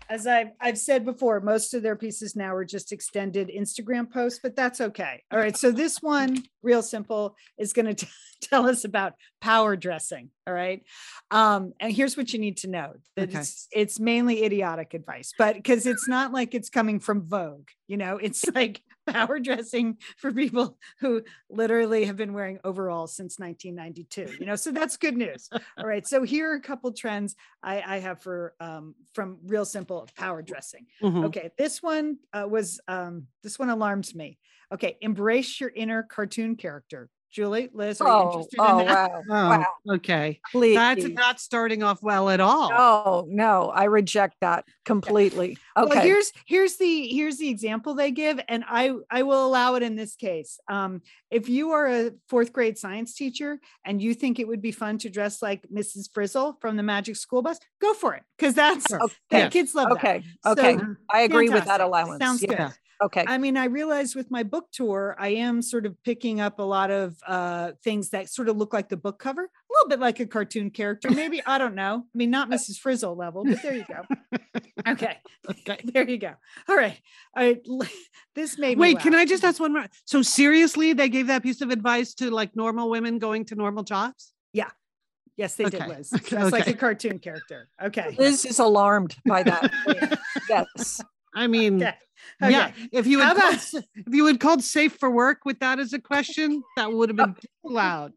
as 0.08 0.26
I've, 0.26 0.48
I've 0.60 0.78
said 0.78 1.04
before, 1.04 1.40
most 1.40 1.74
of 1.74 1.82
their 1.82 1.96
pieces 1.96 2.34
now 2.34 2.54
are 2.54 2.64
just 2.64 2.92
extended 2.92 3.50
Instagram 3.54 4.10
posts, 4.10 4.40
but 4.42 4.56
that's 4.56 4.80
okay. 4.80 5.22
All 5.30 5.38
right. 5.38 5.56
So 5.56 5.70
this 5.70 5.98
one, 6.00 6.44
Real 6.62 6.82
Simple, 6.82 7.36
is 7.58 7.72
going 7.72 7.94
to 7.96 8.06
tell 8.40 8.68
us 8.68 8.84
about 8.84 9.14
power 9.40 9.76
dressing. 9.76 10.30
All 10.46 10.54
right. 10.54 10.82
Um, 11.30 11.72
and 11.80 11.92
here's 11.92 12.16
what 12.16 12.32
you 12.32 12.38
need 12.38 12.58
to 12.58 12.68
know 12.68 12.94
that 13.16 13.28
Okay. 13.28 13.38
it's 13.40 13.68
it's 13.70 14.00
mainly 14.00 14.44
idiotic 14.44 14.94
advice, 14.94 15.32
but 15.36 15.56
because 15.56 15.86
it's 15.86 16.08
not 16.08 16.32
like 16.32 16.54
it's 16.54 16.70
coming 16.70 17.00
from 17.00 17.22
Vogue, 17.22 17.68
you 17.86 17.96
know, 17.96 18.16
it's 18.16 18.44
like 18.54 18.80
power 19.12 19.38
dressing 19.38 19.98
for 20.16 20.32
people 20.32 20.78
who 21.00 21.22
literally 21.50 22.04
have 22.04 22.16
been 22.16 22.32
wearing 22.32 22.58
overalls 22.64 23.14
since 23.16 23.38
1992, 23.38 24.36
you 24.40 24.46
know, 24.46 24.56
so 24.56 24.70
that's 24.70 24.96
good 24.96 25.16
news. 25.16 25.48
All 25.78 25.86
right. 25.86 26.06
So 26.06 26.22
here 26.22 26.52
are 26.52 26.56
a 26.56 26.60
couple 26.60 26.92
trends 26.92 27.34
I, 27.62 27.82
I 27.82 27.98
have 27.98 28.22
for 28.22 28.54
um, 28.60 28.94
from 29.14 29.38
real 29.46 29.64
simple 29.64 30.08
power 30.16 30.42
dressing. 30.42 30.86
Mhm. 31.02 31.26
Okay, 31.26 31.50
this 31.58 31.82
one 31.82 32.18
uh, 32.32 32.46
was 32.48 32.80
um, 32.88 33.26
this 33.42 33.58
one 33.58 33.70
alarms 33.70 34.14
me. 34.14 34.38
Okay, 34.72 34.98
embrace 35.00 35.60
your 35.60 35.70
inner 35.74 36.02
cartoon 36.02 36.56
character. 36.56 37.08
Julie, 37.30 37.68
Liz, 37.72 38.00
are 38.00 38.06
you 38.08 38.12
Oh, 38.14 38.26
interested 38.26 38.60
oh 38.60 38.80
in 38.80 38.86
that? 38.86 39.10
wow. 39.10 39.22
Oh, 39.30 39.48
Wow. 39.58 39.94
okay. 39.96 40.40
Please. 40.50 40.74
That's 40.76 41.04
not 41.08 41.40
starting 41.40 41.82
off 41.82 42.02
well 42.02 42.30
at 42.30 42.40
all. 42.40 42.70
Oh 42.72 43.26
no, 43.28 43.70
I 43.70 43.84
reject 43.84 44.36
that 44.40 44.64
completely. 44.84 45.58
Okay. 45.76 45.88
Well, 45.94 46.02
here's 46.02 46.32
here's 46.46 46.76
the 46.76 47.08
here's 47.08 47.36
the 47.36 47.48
example 47.48 47.94
they 47.94 48.10
give, 48.10 48.40
and 48.48 48.64
I 48.66 48.92
I 49.10 49.22
will 49.24 49.46
allow 49.46 49.74
it 49.74 49.82
in 49.82 49.96
this 49.96 50.16
case. 50.16 50.58
Um, 50.68 51.02
if 51.30 51.48
you 51.48 51.72
are 51.72 51.86
a 51.86 52.10
fourth 52.28 52.52
grade 52.52 52.78
science 52.78 53.14
teacher 53.14 53.60
and 53.84 54.00
you 54.00 54.14
think 54.14 54.38
it 54.38 54.48
would 54.48 54.62
be 54.62 54.72
fun 54.72 54.98
to 54.98 55.10
dress 55.10 55.42
like 55.42 55.62
Mrs. 55.72 56.08
Frizzle 56.12 56.56
from 56.60 56.76
the 56.76 56.82
Magic 56.82 57.16
School 57.16 57.42
Bus, 57.42 57.58
go 57.80 57.92
for 57.94 58.14
it 58.14 58.22
because 58.38 58.54
that's 58.54 58.86
Sure. 58.88 59.02
Okay. 59.02 59.14
that 59.30 59.38
Yeah. 59.38 59.48
kids 59.50 59.74
love 59.74 59.88
that. 59.88 59.96
okay. 59.98 60.24
Okay. 60.46 60.78
So, 60.78 60.96
I 61.12 61.20
agree 61.20 61.50
with 61.50 61.66
that 61.66 61.80
allowance. 61.80 62.24
Sounds 62.24 62.42
Yeah. 62.42 62.68
good. 62.68 62.74
Okay. 63.00 63.24
I 63.26 63.38
mean, 63.38 63.56
I 63.56 63.66
realized 63.66 64.16
with 64.16 64.30
my 64.30 64.42
book 64.42 64.66
tour, 64.72 65.14
I 65.18 65.28
am 65.28 65.62
sort 65.62 65.86
of 65.86 66.02
picking 66.02 66.40
up 66.40 66.58
a 66.58 66.64
lot 66.64 66.90
of 66.90 67.16
uh, 67.26 67.72
things 67.84 68.10
that 68.10 68.28
sort 68.28 68.48
of 68.48 68.56
look 68.56 68.72
like 68.72 68.88
the 68.88 68.96
book 68.96 69.20
cover, 69.20 69.42
a 69.42 69.72
little 69.72 69.88
bit 69.88 70.00
like 70.00 70.18
a 70.18 70.26
cartoon 70.26 70.70
character. 70.70 71.08
Maybe, 71.10 71.40
I 71.46 71.58
don't 71.58 71.76
know. 71.76 72.04
I 72.04 72.18
mean, 72.18 72.30
not 72.30 72.50
Mrs. 72.50 72.78
Frizzle 72.78 73.14
level, 73.16 73.44
but 73.44 73.62
there 73.62 73.74
you 73.74 73.84
go. 73.86 74.02
Okay. 74.86 75.16
Okay. 75.50 75.78
There 75.82 76.06
you 76.06 76.18
go. 76.18 76.34
All 76.68 76.76
right. 76.76 77.00
All 77.34 77.42
right. 77.42 77.60
This 78.34 78.58
made 78.58 78.78
me 78.78 78.82
Wait, 78.82 79.00
can. 79.00 79.14
I 79.14 79.24
just 79.24 79.42
ask 79.42 79.58
one 79.58 79.72
more? 79.72 79.86
So 80.04 80.22
seriously, 80.22 80.92
they 80.92 81.08
gave 81.08 81.26
that 81.26 81.42
piece 81.42 81.60
of 81.60 81.70
advice 81.70 82.14
to 82.14 82.30
like 82.30 82.54
normal 82.54 82.88
women 82.90 83.18
going 83.18 83.46
to 83.46 83.56
normal 83.56 83.82
jobs? 83.82 84.32
Yeah. 84.52 84.70
Yes, 85.36 85.54
they 85.54 85.64
did, 85.64 85.80
Okay. 85.80 85.88
Liz. 85.88 86.12
Okay, 86.12 86.36
That's 86.36 86.52
like 86.52 86.66
a 86.66 86.74
cartoon 86.74 87.18
character. 87.18 87.68
Okay. 87.82 88.14
Liz 88.18 88.44
is 88.44 88.58
alarmed 88.58 89.16
by 89.26 89.42
that. 89.42 89.72
yes. 90.48 91.00
I 91.34 91.46
mean, 91.46 91.82
Okay. 91.82 91.94
yeah. 92.40 92.72
If 92.92 93.06
you 93.06 93.20
had 93.20 93.36
called, 93.36 93.38
about- 93.38 93.54
s- 93.54 93.74
if 93.74 94.14
you 94.14 94.26
had 94.26 94.40
called 94.40 94.64
safe 94.64 94.96
for 94.98 95.10
work 95.10 95.40
with 95.44 95.60
that 95.60 95.78
as 95.78 95.92
a 95.92 95.98
question, 96.00 96.62
that 96.76 96.92
would 96.92 97.08
have 97.10 97.16
been 97.16 97.36
loud. 97.64 98.12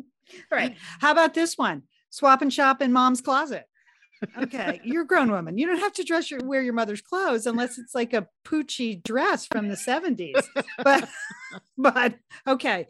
All 0.52 0.58
right. 0.58 0.76
How 1.00 1.12
about 1.12 1.34
this 1.34 1.58
one? 1.58 1.84
Swap 2.10 2.42
and 2.42 2.52
shop 2.54 2.82
in 2.82 2.92
mom's 2.92 3.22
closet. 3.22 3.66
Okay, 4.38 4.80
you're 4.84 5.02
a 5.02 5.08
grown 5.08 5.32
woman. 5.32 5.58
You 5.58 5.66
don't 5.66 5.80
have 5.80 5.94
to 5.94 6.04
dress 6.04 6.30
your 6.30 6.42
wear 6.44 6.62
your 6.62 6.74
mother's 6.74 7.02
clothes 7.02 7.48
unless 7.48 7.80
it's 7.80 7.96
like 7.96 8.14
a 8.14 8.28
poochy 8.46 9.02
dress 9.02 9.48
from 9.48 9.68
the 9.68 9.74
70s. 9.76 10.44
But 10.84 11.10
but 11.78 12.16
okay, 12.48 12.88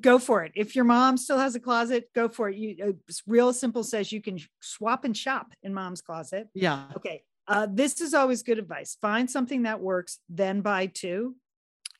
go 0.00 0.18
for 0.18 0.42
it. 0.42 0.50
If 0.56 0.74
your 0.74 0.84
mom 0.84 1.16
still 1.16 1.38
has 1.38 1.54
a 1.54 1.60
closet, 1.60 2.10
go 2.12 2.28
for 2.28 2.48
it. 2.48 2.56
You 2.56 2.76
uh, 2.88 2.92
real 3.28 3.52
simple 3.52 3.84
says 3.84 4.10
you 4.10 4.20
can 4.20 4.40
swap 4.60 5.04
and 5.04 5.16
shop 5.16 5.52
in 5.62 5.72
mom's 5.74 6.00
closet. 6.02 6.48
Yeah. 6.54 6.86
Okay. 6.96 7.22
Uh, 7.46 7.66
this 7.70 8.00
is 8.00 8.14
always 8.14 8.42
good 8.42 8.58
advice. 8.58 8.96
Find 9.00 9.30
something 9.30 9.62
that 9.62 9.80
works, 9.80 10.18
then 10.28 10.60
buy 10.60 10.86
two. 10.86 11.36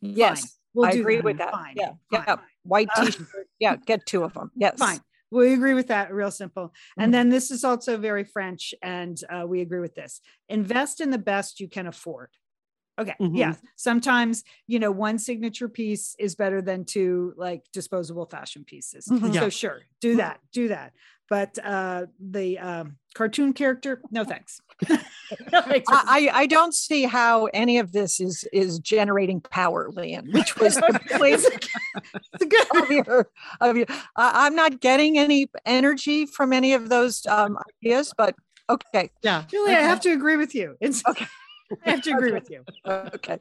Yes. 0.00 0.58
We'll 0.72 0.86
I 0.86 0.92
do 0.92 1.00
agree 1.00 1.16
that. 1.16 1.24
with 1.24 1.38
that. 1.38 1.52
Fine. 1.52 1.74
Yeah. 1.76 1.92
Fine. 2.10 2.24
Yeah. 2.26 2.36
White 2.64 2.88
Uh, 2.96 3.04
t-shirt. 3.06 3.48
Yeah. 3.58 3.76
Get 3.76 4.06
two 4.06 4.24
of 4.24 4.34
them. 4.34 4.50
Yes. 4.56 4.78
Fine. 4.78 5.00
We 5.30 5.52
agree 5.52 5.74
with 5.74 5.88
that. 5.88 6.12
Real 6.12 6.30
simple. 6.30 6.72
And 6.96 7.10
Mhm. 7.10 7.12
then 7.12 7.28
this 7.28 7.50
is 7.50 7.64
also 7.64 7.96
very 7.98 8.24
French, 8.24 8.72
and 8.82 9.18
uh, 9.28 9.44
we 9.46 9.60
agree 9.60 9.80
with 9.80 9.94
this. 9.94 10.20
Invest 10.48 11.00
in 11.00 11.10
the 11.10 11.18
best 11.18 11.60
you 11.60 11.68
can 11.68 11.86
afford. 11.86 12.30
Okay. 12.98 13.14
Mhm. 13.20 13.36
Yeah. 13.36 13.54
Sometimes, 13.74 14.44
you 14.68 14.78
know, 14.78 14.92
one 14.92 15.18
signature 15.18 15.68
piece 15.68 16.14
is 16.20 16.36
better 16.36 16.62
than 16.62 16.84
two 16.84 17.34
like 17.36 17.62
disposable 17.72 18.26
fashion 18.26 18.64
pieces. 18.64 19.06
Mhm. 19.08 19.34
So 19.34 19.48
sure, 19.48 19.82
do 20.00 20.16
that, 20.16 20.40
do 20.52 20.68
that. 20.68 20.92
But 21.28 21.58
uh, 21.64 22.06
the 22.20 22.58
um, 22.58 22.96
cartoon 23.14 23.52
character, 23.52 24.00
no 24.10 24.24
thanks. 24.24 24.60
I, 25.88 26.30
I 26.32 26.46
don't 26.46 26.74
see 26.74 27.04
how 27.04 27.46
any 27.46 27.78
of 27.78 27.92
this 27.92 28.20
is 28.20 28.44
is 28.52 28.78
generating 28.78 29.40
power, 29.40 29.90
Lian, 29.90 30.30
which 30.32 30.56
was 30.56 30.74
the 30.76 31.56
good. 32.38 32.82
of 32.82 32.90
your 32.90 33.28
of 33.60 33.76
your. 33.76 33.86
I, 34.16 34.46
I'm 34.46 34.54
not 34.54 34.80
getting 34.80 35.18
any 35.18 35.46
energy 35.64 36.26
from 36.26 36.52
any 36.52 36.74
of 36.74 36.88
those 36.88 37.24
um, 37.26 37.58
ideas, 37.82 38.12
but 38.16 38.34
okay, 38.68 39.10
Yeah. 39.22 39.44
Julie, 39.48 39.74
I 39.74 39.80
have 39.82 40.00
to 40.00 40.12
agree 40.12 40.36
with 40.36 40.54
you. 40.54 40.76
It's 40.80 41.02
Okay. 41.06 41.26
I 41.86 41.90
have 41.90 42.02
to 42.02 42.10
agree 42.10 42.28
Okay. 42.28 42.34
with 42.34 42.50
you. 42.50 42.64
okay. 42.86 43.38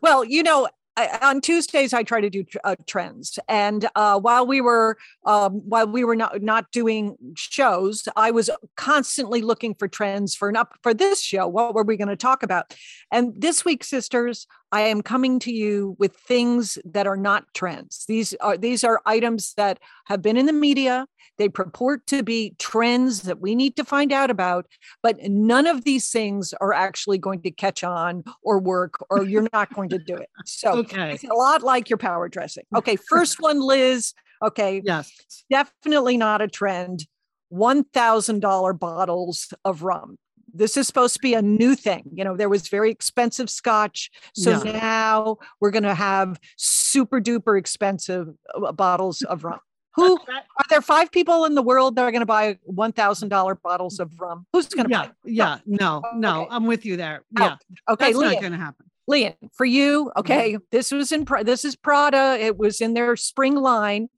Well, 0.00 0.24
you 0.24 0.42
know, 0.42 0.68
I, 0.96 1.18
on 1.22 1.40
Tuesdays 1.40 1.92
I 1.92 2.02
try 2.02 2.20
to 2.20 2.28
do 2.28 2.44
uh, 2.64 2.76
trends, 2.86 3.38
and 3.48 3.88
uh, 3.94 4.20
while 4.20 4.46
we 4.46 4.60
were 4.60 4.98
um, 5.24 5.62
while 5.64 5.86
we 5.86 6.04
were 6.04 6.16
not 6.16 6.42
not 6.42 6.70
doing 6.70 7.16
shows, 7.34 8.06
I 8.14 8.30
was 8.30 8.50
constantly 8.76 9.40
looking 9.42 9.74
for 9.74 9.88
trends 9.88 10.34
for 10.34 10.52
not 10.52 10.68
for 10.82 10.92
this 10.92 11.22
show. 11.22 11.48
What 11.48 11.74
were 11.74 11.84
we 11.84 11.96
going 11.96 12.08
to 12.08 12.16
talk 12.16 12.42
about? 12.42 12.74
And 13.10 13.32
this 13.36 13.64
week, 13.64 13.84
sisters, 13.84 14.46
I 14.72 14.80
am 14.82 15.02
coming 15.02 15.38
to 15.40 15.52
you 15.52 15.94
with 15.98 16.16
things 16.16 16.78
that 16.84 17.06
are 17.06 17.16
not 17.16 17.44
trends. 17.54 18.04
These 18.08 18.32
are 18.40 18.56
these 18.56 18.82
are 18.82 19.00
items 19.04 19.52
that 19.58 19.78
have 20.06 20.22
been 20.22 20.38
in 20.38 20.46
the 20.46 20.52
media. 20.52 21.06
They 21.38 21.48
purport 21.48 22.06
to 22.06 22.22
be 22.22 22.54
trends 22.58 23.22
that 23.22 23.40
we 23.40 23.54
need 23.54 23.76
to 23.76 23.84
find 23.84 24.12
out 24.12 24.30
about, 24.30 24.66
but 25.02 25.16
none 25.22 25.66
of 25.66 25.84
these 25.84 26.10
things 26.10 26.54
are 26.60 26.72
actually 26.72 27.18
going 27.18 27.42
to 27.42 27.50
catch 27.50 27.84
on 27.84 28.24
or 28.42 28.58
work, 28.58 28.94
or 29.10 29.24
you're 29.24 29.48
not 29.52 29.72
going 29.74 29.90
to 29.90 29.98
do 29.98 30.14
it. 30.16 30.28
So 30.44 30.78
Okay. 30.78 31.12
it's 31.12 31.24
a 31.24 31.34
lot 31.34 31.62
like 31.62 31.90
your 31.90 31.98
power 31.98 32.28
dressing. 32.28 32.64
Okay, 32.74 32.96
first 32.96 33.40
one, 33.40 33.60
Liz. 33.60 34.14
Okay, 34.42 34.82
Yes. 34.84 35.12
definitely 35.50 36.16
not 36.16 36.40
a 36.42 36.48
trend. 36.48 37.06
$1,000 37.52 38.78
bottles 38.78 39.52
of 39.64 39.82
rum. 39.82 40.16
This 40.54 40.76
is 40.76 40.86
supposed 40.86 41.14
to 41.14 41.20
be 41.20 41.34
a 41.34 41.42
new 41.42 41.74
thing. 41.74 42.04
You 42.14 42.24
know, 42.24 42.36
there 42.36 42.48
was 42.48 42.68
very 42.68 42.90
expensive 42.90 43.48
scotch. 43.50 44.10
So 44.34 44.50
Yeah. 44.64 44.72
now 44.72 45.36
we're 45.60 45.70
going 45.70 45.82
to 45.84 45.94
have 45.94 46.38
super 46.56 47.20
duper 47.20 47.58
expensive 47.58 48.28
uh, 48.54 48.72
bottles 48.72 49.22
of 49.22 49.44
rum. 49.44 49.60
Who 49.96 50.16
are 50.16 50.64
there 50.70 50.80
five 50.80 51.10
people 51.12 51.44
in 51.44 51.54
the 51.54 51.62
world 51.62 51.96
that 51.96 52.02
are 52.02 52.10
going 52.10 52.20
to 52.20 52.26
buy 52.26 52.58
$1,000 52.70 53.62
bottles 53.62 54.00
of 54.00 54.18
rum? 54.18 54.46
Who's 54.52 54.68
going 54.68 54.86
to 54.88 54.90
Yeah. 54.90 55.06
buy? 55.06 55.10
Yeah. 55.24 55.58
No, 55.66 56.02
no, 56.14 56.42
Okay. 56.42 56.48
I'm 56.50 56.66
with 56.66 56.86
you 56.86 56.96
there. 56.96 57.24
Oh, 57.38 57.42
Yeah. 57.42 57.56
Okay, 57.90 58.06
That's 58.12 58.18
not 58.18 58.40
going 58.40 58.52
to 58.52 58.58
happen. 58.58 58.86
Lian, 59.08 59.34
for 59.52 59.64
you, 59.66 60.10
okay, 60.16 60.56
this 60.70 60.92
was 60.92 61.10
in 61.12 61.26
this 61.42 61.64
is 61.64 61.74
Prada. 61.76 62.38
It 62.40 62.56
was 62.56 62.80
in 62.80 62.94
their 62.94 63.16
spring 63.16 63.56
line. 63.56 64.08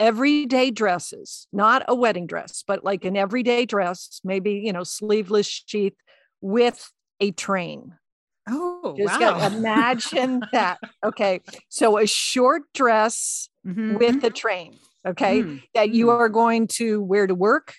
Everyday 0.00 0.70
dresses, 0.70 1.48
not 1.52 1.82
a 1.88 1.94
wedding 1.94 2.26
dress, 2.26 2.62
but 2.66 2.84
like 2.84 3.04
an 3.04 3.16
everyday 3.16 3.66
dress, 3.66 4.20
maybe 4.24 4.52
you 4.64 4.72
know, 4.72 4.84
sleeveless 4.84 5.46
sheath 5.66 5.94
with 6.40 6.92
a 7.20 7.32
train. 7.32 7.94
Oh, 8.48 8.94
Just 8.96 9.20
wow. 9.20 9.46
imagine 9.46 10.42
that. 10.52 10.78
Okay, 11.04 11.40
so 11.68 11.98
a 11.98 12.06
short 12.06 12.62
dress 12.74 13.48
Mhm. 13.66 13.98
with 13.98 14.22
a 14.24 14.30
train. 14.30 14.78
Okay, 15.06 15.42
Mm. 15.42 15.62
that 15.74 15.90
you 15.90 16.06
Mm. 16.06 16.20
are 16.20 16.28
going 16.28 16.66
to 16.78 17.02
wear 17.02 17.26
to 17.26 17.34
work, 17.34 17.74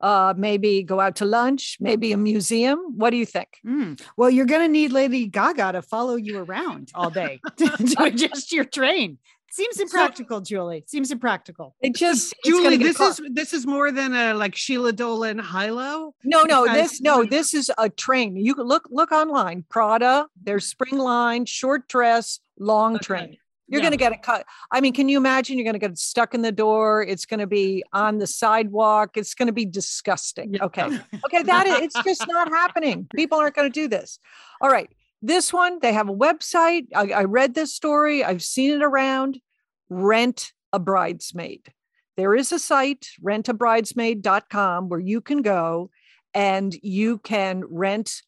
uh, 0.00 0.34
maybe 0.36 0.82
go 0.82 1.00
out 1.00 1.16
to 1.16 1.24
lunch, 1.24 1.76
maybe 1.80 2.12
a 2.12 2.16
museum. 2.16 2.78
What 2.96 3.10
do 3.10 3.16
you 3.16 3.26
think? 3.26 3.48
Mm. 3.66 4.00
Well, 4.16 4.30
you're 4.30 4.46
going 4.46 4.62
to 4.62 4.68
need 4.72 4.92
Lady 4.92 5.26
Gaga 5.26 5.72
to 5.72 5.82
follow 5.82 6.16
you 6.16 6.38
around 6.38 6.90
all 6.94 7.10
day 7.10 7.40
to 7.56 8.02
adjust 8.04 8.52
your 8.56 8.64
train. 8.64 9.18
Seems 9.50 9.80
impractical, 9.80 10.40
Julie. 10.40 10.84
Seems 10.86 11.10
impractical. 11.10 11.74
It 11.80 11.94
just 11.94 12.32
it's 12.38 12.48
Julie, 12.48 12.76
this 12.76 13.00
is 13.00 13.20
this 13.32 13.52
is 13.54 13.66
more 13.66 13.90
than 13.90 14.14
a 14.14 14.34
like 14.34 14.54
Sheila 14.54 14.92
Dolan 14.92 15.38
high 15.38 15.70
low. 15.70 16.14
No, 16.24 16.42
no, 16.42 16.64
because- 16.64 16.90
this 16.90 17.00
no, 17.00 17.24
this 17.24 17.54
is 17.54 17.70
a 17.78 17.88
train. 17.88 18.36
You 18.36 18.54
can 18.54 18.64
look 18.66 18.86
look 18.90 19.10
online. 19.12 19.64
Prada, 19.68 20.26
their 20.42 20.60
spring 20.60 20.98
line, 20.98 21.46
short 21.46 21.88
dress, 21.88 22.40
long 22.58 22.96
Okay. 22.96 23.04
train. 23.04 23.36
You're 23.70 23.80
Yeah. 23.80 23.86
gonna 23.86 23.96
get 23.98 24.12
it 24.12 24.22
cut. 24.22 24.46
I 24.70 24.80
mean, 24.80 24.94
can 24.94 25.10
you 25.10 25.18
imagine? 25.18 25.58
You're 25.58 25.64
gonna 25.66 25.78
get 25.78 25.98
stuck 25.98 26.32
in 26.34 26.40
the 26.42 26.52
door. 26.52 27.02
It's 27.02 27.26
gonna 27.26 27.46
be 27.46 27.84
on 27.92 28.16
the 28.18 28.26
sidewalk. 28.26 29.16
It's 29.16 29.34
gonna 29.34 29.52
be 29.52 29.66
disgusting. 29.66 30.54
Yeah. 30.54 30.64
Okay, 30.64 30.84
okay, 31.26 31.42
that 31.42 31.66
is. 31.66 31.80
It's 31.80 32.02
just 32.02 32.26
not 32.28 32.48
happening. 32.48 33.06
People 33.14 33.38
aren't 33.38 33.54
gonna 33.54 33.68
do 33.68 33.86
this. 33.88 34.18
All 34.62 34.70
right, 34.70 34.88
this 35.22 35.52
one 35.52 35.78
they 35.80 35.92
have 35.92 36.08
a 36.08 36.14
website. 36.14 36.86
I, 36.94 37.10
I 37.10 37.24
read 37.24 37.54
this 37.54 37.74
story. 37.74 38.24
I've 38.24 38.42
seen 38.42 38.72
it 38.72 38.82
around. 38.82 39.40
Rent 39.88 40.52
a 40.72 40.78
bridesmaid. 40.78 41.72
There 42.16 42.34
is 42.34 42.52
a 42.52 42.58
site, 42.58 43.08
rentabridesmaid.com, 43.24 44.88
where 44.88 45.00
you 45.00 45.20
can 45.20 45.42
go 45.42 45.90
and 46.34 46.74
you 46.82 47.18
can 47.18 47.64
rent 47.68 48.22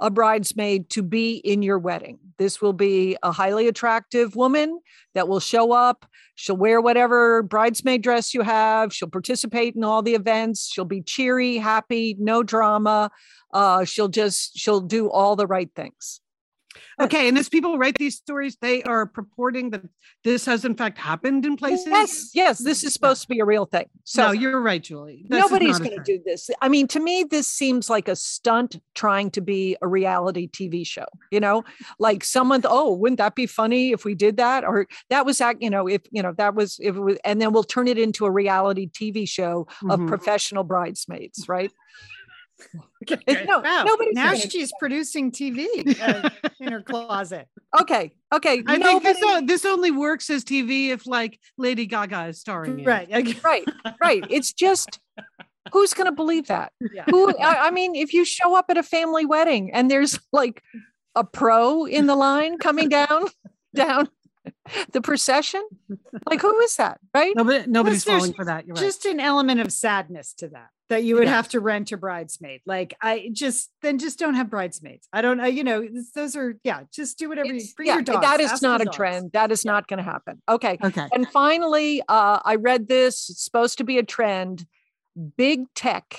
a 0.00 0.10
bridesmaid 0.10 0.90
to 0.90 1.02
be 1.02 1.36
in 1.36 1.62
your 1.62 1.78
wedding. 1.78 2.18
This 2.38 2.60
will 2.60 2.74
be 2.74 3.16
a 3.22 3.32
highly 3.32 3.66
attractive 3.66 4.36
woman 4.36 4.80
that 5.14 5.28
will 5.28 5.40
show 5.40 5.72
up. 5.72 6.06
She'll 6.34 6.56
wear 6.56 6.80
whatever 6.82 7.42
bridesmaid 7.42 8.02
dress 8.02 8.34
you 8.34 8.42
have. 8.42 8.92
She'll 8.92 9.08
participate 9.08 9.74
in 9.74 9.84
all 9.84 10.02
the 10.02 10.14
events. 10.14 10.70
She'll 10.70 10.84
be 10.84 11.00
cheery, 11.00 11.56
happy, 11.56 12.14
no 12.18 12.42
drama. 12.42 13.10
Uh, 13.54 13.84
she'll 13.84 14.08
just 14.08 14.58
she'll 14.58 14.82
do 14.82 15.08
all 15.08 15.34
the 15.34 15.46
right 15.46 15.70
things. 15.74 16.20
Okay, 16.98 17.28
and 17.28 17.36
as 17.36 17.48
people 17.50 17.76
write 17.76 17.98
these 17.98 18.16
stories, 18.16 18.56
they 18.62 18.82
are 18.84 19.04
purporting 19.04 19.70
that 19.70 19.82
this 20.24 20.46
has 20.46 20.64
in 20.64 20.74
fact 20.74 20.96
happened 20.96 21.44
in 21.44 21.56
places. 21.56 21.86
Yes, 21.86 22.30
yes, 22.32 22.58
this 22.58 22.84
is 22.84 22.94
supposed 22.94 23.20
to 23.22 23.28
be 23.28 23.38
a 23.38 23.44
real 23.44 23.66
thing. 23.66 23.86
So 24.04 24.28
no, 24.28 24.32
you're 24.32 24.60
right, 24.62 24.82
Julie. 24.82 25.26
This 25.28 25.38
nobody's 25.38 25.78
going 25.78 25.96
to 25.96 26.02
do 26.02 26.22
this. 26.24 26.48
I 26.62 26.70
mean, 26.70 26.88
to 26.88 27.00
me, 27.00 27.24
this 27.24 27.48
seems 27.48 27.90
like 27.90 28.08
a 28.08 28.16
stunt 28.16 28.80
trying 28.94 29.30
to 29.32 29.42
be 29.42 29.76
a 29.82 29.88
reality 29.88 30.48
TV 30.48 30.86
show. 30.86 31.04
You 31.30 31.40
know, 31.40 31.64
like 31.98 32.24
someone, 32.24 32.62
oh, 32.64 32.94
wouldn't 32.94 33.18
that 33.18 33.34
be 33.34 33.46
funny 33.46 33.92
if 33.92 34.06
we 34.06 34.14
did 34.14 34.38
that? 34.38 34.64
Or 34.64 34.86
that 35.10 35.26
was 35.26 35.36
that, 35.38 35.60
you 35.60 35.68
know, 35.68 35.86
if, 35.86 36.00
you 36.10 36.22
know, 36.22 36.32
that 36.38 36.54
was, 36.54 36.78
if 36.80 36.96
it 36.96 37.00
was, 37.00 37.18
and 37.24 37.42
then 37.42 37.52
we'll 37.52 37.64
turn 37.64 37.88
it 37.88 37.98
into 37.98 38.24
a 38.24 38.30
reality 38.30 38.88
TV 38.88 39.28
show 39.28 39.66
of 39.90 40.00
Mhm. 40.00 40.08
professional 40.08 40.64
bridesmaids, 40.64 41.46
right? 41.46 41.72
Okay. 43.10 43.44
No, 43.46 43.60
Wow. 43.60 43.84
nobody's 43.86 44.14
now 44.14 44.34
she's 44.34 44.72
producing 44.80 45.30
TV 45.30 46.00
uh, 46.00 46.28
in 46.60 46.72
her 46.72 46.82
closet. 46.82 47.46
Okay. 47.80 48.12
Okay. 48.34 48.62
I 48.66 48.78
think 48.78 49.02
this, 49.04 49.20
this 49.44 49.64
only 49.64 49.90
works 49.92 50.28
as 50.30 50.42
TV 50.44 50.88
if 50.88 51.06
like 51.06 51.38
Lady 51.56 51.86
Gaga 51.86 52.26
is 52.28 52.40
starring 52.40 52.72
in 52.72 52.80
it. 52.80 52.86
Right. 52.86 53.44
right, 53.44 53.64
right. 54.00 54.24
It's 54.28 54.52
just, 54.52 54.98
who's 55.72 55.94
going 55.94 56.06
to 56.06 56.12
believe 56.12 56.48
that? 56.48 56.72
Yeah. 56.92 57.04
who 57.10 57.30
I, 57.38 57.68
I 57.68 57.70
mean 57.70 57.94
if 57.94 58.12
you 58.12 58.24
show 58.24 58.56
up 58.56 58.66
at 58.70 58.76
a 58.76 58.82
family 58.82 59.24
wedding 59.26 59.72
and 59.72 59.88
there's 59.90 60.18
like 60.32 60.62
a 61.14 61.22
pro 61.22 61.84
in 61.84 62.06
the 62.06 62.16
line 62.16 62.58
coming 62.58 62.88
down 62.88 63.26
down 63.74 64.08
the 64.92 65.00
procession 65.00 65.62
like 66.28 66.40
who 66.40 66.58
is 66.60 66.76
that 66.76 66.98
right 67.14 67.34
Nobody, 67.36 67.64
nobody's 67.68 68.04
falling 68.04 68.32
for 68.32 68.44
that. 68.44 68.66
You're 68.66 68.74
right. 68.74 68.82
Just 68.84 69.04
an 69.04 69.18
element 69.20 69.60
of 69.60 69.72
sadness 69.72 70.32
to 70.34 70.48
that, 70.48 70.68
that 70.88 71.02
you 71.04 71.16
would 71.16 71.24
Yeah. 71.24 71.34
have 71.34 71.48
to 71.48 71.60
rent 71.60 71.90
a 71.92 71.96
bridesmaid. 71.96 72.60
Like 72.64 72.94
I 73.00 73.28
just, 73.32 73.70
then 73.82 73.98
just 73.98 74.18
don't 74.18 74.34
have 74.34 74.48
bridesmaids. 74.48 75.08
I 75.12 75.20
don't 75.20 75.38
know, 75.38 75.46
you 75.46 75.64
know, 75.64 75.86
those 76.14 76.36
are, 76.36 76.56
yeah, 76.62 76.82
just 76.92 77.18
do 77.18 77.28
whatever 77.28 77.48
you 77.48 77.56
It's- 77.56 77.72
bring 77.72 77.88
yeah 77.88 77.94
your 77.94 78.02
dogs. 78.02 78.20
that 78.26 78.40
is 78.40 78.62
not 78.62 78.80
a 78.80 78.84
dogs. 78.84 78.96
trend 78.96 79.32
that 79.32 79.50
is 79.50 79.64
not 79.64 79.88
going 79.88 79.98
to 79.98 80.02
happen 80.04 80.40
okay 80.48 80.78
okay. 80.82 81.08
and 81.12 81.28
finally 81.28 82.02
uh, 82.08 82.38
i 82.44 82.54
read 82.56 82.88
this 82.88 83.28
it's 83.30 83.42
supposed 83.44 83.78
to 83.78 83.84
be 83.84 83.98
a 83.98 84.02
trend 84.02 84.66
big 85.36 85.64
tech 85.74 86.18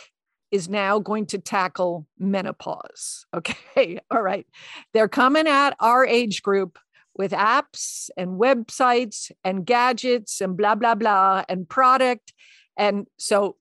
is 0.51 0.68
now 0.70 0.99
going 0.99 1.26
to 1.28 1.38
tackle 1.38 2.05
menopause 2.20 3.26
okay 3.34 3.99
all 4.11 4.22
right 4.22 4.45
they're 4.93 5.07
coming 5.07 5.47
at 5.47 5.76
our 5.80 6.05
age 6.05 6.41
group 6.41 6.78
with 7.15 7.32
apps 7.32 8.09
and 8.18 8.39
websites 8.39 9.32
and 9.43 9.65
gadgets 9.65 10.41
and 10.41 10.55
blah 10.57 10.76
blah 10.76 10.95
blah 10.95 11.43
and 11.49 11.68
product 11.70 12.34
and 12.78 13.07
so 13.18 13.55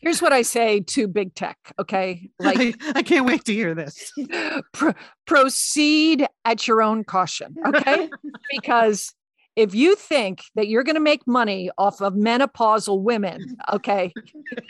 here's 0.00 0.20
what 0.22 0.32
i 0.32 0.42
say 0.42 0.80
to 0.80 1.08
big 1.08 1.34
tech 1.34 1.58
okay? 1.78 2.30
Like 2.38 2.58
I, 2.58 2.74
I 2.96 3.02
can't 3.02 3.26
wait 3.26 3.44
to 3.46 3.52
hear 3.52 3.74
this. 3.74 4.12
pro- 4.72 4.94
proceed 5.26 6.26
at 6.44 6.66
your 6.68 6.82
own 6.82 7.04
caution 7.04 7.56
okay? 7.66 8.08
Because 8.50 9.12
if 9.56 9.74
you 9.74 9.96
think 9.96 10.42
that 10.54 10.68
you're 10.68 10.84
going 10.84 10.96
to 10.96 11.00
make 11.00 11.26
money 11.26 11.70
off 11.78 12.02
of 12.02 12.12
menopausal 12.12 13.02
women 13.02 13.56
okay 13.72 14.12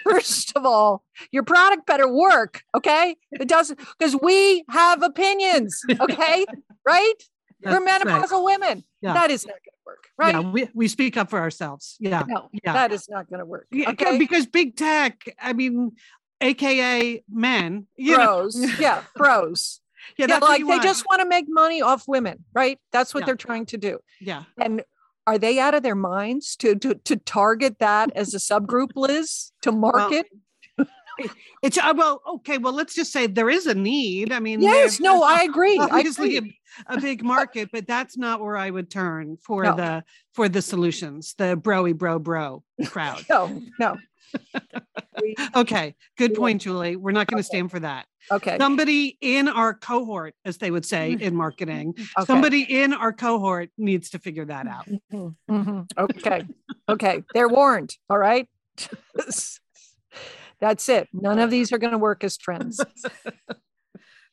first 0.04 0.56
of 0.56 0.64
all 0.64 1.02
your 1.32 1.42
product 1.42 1.86
better 1.86 2.08
work 2.12 2.62
okay? 2.74 3.16
It 3.32 3.48
doesn't 3.48 3.78
because 3.98 4.16
we 4.22 4.64
have 4.70 5.02
opinions 5.02 5.82
okay? 6.00 6.46
Right? 6.86 7.14
We're 7.62 7.80
That's 7.80 8.04
right. 8.04 8.22
menopausal 8.22 8.44
women 8.44 8.84
Yeah. 9.06 9.14
that 9.14 9.30
is 9.30 9.46
not 9.46 9.54
going 9.54 9.62
to 9.62 9.84
work 9.86 10.04
right 10.18 10.34
Yeah, 10.34 10.50
we, 10.50 10.68
we 10.74 10.88
speak 10.88 11.16
up 11.16 11.30
for 11.30 11.38
ourselves. 11.38 11.96
Yeah. 12.00 12.24
no 12.26 12.48
yeah. 12.52 12.72
that 12.72 12.92
is 12.92 13.08
not 13.08 13.28
going 13.28 13.40
to 13.40 13.46
work 13.46 13.66
Yeah, 13.70 13.90
okay 13.90 14.18
Because 14.18 14.46
big 14.46 14.76
tech, 14.76 15.24
I 15.40 15.52
mean, 15.52 15.92
AKA 16.40 17.24
men, 17.30 17.86
you 17.96 18.16
know, 18.16 18.48
yeah 18.78 19.02
bros. 19.14 19.80
yeah, 20.18 20.26
yeah, 20.28 20.38
like 20.38 20.66
they 20.66 20.78
just 20.80 21.04
want 21.06 21.20
to 21.20 21.28
make 21.28 21.46
money 21.48 21.82
off 21.82 22.04
women 22.06 22.44
right 22.54 22.78
that's 22.92 23.14
what 23.14 23.20
Yeah. 23.20 23.26
they're 23.26 23.36
trying 23.36 23.66
to 23.66 23.78
do 23.78 23.98
yeah. 24.20 24.44
And 24.58 24.82
are 25.26 25.38
they 25.38 25.58
out 25.58 25.74
of 25.74 25.82
their 25.82 25.96
minds 25.96 26.56
to 26.56 26.76
to, 26.76 26.94
to 26.94 27.16
target 27.16 27.78
that 27.80 28.12
as 28.14 28.32
a 28.32 28.38
subgroup, 28.38 28.90
Liz, 28.94 29.52
to 29.62 29.72
market? 29.72 30.26
It's 31.62 31.78
uh, 31.78 31.94
well, 31.96 32.20
okay. 32.36 32.58
Well, 32.58 32.72
let's 32.72 32.94
just 32.94 33.12
say 33.12 33.26
there 33.26 33.50
is 33.50 33.66
a 33.66 33.74
need. 33.74 34.32
I 34.32 34.40
mean, 34.40 34.60
yes, 34.60 35.00
no, 35.00 35.22
I 35.22 35.42
agree. 35.50 35.78
I 35.78 35.84
obviously 35.84 36.36
agree. 36.36 36.58
a, 36.88 36.94
a 36.96 37.00
big 37.00 37.24
market, 37.24 37.70
but 37.72 37.86
that's 37.86 38.16
not 38.16 38.40
where 38.40 38.56
I 38.56 38.70
would 38.70 38.90
turn 38.90 39.36
for 39.42 39.64
No. 39.64 39.76
the 39.76 40.04
for 40.34 40.48
the 40.48 40.62
solutions. 40.62 41.34
The 41.38 41.56
broy 41.56 41.96
bro 41.96 42.18
bro 42.18 42.62
crowd. 42.86 43.24
No, 43.30 43.60
no. 43.78 43.96
Okay, 45.54 45.94
good 46.18 46.34
point, 46.34 46.60
Julie. 46.60 46.96
We're 46.96 47.12
not 47.12 47.26
going 47.26 47.38
to 47.38 47.46
stand 47.46 47.70
for 47.70 47.80
that. 47.80 48.04
okay. 48.30 48.58
Somebody 48.58 49.16
in 49.22 49.48
our 49.48 49.72
cohort, 49.72 50.34
as 50.44 50.58
they 50.58 50.70
would 50.70 50.84
say 50.84 51.12
in 51.18 51.34
marketing, 51.34 51.94
okay. 51.96 52.26
somebody 52.26 52.62
in 52.62 52.92
our 52.92 53.12
cohort 53.14 53.70
needs 53.78 54.10
to 54.10 54.18
figure 54.18 54.44
that 54.44 54.66
out. 54.66 54.86
Mhm, 55.10 55.34
mhm. 55.50 55.90
Okay. 55.96 56.44
Okay. 56.88 57.22
They're 57.32 57.48
warned. 57.48 57.96
All 58.10 58.18
right. 58.18 58.46
That's 60.60 60.88
it. 60.88 61.08
None 61.12 61.38
of 61.38 61.50
these 61.50 61.72
are 61.72 61.78
going 61.78 61.92
to 61.92 61.98
work 61.98 62.24
as 62.24 62.36
trends. 62.36 62.80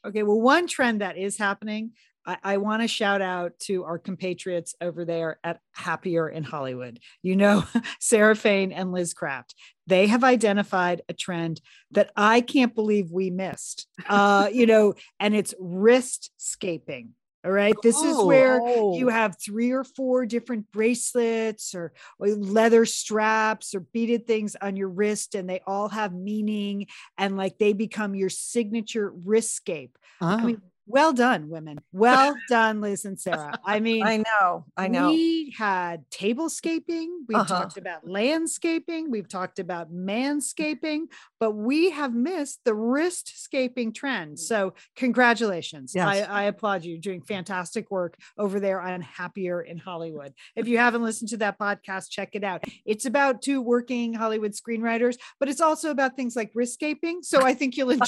Okay, 0.05 0.23
well, 0.23 0.39
one 0.39 0.67
trend 0.67 0.99
that 0.99 1.17
is 1.17 1.37
happening, 1.37 1.91
I, 2.25 2.37
I 2.43 2.57
want 2.57 2.81
to 2.81 2.87
shout 2.89 3.21
out 3.21 3.57
to 3.61 3.85
our 3.85 3.97
compatriots 3.97 4.75
over 4.81 5.05
there 5.05 5.39
at 5.43 5.59
Happier 5.73 6.27
in 6.27 6.43
Hollywood. 6.43 6.99
You 7.21 7.37
know, 7.37 7.65
Sarah 8.01 8.35
Fain 8.35 8.73
and 8.73 8.91
Liz 8.91 9.13
Craft. 9.13 9.55
They 9.87 10.07
have 10.07 10.23
identified 10.23 11.01
a 11.07 11.13
trend 11.13 11.61
that 11.91 12.11
I 12.17 12.41
can't 12.41 12.75
believe 12.75 13.11
we 13.11 13.29
missed. 13.29 13.87
Uh, 14.07 14.49
you 14.51 14.65
know, 14.65 14.95
and 15.19 15.33
it's 15.35 15.53
wrist 15.59 16.31
scaping. 16.37 17.11
All 17.45 17.51
right. 17.51 17.75
This 17.81 17.95
is 17.95 18.15
Oh. 18.15 18.25
where 18.25 18.61
Oh. 18.63 18.97
you 18.97 19.09
have 19.09 19.35
three 19.43 19.71
or 19.71 19.83
four 19.83 20.25
different 20.25 20.71
bracelets 20.71 21.75
or, 21.75 21.91
or 22.17 22.29
leather 22.29 22.85
straps 22.85 23.75
or 23.75 23.81
beaded 23.81 24.25
things 24.27 24.55
on 24.61 24.77
your 24.77 24.89
wrist, 24.89 25.35
and 25.35 25.49
they 25.49 25.61
all 25.67 25.89
have 25.89 26.13
meaning 26.13 26.87
and 27.17 27.35
like 27.35 27.57
they 27.57 27.73
become 27.73 28.15
your 28.15 28.29
signature 28.29 29.11
wrist 29.11 29.53
scape. 29.53 29.97
Oh, 30.21 30.37
mean, 30.37 30.61
ah. 30.63 30.69
Well 30.85 31.13
done, 31.13 31.49
women. 31.49 31.79
Well 31.93 32.35
done, 32.49 32.81
Liz 32.81 33.05
and 33.05 33.19
Sarah. 33.19 33.57
I 33.65 33.79
mean, 33.79 34.03
I 34.05 34.17
know. 34.17 34.65
I 34.75 34.87
know. 34.89 35.09
We 35.09 35.53
had 35.57 36.09
tablescaping. 36.09 37.07
We've 37.27 37.37
Uh-huh. 37.37 37.45
talked 37.61 37.77
about 37.77 38.07
landscaping. 38.07 39.09
We've 39.09 39.27
talked 39.29 39.59
about 39.59 39.93
manscaping, 39.93 41.03
but 41.39 41.51
we 41.51 41.91
have 41.91 42.13
missed 42.13 42.59
the 42.65 42.71
wristscaping 42.71 43.95
trend. 43.95 44.39
So, 44.39 44.73
congratulations. 44.95 45.95
I, 45.95 46.15
Yes. 46.15 46.27
I 46.29 46.43
applaud 46.43 46.83
you 46.83 46.93
You're 46.93 47.01
doing 47.01 47.21
fantastic 47.21 47.89
work 47.89 48.17
over 48.37 48.59
there 48.59 48.81
on 48.81 49.01
Happier 49.01 49.61
in 49.61 49.77
Hollywood. 49.77 50.33
If 50.55 50.67
you 50.67 50.77
haven't 50.77 51.01
listened 51.03 51.29
to 51.29 51.37
that 51.37 51.57
podcast, 51.57 52.09
check 52.09 52.31
it 52.33 52.43
out. 52.43 52.63
It's 52.85 53.05
about 53.05 53.41
two 53.41 53.61
working 53.61 54.13
Hollywood 54.13 54.51
screenwriters, 54.51 55.17
but 55.39 55.49
it's 55.49 55.61
also 55.61 55.89
about 55.91 56.15
things 56.15 56.35
like 56.35 56.53
wristscaping. 56.53 57.23
So, 57.23 57.41
I 57.41 57.53
think 57.53 57.77
you'll 57.77 57.89
enjoy, 57.97 58.07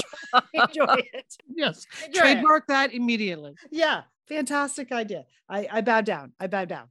enjoy 0.54 0.96
it. 1.14 1.36
Yes. 1.56 1.86
Enjoy 2.06 2.20
it. 2.32 2.44
Trademark 2.66 2.92
that 2.92 2.96
immediately. 2.96 3.56
Yeah, 3.72 4.04
fantastic 4.28 4.92
idea. 4.92 5.26
I, 5.50 5.68
I 5.72 5.82
bow 5.82 6.02
down. 6.02 6.34
I 6.40 6.48
bow 6.48 6.66
down. 6.66 6.88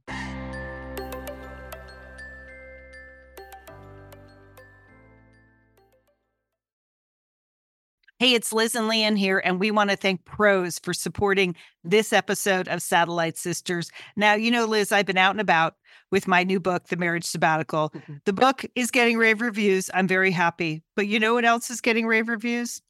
Hey, 8.17 8.33
it's 8.33 8.53
Liz 8.53 8.75
and 8.75 8.87
Lian 8.87 9.17
here, 9.17 9.41
and 9.43 9.59
we 9.59 9.71
want 9.71 9.89
to 9.89 9.97
thank 9.97 10.23
Prose 10.23 10.79
for 10.79 10.93
supporting 10.93 11.53
this 11.83 12.13
episode 12.13 12.69
of 12.69 12.81
Satellite 12.81 13.37
Sisters. 13.37 13.91
Now, 14.15 14.35
you 14.35 14.51
know, 14.51 14.65
Liz, 14.65 14.93
I've 14.93 15.05
been 15.05 15.17
out 15.17 15.31
and 15.31 15.41
about 15.41 15.75
with 16.11 16.25
my 16.25 16.43
new 16.43 16.61
book, 16.61 16.87
The 16.87 16.95
Marriage 16.95 17.25
Sabbatical. 17.25 17.89
Mm-hmm. 17.89 18.13
The 18.23 18.33
book 18.33 18.65
is 18.73 18.89
getting 18.89 19.17
rave 19.17 19.41
reviews. 19.41 19.89
I'm 19.93 20.07
very 20.07 20.31
happy. 20.31 20.81
But 20.95 21.07
you 21.07 21.19
know 21.19 21.33
what 21.33 21.43
else 21.43 21.69
is 21.69 21.81
getting 21.81 22.07
rave 22.07 22.29
reviews? 22.29 22.81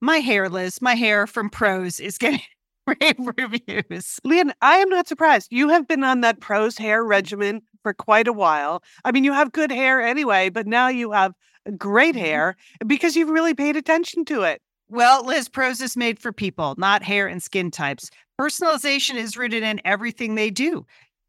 My 0.00 0.18
hair, 0.18 0.48
Liz, 0.48 0.80
my 0.80 0.94
hair 0.94 1.26
from 1.26 1.50
Prose 1.50 2.00
is 2.00 2.18
getting 2.18 2.40
rave 2.86 3.30
reviews. 3.36 4.20
Lian, 4.24 4.52
I 4.62 4.76
am 4.76 4.88
not 4.88 5.08
surprised. 5.08 5.48
You 5.50 5.68
have 5.68 5.86
been 5.86 6.04
on 6.04 6.20
that 6.22 6.40
Prose 6.40 6.78
hair 6.78 7.04
regimen 7.04 7.62
for 7.82 7.92
quite 7.92 8.28
a 8.28 8.32
while. 8.32 8.82
I 9.04 9.12
mean, 9.12 9.24
you 9.24 9.32
have 9.32 9.52
good 9.52 9.70
hair 9.70 10.00
anyway, 10.00 10.48
but 10.48 10.66
now 10.66 10.88
you 10.88 11.12
have 11.12 11.32
great 11.76 12.14
mm-hmm. 12.14 12.24
hair 12.24 12.56
because 12.86 13.16
you've 13.16 13.28
really 13.28 13.54
paid 13.54 13.76
attention 13.76 14.24
to 14.26 14.42
it. 14.42 14.62
Well, 14.88 15.24
Liz, 15.24 15.48
Prose 15.48 15.80
is 15.80 15.96
made 15.96 16.20
for 16.20 16.32
people, 16.32 16.74
not 16.78 17.02
hair 17.02 17.26
and 17.26 17.42
skin 17.42 17.72
types. 17.72 18.08
Personalization 18.40 19.16
is 19.16 19.36
rooted 19.36 19.64
in 19.64 19.80
everything 19.84 20.34
they 20.34 20.50
do, 20.50 20.86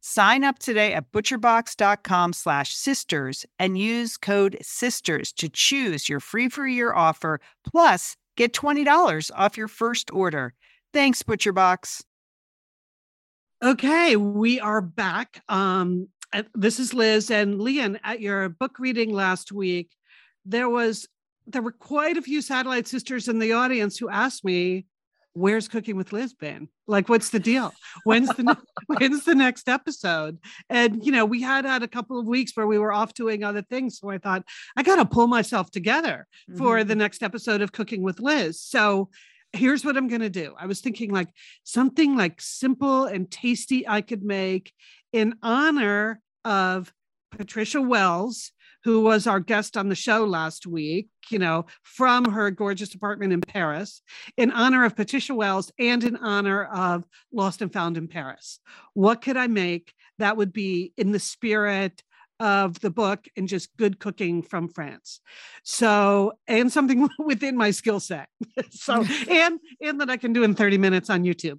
Sign 0.00 0.44
up 0.44 0.58
today 0.58 0.94
at 0.94 1.12
butcherbox.com 1.12 2.32
slash 2.32 2.74
sisters 2.74 3.44
and 3.58 3.76
use 3.76 4.16
code 4.16 4.56
sisters 4.62 5.32
to 5.32 5.48
choose 5.48 6.08
your 6.08 6.20
free 6.20 6.48
for 6.48 6.66
year 6.66 6.92
offer 6.94 7.40
plus 7.70 8.16
get 8.36 8.54
$20 8.54 9.30
off 9.34 9.56
your 9.58 9.68
first 9.68 10.10
order. 10.12 10.54
Thanks, 10.92 11.22
ButcherBox. 11.22 12.02
Okay, 13.62 14.16
we 14.16 14.58
are 14.58 14.80
back. 14.80 15.42
Um, 15.50 16.08
this 16.54 16.80
is 16.80 16.94
Liz 16.94 17.30
and 17.30 17.60
Lian. 17.60 18.00
At 18.02 18.20
your 18.20 18.48
book 18.48 18.78
reading 18.78 19.12
last 19.12 19.52
week, 19.52 19.90
there 20.46 20.70
was 20.70 21.06
there 21.46 21.60
were 21.60 21.72
quite 21.72 22.16
a 22.16 22.22
few 22.22 22.40
satellite 22.40 22.86
sisters 22.86 23.28
in 23.28 23.38
the 23.38 23.52
audience 23.52 23.98
who 23.98 24.08
asked 24.08 24.44
me, 24.44 24.86
where's 25.34 25.68
Cooking 25.68 25.96
with 25.96 26.12
Liz 26.12 26.34
been? 26.34 26.68
Like, 26.86 27.08
what's 27.08 27.30
the 27.30 27.38
deal? 27.38 27.72
When's 28.04 28.28
the 28.30 28.56
when's 28.86 29.24
the 29.24 29.34
next 29.34 29.68
episode? 29.68 30.38
And 30.68 31.04
you 31.04 31.12
know, 31.12 31.24
we 31.24 31.42
had 31.42 31.64
had 31.64 31.82
a 31.82 31.88
couple 31.88 32.18
of 32.18 32.26
weeks 32.26 32.52
where 32.56 32.66
we 32.66 32.78
were 32.78 32.92
off 32.92 33.14
doing 33.14 33.44
other 33.44 33.62
things, 33.62 33.98
so 33.98 34.10
I 34.10 34.18
thought 34.18 34.44
I 34.76 34.82
got 34.82 34.96
to 34.96 35.04
pull 35.04 35.26
myself 35.26 35.70
together 35.70 36.26
for 36.58 36.78
Mhm. 36.78 36.88
the 36.88 36.94
next 36.96 37.22
episode 37.22 37.60
of 37.62 37.72
Cooking 37.72 38.02
with 38.02 38.20
Liz. 38.20 38.60
So 38.60 39.10
here's 39.52 39.84
what 39.84 39.96
I'm 39.96 40.06
going 40.08 40.20
to 40.20 40.30
do. 40.30 40.54
I 40.58 40.66
was 40.66 40.80
thinking 40.80 41.10
like 41.10 41.28
something 41.64 42.16
like 42.16 42.40
simple 42.40 43.06
and 43.06 43.30
tasty 43.30 43.86
I 43.88 44.00
could 44.00 44.22
make 44.22 44.72
in 45.12 45.34
honor 45.42 46.20
of 46.44 46.92
Patricia 47.32 47.80
Wells, 47.80 48.52
who 48.84 49.02
was 49.02 49.26
our 49.26 49.40
guest 49.40 49.76
on 49.76 49.88
the 49.88 49.94
show 49.94 50.24
last 50.24 50.66
week, 50.66 51.08
you 51.30 51.38
know, 51.38 51.66
from 51.82 52.24
her 52.24 52.50
gorgeous 52.50 52.94
apartment 52.94 53.32
in 53.32 53.40
Paris, 53.40 54.02
in 54.36 54.50
honor 54.50 54.84
of 54.84 54.96
Patricia 54.96 55.34
Wells 55.34 55.70
and 55.78 56.02
in 56.04 56.16
honor 56.16 56.64
of 56.64 57.04
Lost 57.32 57.62
and 57.62 57.72
Found 57.72 57.96
in 57.96 58.08
Paris. 58.08 58.60
What 58.94 59.22
could 59.22 59.36
I 59.36 59.46
make 59.46 59.92
that 60.18 60.36
would 60.36 60.52
be 60.52 60.92
in 60.96 61.12
the 61.12 61.18
spirit 61.18 62.02
of 62.38 62.80
the 62.80 62.90
book 62.90 63.28
and 63.36 63.46
just 63.46 63.76
good 63.76 63.98
cooking 63.98 64.42
from 64.42 64.68
France? 64.68 65.20
So, 65.62 66.32
and 66.48 66.72
something 66.72 67.08
within 67.18 67.56
my 67.56 67.70
skill 67.70 68.00
set. 68.00 68.28
so, 68.70 69.04
and 69.28 69.60
and 69.80 70.00
that 70.00 70.10
I 70.10 70.16
can 70.16 70.32
do 70.32 70.42
in 70.42 70.54
30 70.54 70.78
minutes 70.78 71.10
on 71.10 71.24
YouTube. 71.24 71.58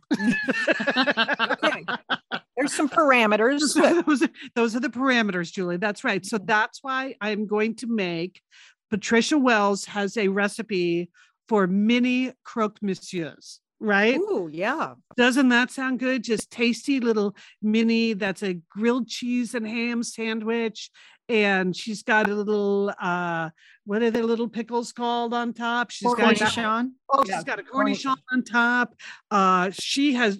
There's 2.61 2.73
some 2.73 2.89
parameters. 2.89 3.59
Those, 4.05 4.21
are, 4.21 4.29
those 4.55 4.75
are 4.75 4.79
the 4.79 4.89
parameters, 4.89 5.51
Julie. 5.51 5.77
That's 5.77 6.03
right. 6.03 6.25
So 6.25 6.37
mm-hmm. 6.37 6.45
that's 6.45 6.83
why 6.83 7.15
I'm 7.19 7.47
going 7.47 7.75
to 7.77 7.87
make 7.87 8.41
Patricia 8.89 9.37
Wells 9.37 9.85
has 9.85 10.17
a 10.17 10.27
recipe 10.27 11.09
for 11.47 11.67
mini 11.67 12.33
croque 12.43 12.77
monsieurs, 12.81 13.59
right? 13.79 14.17
Ooh, 14.17 14.49
yeah. 14.51 14.93
Doesn't 15.17 15.49
that 15.49 15.71
sound 15.71 15.99
good? 15.99 16.23
Just 16.23 16.51
tasty 16.51 16.99
little 16.99 17.35
mini 17.61 18.13
that's 18.13 18.43
a 18.43 18.59
grilled 18.69 19.07
cheese 19.07 19.55
and 19.55 19.67
ham 19.67 20.03
sandwich. 20.03 20.91
And 21.31 21.73
she's 21.75 22.03
got 22.03 22.29
a 22.29 22.35
little 22.35 22.93
uh 23.01 23.49
what 23.85 24.03
are 24.03 24.11
the 24.11 24.21
little 24.21 24.47
pickles 24.47 24.91
called 24.91 25.33
on 25.33 25.53
top? 25.53 25.89
She's 25.89 26.13
got 26.13 26.35
Cornichon. 26.35 26.91
Oh, 27.09 27.23
Yeah, 27.25 27.35
she's 27.37 27.43
got 27.45 27.59
a 27.59 27.63
cornichon. 27.63 28.17
on 28.31 28.43
top. 28.43 28.93
Uh, 29.31 29.71
she 29.71 30.13
has 30.13 30.39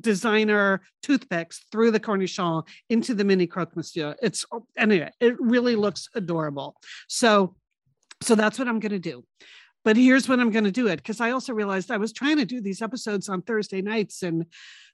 designer 0.00 0.82
toothpicks 1.02 1.64
through 1.70 1.90
the 1.90 2.00
cornichon 2.00 2.66
into 2.90 3.14
the 3.14 3.24
mini 3.24 3.46
croque 3.46 3.76
monsieur. 3.76 4.14
It's 4.20 4.44
anyway, 4.76 5.10
it 5.20 5.40
really 5.40 5.76
looks 5.76 6.08
adorable. 6.14 6.76
So, 7.08 7.54
so 8.20 8.34
that's 8.34 8.58
what 8.58 8.68
I'm 8.68 8.78
going 8.80 8.92
to 8.92 8.98
do. 8.98 9.24
But 9.84 9.96
here's 9.96 10.28
when 10.28 10.38
I'm 10.38 10.50
going 10.50 10.64
to 10.64 10.70
do 10.70 10.86
it 10.86 10.96
because 10.96 11.20
I 11.20 11.32
also 11.32 11.52
realized 11.52 11.90
I 11.90 11.96
was 11.96 12.12
trying 12.12 12.36
to 12.36 12.44
do 12.44 12.60
these 12.60 12.82
episodes 12.82 13.28
on 13.28 13.42
Thursday 13.42 13.82
nights, 13.82 14.22
and 14.22 14.46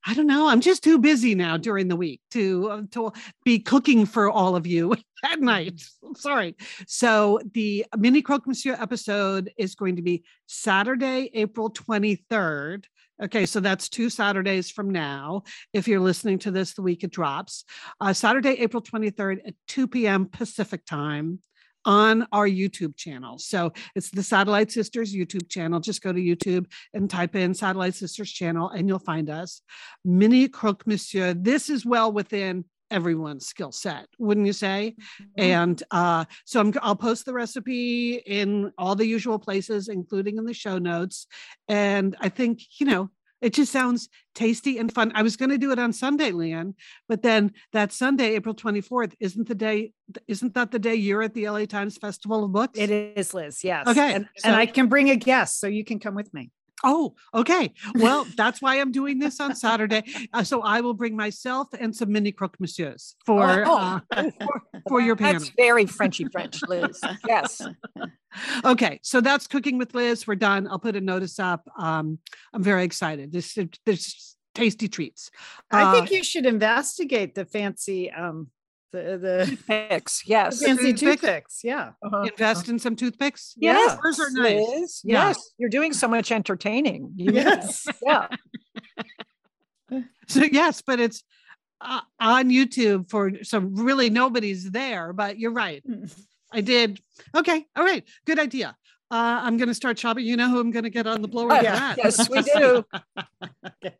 I 0.06 0.14
don't 0.14 0.26
know, 0.26 0.48
I'm 0.48 0.62
just 0.62 0.82
too 0.82 0.98
busy 0.98 1.34
now 1.34 1.58
during 1.58 1.88
the 1.88 1.96
week 1.96 2.20
to 2.30 2.70
uh, 2.70 2.82
to 2.92 3.12
be 3.44 3.58
cooking 3.58 4.06
for 4.06 4.30
all 4.30 4.56
of 4.56 4.66
you 4.66 4.94
at 5.24 5.40
night. 5.40 5.82
Sorry. 6.16 6.56
So 6.86 7.40
the 7.52 7.86
mini 7.96 8.22
croque 8.22 8.46
monsieur 8.46 8.76
episode 8.78 9.50
is 9.56 9.74
going 9.74 9.96
to 9.96 10.02
be 10.02 10.24
Saturday, 10.46 11.30
April 11.34 11.70
23rd. 11.70 12.84
Okay, 13.20 13.46
so 13.46 13.58
that's 13.58 13.88
two 13.88 14.10
Saturdays 14.10 14.70
from 14.70 14.90
now. 14.90 15.42
If 15.72 15.88
you're 15.88 16.00
listening 16.00 16.38
to 16.40 16.52
this 16.52 16.74
the 16.74 16.82
week 16.82 17.02
it 17.02 17.10
drops, 17.10 17.64
uh, 18.00 18.12
Saturday, 18.12 18.60
April 18.60 18.82
23rd 18.82 19.48
at 19.48 19.54
2 19.66 19.88
p.m. 19.88 20.26
Pacific 20.26 20.84
time 20.84 21.40
on 21.84 22.26
our 22.32 22.46
YouTube 22.46 22.96
channel. 22.96 23.38
So 23.38 23.72
it's 23.94 24.10
the 24.10 24.22
Satellite 24.22 24.70
Sisters 24.70 25.14
YouTube 25.14 25.48
channel. 25.48 25.80
Just 25.80 26.02
go 26.02 26.12
to 26.12 26.20
YouTube 26.20 26.66
and 26.92 27.08
type 27.08 27.34
in 27.34 27.54
Satellite 27.54 27.94
Sisters 27.94 28.30
channel 28.30 28.68
and 28.68 28.88
you'll 28.88 28.98
find 28.98 29.30
us. 29.30 29.62
Mini 30.04 30.48
Croque 30.48 30.86
Monsieur. 30.86 31.34
This 31.34 31.70
is 31.70 31.86
well 31.86 32.12
within 32.12 32.64
everyone's 32.90 33.46
skill 33.46 33.72
set, 33.72 34.06
wouldn't 34.18 34.46
you 34.46 34.52
say? 34.52 34.96
And 35.36 35.82
uh, 35.90 36.24
so 36.44 36.60
I'm, 36.60 36.72
I'll 36.82 36.96
post 36.96 37.26
the 37.26 37.32
recipe 37.32 38.14
in 38.14 38.72
all 38.78 38.94
the 38.96 39.06
usual 39.06 39.38
places, 39.38 39.88
including 39.88 40.38
in 40.38 40.44
the 40.44 40.54
show 40.54 40.78
notes. 40.78 41.26
And 41.68 42.16
I 42.20 42.28
think, 42.28 42.62
you 42.80 42.86
know, 42.86 43.10
it 43.40 43.52
just 43.52 43.70
sounds 43.70 44.08
tasty 44.34 44.78
and 44.78 44.92
fun. 44.92 45.12
I 45.14 45.22
was 45.22 45.36
going 45.36 45.50
to 45.50 45.58
do 45.58 45.70
it 45.70 45.78
on 45.78 45.92
Sunday, 45.92 46.32
Lian, 46.32 46.74
but 47.08 47.22
then 47.22 47.52
that 47.72 47.92
Sunday, 47.92 48.34
April 48.34 48.54
24th, 48.54 49.14
isn't 49.20 49.46
the 49.46 49.54
day, 49.54 49.92
isn't 50.26 50.54
that 50.54 50.72
the 50.72 50.78
day 50.80 50.96
you're 50.96 51.22
at 51.22 51.34
the 51.34 51.48
LA 51.48 51.64
Times 51.66 51.96
Festival 51.98 52.44
of 52.44 52.52
Books? 52.52 52.78
It 52.78 52.90
is 52.90 53.34
Liz, 53.34 53.62
yes. 53.62 53.86
Okay, 53.86 54.14
And, 54.14 54.28
so- 54.38 54.48
and 54.48 54.56
I 54.56 54.66
can 54.66 54.88
bring 54.88 55.10
a 55.10 55.16
guest, 55.16 55.60
so 55.60 55.68
you 55.68 55.84
can 55.84 56.00
come 56.00 56.16
with 56.16 56.34
me. 56.34 56.50
Oh, 56.84 57.14
okay. 57.34 57.72
Well, 57.96 58.24
that's 58.36 58.62
why 58.62 58.76
I'm 58.80 58.92
doing 58.92 59.18
this 59.18 59.40
on 59.40 59.54
Saturday. 59.56 60.04
Uh, 60.32 60.44
so 60.44 60.62
I 60.62 60.80
will 60.80 60.94
bring 60.94 61.16
myself 61.16 61.68
and 61.78 61.94
some 61.94 62.12
mini 62.12 62.30
croque 62.32 62.58
monsieurs 62.60 63.16
for, 63.26 63.64
Oh. 63.66 64.00
uh, 64.12 64.30
for, 64.40 64.62
for 64.88 65.00
your 65.00 65.16
panel. 65.16 65.40
That's 65.40 65.52
very 65.56 65.86
Frenchy 65.86 66.26
French, 66.30 66.60
Liz. 66.68 67.00
Yes. 67.26 67.60
Okay, 68.64 69.00
so 69.02 69.20
that's 69.20 69.46
cooking 69.46 69.78
with 69.78 69.94
Liz. 69.94 70.26
We're 70.26 70.34
done. 70.36 70.68
I'll 70.68 70.78
put 70.78 70.94
a 70.96 71.00
notice 71.00 71.38
up. 71.38 71.68
Um, 71.78 72.18
I'm 72.52 72.62
very 72.62 72.84
excited. 72.84 73.32
This 73.32 73.56
there's 73.86 74.36
tasty 74.54 74.86
treats. 74.88 75.30
I 75.70 75.82
Uh, 75.82 75.92
think 75.92 76.10
you 76.10 76.22
should 76.22 76.46
investigate 76.46 77.34
the 77.34 77.44
fancy, 77.44 78.10
um, 78.10 78.48
the 78.92 79.18
the 79.18 79.58
Picks. 79.66 80.26
Yes. 80.26 80.62
fancy 80.64 80.92
toothpicks? 80.92 81.00
toothpicks. 81.20 81.60
Yeah. 81.64 81.90
Uh-huh. 82.02 82.22
invest 82.22 82.68
in 82.68 82.78
some 82.78 82.96
toothpicks. 82.96 83.54
Yes, 83.56 83.96
Hers 84.00 84.18
are 84.20 84.30
nice. 84.30 84.66
Liz. 84.68 85.00
Yeah. 85.04 85.28
Yes. 85.28 85.50
You're 85.58 85.68
doing 85.70 85.92
so 85.92 86.08
much 86.08 86.30
entertaining. 86.32 87.12
You- 87.16 87.32
Yes. 87.32 87.86
Yeah. 88.02 88.28
So 90.28 90.42
yes, 90.44 90.82
but 90.82 91.00
it's 91.00 91.22
uh, 91.80 92.00
on 92.20 92.50
YouTube 92.50 93.08
for 93.08 93.32
so 93.42 93.60
really 93.60 94.10
nobody's 94.10 94.70
there. 94.70 95.12
But 95.14 95.38
you're 95.38 95.52
right. 95.52 95.82
I 96.52 96.60
did. 96.60 97.00
Okay. 97.34 97.64
All 97.76 97.84
right. 97.84 98.04
Good 98.26 98.38
idea. 98.38 98.76
Uh, 99.10 99.40
I'm 99.42 99.56
going 99.56 99.68
to 99.68 99.74
start 99.74 99.98
shopping. 99.98 100.26
You 100.26 100.36
know 100.36 100.50
who 100.50 100.60
I'm 100.60 100.70
going 100.70 100.82
to 100.82 100.90
get 100.90 101.06
on 101.06 101.22
the 101.22 101.28
blower? 101.28 101.48
for 101.48 101.62
Yeah. 101.62 101.94
that. 101.94 101.96
Yes, 101.96 102.28
we 102.28 102.42
do. 102.60 102.84
Okay, 103.66 103.96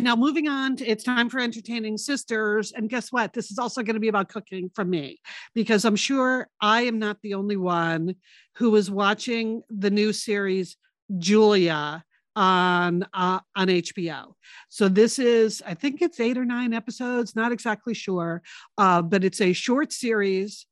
now 0.00 0.16
moving 0.16 0.48
on, 0.48 0.76
to, 0.76 0.86
it's 0.86 1.04
time 1.04 1.28
for 1.28 1.40
entertaining 1.40 1.98
sisters. 1.98 2.72
And 2.72 2.88
guess 2.88 3.10
what? 3.10 3.32
This 3.32 3.50
is 3.50 3.58
also 3.58 3.82
going 3.82 3.94
to 3.94 4.00
be 4.00 4.08
about 4.08 4.28
cooking 4.28 4.70
for 4.74 4.84
me 4.84 5.20
because 5.54 5.84
I'm 5.84 5.96
sure 5.96 6.48
I 6.60 6.82
am 6.82 6.98
not 6.98 7.18
the 7.22 7.34
only 7.34 7.56
one 7.56 8.16
who 8.56 8.74
is 8.76 8.90
watching 8.90 9.62
the 9.70 9.90
new 9.90 10.12
series 10.12 10.76
Julia 11.18 12.04
on 12.34 13.04
uh, 13.12 13.40
on 13.56 13.68
HBO. 13.68 14.34
So 14.68 14.88
this 14.88 15.18
is, 15.18 15.62
I 15.66 15.74
think 15.74 16.00
it's 16.00 16.20
eight 16.20 16.38
or 16.38 16.44
nine 16.44 16.72
episodes, 16.72 17.36
not 17.36 17.52
exactly 17.52 17.94
sure, 17.94 18.42
uh, 18.78 19.02
but 19.02 19.24
it's 19.24 19.40
a 19.40 19.52
short 19.52 19.92
series. 19.92 20.66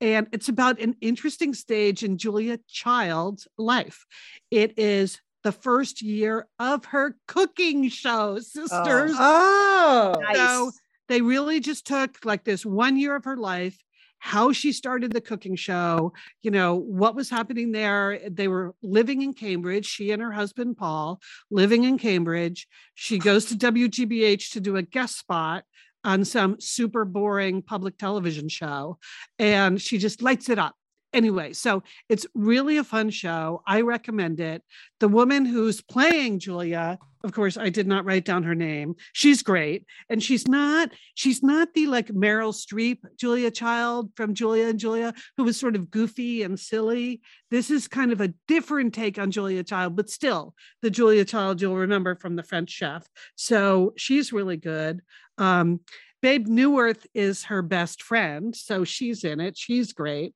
And 0.00 0.26
it's 0.32 0.48
about 0.48 0.80
an 0.80 0.96
interesting 1.00 1.54
stage 1.54 2.02
in 2.02 2.18
Julia 2.18 2.58
Child's 2.68 3.46
life. 3.56 4.04
It 4.50 4.78
is 4.78 5.20
the 5.44 5.52
first 5.52 6.02
year 6.02 6.48
of 6.58 6.86
her 6.86 7.16
cooking 7.28 7.88
show, 7.88 8.38
sisters. 8.38 9.12
Oh, 9.14 10.14
oh. 10.16 10.34
So 10.34 10.72
they 11.08 11.20
really 11.20 11.60
just 11.60 11.86
took 11.86 12.24
like 12.24 12.44
this 12.44 12.64
one 12.64 12.96
year 12.96 13.14
of 13.14 13.24
her 13.24 13.36
life, 13.36 13.78
how 14.18 14.52
she 14.52 14.72
started 14.72 15.12
the 15.12 15.20
cooking 15.20 15.54
show, 15.54 16.14
you 16.42 16.50
know, 16.50 16.74
what 16.74 17.14
was 17.14 17.28
happening 17.28 17.72
there. 17.72 18.20
They 18.28 18.48
were 18.48 18.74
living 18.82 19.20
in 19.20 19.34
Cambridge, 19.34 19.86
she 19.86 20.10
and 20.12 20.22
her 20.22 20.32
husband, 20.32 20.78
Paul, 20.78 21.20
living 21.50 21.84
in 21.84 21.98
Cambridge. 21.98 22.66
She 22.94 23.18
goes 23.18 23.44
to 23.46 23.54
WGBH 23.54 24.52
to 24.52 24.60
do 24.60 24.76
a 24.76 24.82
guest 24.82 25.18
spot 25.18 25.64
on 26.04 26.24
some 26.24 26.58
super 26.58 27.04
boring 27.04 27.60
public 27.62 27.98
television 27.98 28.48
show, 28.48 28.98
and 29.38 29.80
she 29.80 29.98
just 29.98 30.22
lights 30.22 30.48
it 30.48 30.58
up. 30.58 30.74
Anyway, 31.14 31.52
so 31.52 31.84
it's 32.08 32.26
really 32.34 32.76
a 32.76 32.84
fun 32.84 33.08
show. 33.08 33.62
I 33.68 33.82
recommend 33.82 34.40
it. 34.40 34.62
The 34.98 35.08
woman 35.08 35.44
who's 35.44 35.80
playing 35.80 36.40
Julia, 36.40 36.98
of 37.22 37.32
course, 37.32 37.56
I 37.56 37.70
did 37.70 37.86
not 37.86 38.04
write 38.04 38.24
down 38.24 38.42
her 38.42 38.56
name. 38.56 38.96
She's 39.12 39.40
great. 39.40 39.86
And 40.10 40.20
she's 40.20 40.48
not, 40.48 40.90
she's 41.14 41.40
not 41.40 41.72
the 41.72 41.86
like 41.86 42.08
Meryl 42.08 42.52
Streep 42.52 42.98
Julia 43.16 43.52
Child 43.52 44.10
from 44.16 44.34
Julia 44.34 44.66
and 44.66 44.78
Julia, 44.78 45.14
who 45.36 45.44
was 45.44 45.58
sort 45.58 45.76
of 45.76 45.88
goofy 45.88 46.42
and 46.42 46.58
silly. 46.58 47.22
This 47.48 47.70
is 47.70 47.86
kind 47.86 48.10
of 48.10 48.20
a 48.20 48.34
different 48.48 48.92
take 48.92 49.16
on 49.16 49.30
Julia 49.30 49.62
Child, 49.62 49.94
but 49.94 50.10
still 50.10 50.52
the 50.82 50.90
Julia 50.90 51.24
Child 51.24 51.62
you'll 51.62 51.76
remember 51.76 52.16
from 52.16 52.34
the 52.34 52.42
French 52.42 52.70
chef. 52.70 53.06
So 53.36 53.94
she's 53.96 54.32
really 54.32 54.56
good. 54.56 55.00
Um, 55.38 55.78
Bebe 56.22 56.50
Neuwirth 56.50 57.06
is 57.14 57.44
her 57.44 57.62
best 57.62 58.02
friend. 58.02 58.56
So 58.56 58.82
she's 58.82 59.22
in 59.22 59.40
it. 59.40 59.56
She's 59.56 59.92
great. 59.92 60.34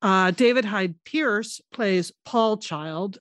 Uh, 0.00 0.30
David 0.30 0.64
Hyde 0.64 0.94
Pierce 1.04 1.60
plays 1.72 2.12
Paul 2.24 2.56
Child. 2.58 3.18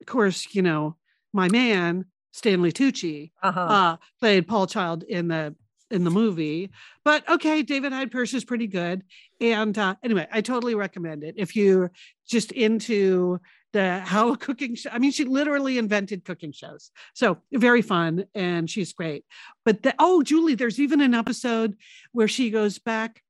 Of 0.00 0.06
course, 0.06 0.46
you 0.54 0.62
know, 0.62 0.96
my 1.32 1.48
man, 1.48 2.06
Stanley 2.32 2.72
Tucci, 2.72 3.30
Uh-huh. 3.42 3.60
uh, 3.60 3.96
played 4.20 4.46
Paul 4.48 4.66
Child 4.66 5.02
in 5.04 5.28
the 5.28 5.54
in 5.88 6.02
the 6.02 6.10
movie. 6.10 6.70
But 7.04 7.28
okay, 7.30 7.62
David 7.62 7.92
Hyde 7.92 8.10
Pierce 8.10 8.34
is 8.34 8.44
pretty 8.44 8.66
good. 8.66 9.04
And 9.40 9.76
uh, 9.78 9.94
anyway, 10.02 10.26
I 10.32 10.40
totally 10.40 10.74
recommend 10.74 11.22
it 11.22 11.36
if 11.38 11.54
you're 11.54 11.92
just 12.28 12.50
into 12.50 13.38
the 13.72 14.00
how 14.00 14.32
a 14.32 14.36
cooking 14.46 14.74
show. 14.74 14.90
I 14.92 14.98
mean, 14.98 15.12
she 15.12 15.24
literally 15.24 15.78
invented 15.78 16.24
cooking 16.24 16.50
shows. 16.50 16.90
So 17.14 17.38
very 17.52 17.82
fun, 17.82 18.24
and 18.34 18.68
she's 18.68 18.92
great. 18.92 19.24
But 19.64 19.84
the, 19.84 19.94
oh, 20.00 20.22
Julie, 20.24 20.56
there's 20.56 20.80
even 20.80 21.00
an 21.00 21.14
episode 21.14 21.76
where 22.10 22.26
she 22.28 22.50
goes 22.50 22.80
back 22.80 23.22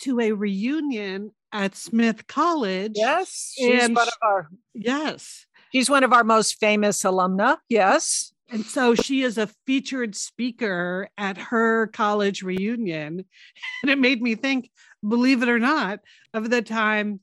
to 0.00 0.18
a 0.18 0.32
reunion 0.32 1.30
at 1.54 1.74
Smith 1.76 2.26
College. 2.26 2.92
Yes, 2.96 3.54
she's 3.56 3.84
And 3.84 3.96
one 3.96 4.08
of 4.08 4.18
our 4.20 4.48
Yes. 4.74 5.46
she's 5.72 5.88
one 5.88 6.04
of 6.04 6.12
our 6.12 6.24
most 6.24 6.58
famous 6.58 7.02
alumna. 7.04 7.58
Yes. 7.70 8.32
And 8.50 8.66
so 8.66 8.94
she 8.94 9.22
is 9.22 9.38
a 9.38 9.46
featured 9.66 10.14
speaker 10.14 11.08
at 11.16 11.38
her 11.38 11.86
college 11.86 12.42
reunion. 12.42 13.24
And 13.82 13.90
it 13.90 13.98
made 13.98 14.20
me 14.20 14.34
think, 14.34 14.70
believe 15.06 15.42
it 15.42 15.48
or 15.48 15.58
not, 15.58 16.00
of 16.34 16.50
the 16.50 16.60
time 16.62 17.20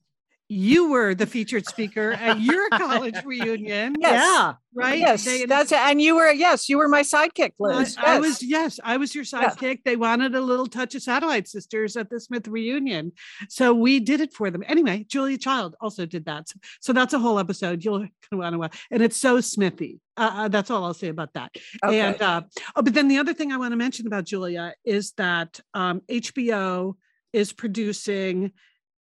you 0.53 0.89
were 0.89 1.15
the 1.15 1.25
featured 1.25 1.65
speaker 1.65 2.11
at 2.11 2.41
your 2.41 2.67
college 2.73 3.15
reunion. 3.23 3.95
Yes. 3.97 4.21
Yeah. 4.21 4.53
Right? 4.73 4.99
Yes, 4.99 5.23
They- 5.23 5.45
that's 5.45 5.71
and 5.71 6.01
you 6.01 6.15
were 6.15 6.29
yes, 6.31 6.67
you 6.67 6.77
were 6.77 6.89
my 6.89 7.03
sidekick, 7.03 7.51
I, 7.51 7.77
Liz. 7.77 7.95
I 7.97 8.13
Yes. 8.15 8.21
was 8.21 8.43
yes, 8.43 8.79
I 8.83 8.97
was 8.97 9.15
your 9.15 9.23
Yeah. 9.23 9.49
sidekick. 9.49 9.83
They 9.85 9.95
wanted 9.95 10.35
a 10.35 10.41
little 10.41 10.67
touch 10.67 10.93
of 10.95 11.03
Satellite 11.03 11.47
Sisters 11.47 11.95
at 11.95 12.09
the 12.09 12.19
Smith 12.19 12.49
reunion, 12.49 13.13
so 13.47 13.73
we 13.73 14.01
did 14.01 14.19
it 14.19 14.33
for 14.33 14.51
them. 14.51 14.61
Anyway, 14.67 15.05
Julia 15.07 15.37
Child 15.37 15.75
also 15.79 16.05
did 16.05 16.25
that, 16.25 16.49
so, 16.49 16.55
so 16.81 16.93
that's 16.93 17.13
a 17.13 17.19
whole 17.19 17.39
episode. 17.39 17.83
You'll 17.85 18.07
want 18.33 18.53
to, 18.53 18.59
watch. 18.59 18.87
and 18.91 19.01
it's 19.01 19.15
so 19.17 19.39
Smithy. 19.39 19.99
Uh, 20.17 20.31
uh, 20.33 20.47
that's 20.49 20.69
all 20.69 20.83
I'll 20.83 20.93
say 20.93 21.07
about 21.07 21.33
that. 21.33 21.51
Okay. 21.83 21.99
And 22.01 22.21
uh, 22.21 22.41
oh, 22.75 22.81
but 22.81 22.93
then 22.93 23.07
the 23.07 23.19
other 23.19 23.33
thing 23.33 23.53
I 23.53 23.57
want 23.57 23.71
to 23.71 23.77
mention 23.77 24.05
about 24.05 24.25
Julia 24.25 24.73
is 24.83 25.13
that 25.13 25.61
um, 25.73 26.01
HBO 26.09 26.95
is 27.33 27.53
producing 27.53 28.51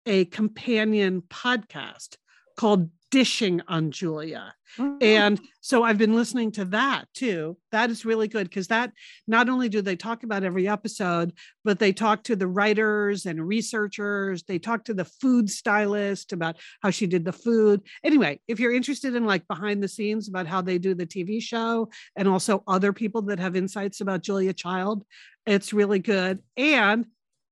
a 0.10 0.26
companion 0.26 1.22
podcast 1.22 2.18
called 2.58 2.90
Dishing 3.12 3.62
on 3.68 3.92
Julia. 3.92 4.54
Mhm. 4.78 4.98
And 5.02 5.42
so 5.62 5.84
I've 5.84 5.98
been 5.98 6.16
listening 6.16 6.52
to 6.54 6.66
that 6.66 7.08
too. 7.14 7.58
That 7.72 7.90
is 7.90 8.06
really 8.06 8.28
good 8.28 8.50
because 8.50 8.68
that 8.68 8.92
not 9.28 9.50
only 9.50 9.70
do 9.70 9.82
they 9.82 9.96
talk 9.96 10.24
about 10.24 10.44
every 10.44 10.68
episode, 10.68 11.34
but 11.64 11.80
they 11.80 11.94
talk 11.94 12.24
to 12.24 12.36
the 12.36 12.48
writers 12.48 13.26
and 13.26 13.48
researchers. 13.48 14.44
They 14.44 14.60
talk 14.60 14.84
to 14.86 14.94
the 14.94 15.06
food 15.06 15.50
stylist 15.50 16.34
about 16.34 16.58
how 16.82 16.90
she 16.90 17.08
did 17.08 17.24
the 17.24 17.32
food. 17.32 17.82
Anyway, 18.04 18.42
if 18.48 18.60
you're 18.60 18.74
interested 18.74 19.16
in 19.16 19.26
like 19.26 19.48
behind 19.48 19.82
the 19.82 19.88
scenes 19.88 20.28
about 20.28 20.48
how 20.48 20.62
they 20.62 20.80
do 20.80 20.94
the 20.96 21.08
TV 21.08 21.40
show 21.40 21.90
and 22.16 22.28
also 22.28 22.64
other 22.68 22.94
people 22.94 23.22
that 23.24 23.40
have 23.40 23.56
insights 23.56 24.02
about 24.02 24.24
Julia 24.24 24.54
Child, 24.54 25.06
it's 25.46 25.72
really 25.72 26.00
good. 26.00 26.40
And 26.58 27.06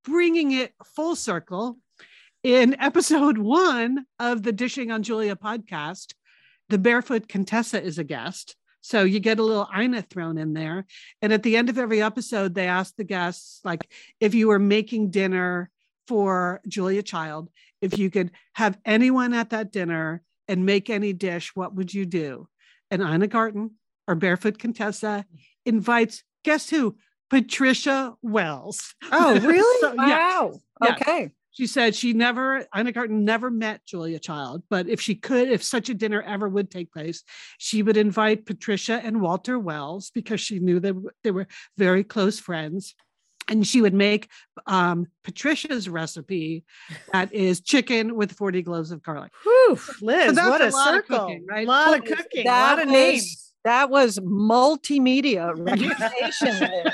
bringing 0.03 0.51
it 0.51 0.74
full 0.95 1.16
circle 1.16 1.80
in 2.48 2.80
episode 2.80 3.38
one 3.38 4.06
of 4.20 4.41
the 4.41 4.54
Dishing 4.54 4.89
on 4.89 5.04
Julia 5.04 5.36
podcast, 5.36 6.14
the 6.70 6.78
barefoot 6.78 7.28
Contessa 7.28 7.84
is 7.84 8.00
a 8.00 8.06
guest. 8.06 8.56
So 8.80 9.04
you 9.04 9.20
get 9.20 9.39
a 9.39 9.43
little 9.43 9.68
Ina 9.78 10.04
thrown 10.04 10.38
in 10.38 10.54
there. 10.54 10.86
And 11.22 11.34
at 11.34 11.43
the 11.43 11.58
end 11.58 11.68
of 11.68 11.78
every 11.78 12.02
episode, 12.02 12.56
they 12.56 12.68
ask 12.68 12.95
the 12.95 13.04
guests, 13.04 13.60
like, 13.66 13.91
if 14.22 14.34
you 14.34 14.48
were 14.48 14.60
making 14.60 15.10
dinner 15.10 15.70
for 16.08 16.62
Julia 16.66 17.04
Child, 17.04 17.50
if 17.82 17.98
you 17.98 18.10
could 18.10 18.32
have 18.54 18.78
anyone 18.86 19.34
at 19.34 19.50
that 19.50 19.74
dinner 19.74 20.22
and 20.48 20.66
make 20.66 20.89
any 20.89 21.12
dish, 21.12 21.54
what 21.54 21.76
would 21.76 21.93
you 21.93 22.06
do? 22.06 22.48
And 22.89 23.02
Ina 23.02 23.28
Garten, 23.28 23.72
or 24.08 24.16
Barefoot 24.16 24.58
Contessa, 24.58 25.26
invites, 25.66 26.24
guess 26.45 26.70
who? 26.70 26.95
Patricia 27.30 28.16
Wells. 28.22 28.95
Oh, 29.12 29.38
really? 29.41 29.82
So. 29.82 29.95
Wow. 29.95 30.62
Yeah. 30.82 30.91
Okay. 30.93 31.32
She 31.58 31.66
said 31.66 31.95
she 31.95 32.14
never, 32.14 32.68
Ina 32.78 32.91
Garten 32.91 33.26
never 33.26 33.49
met 33.49 33.84
Julia 33.84 34.20
Child, 34.20 34.62
but 34.70 34.88
if 34.88 35.01
she 35.01 35.16
could, 35.16 35.49
if 35.49 35.64
such 35.64 35.89
a 35.89 35.95
dinner 35.95 36.22
ever 36.22 36.47
would 36.47 36.70
take 36.70 36.93
place, 36.93 37.24
she 37.58 37.82
would 37.82 37.97
invite 37.97 38.45
Patricia 38.45 39.01
and 39.03 39.22
Walter 39.22 39.58
Wells 39.58 40.12
because 40.14 40.39
she 40.39 40.60
knew 40.60 40.80
that 40.80 40.95
they 41.24 41.32
were 41.32 41.47
very 41.76 42.03
close 42.03 42.39
friends. 42.39 42.93
And 43.47 43.66
she 43.66 43.82
would 43.82 43.95
make 43.95 44.30
um, 44.68 45.08
Patricia's 45.24 45.89
recipe 45.89 46.64
that 47.12 47.34
is 47.34 47.62
chicken 47.62 48.16
with 48.16 48.34
40 48.34 48.62
cloves 48.62 48.91
of 48.91 49.01
garlic. 49.01 49.32
Whew, 49.41 49.80
Liz, 50.03 50.36
that's 50.36 50.47
what 50.47 50.62
a 50.62 50.68
a, 50.68 50.72
circle. 50.72 51.20
cooking, 51.22 51.45
right? 51.49 51.66
A 51.66 51.68
lot 51.68 51.97
of 51.97 52.05
cooking, 52.05 52.45
a 52.45 52.51
lot 52.51 52.80
of 52.84 52.88
names. 52.88 53.51
That 53.64 53.89
was 53.89 54.20
multimedia 54.20 55.53
recommendation. 55.58 56.91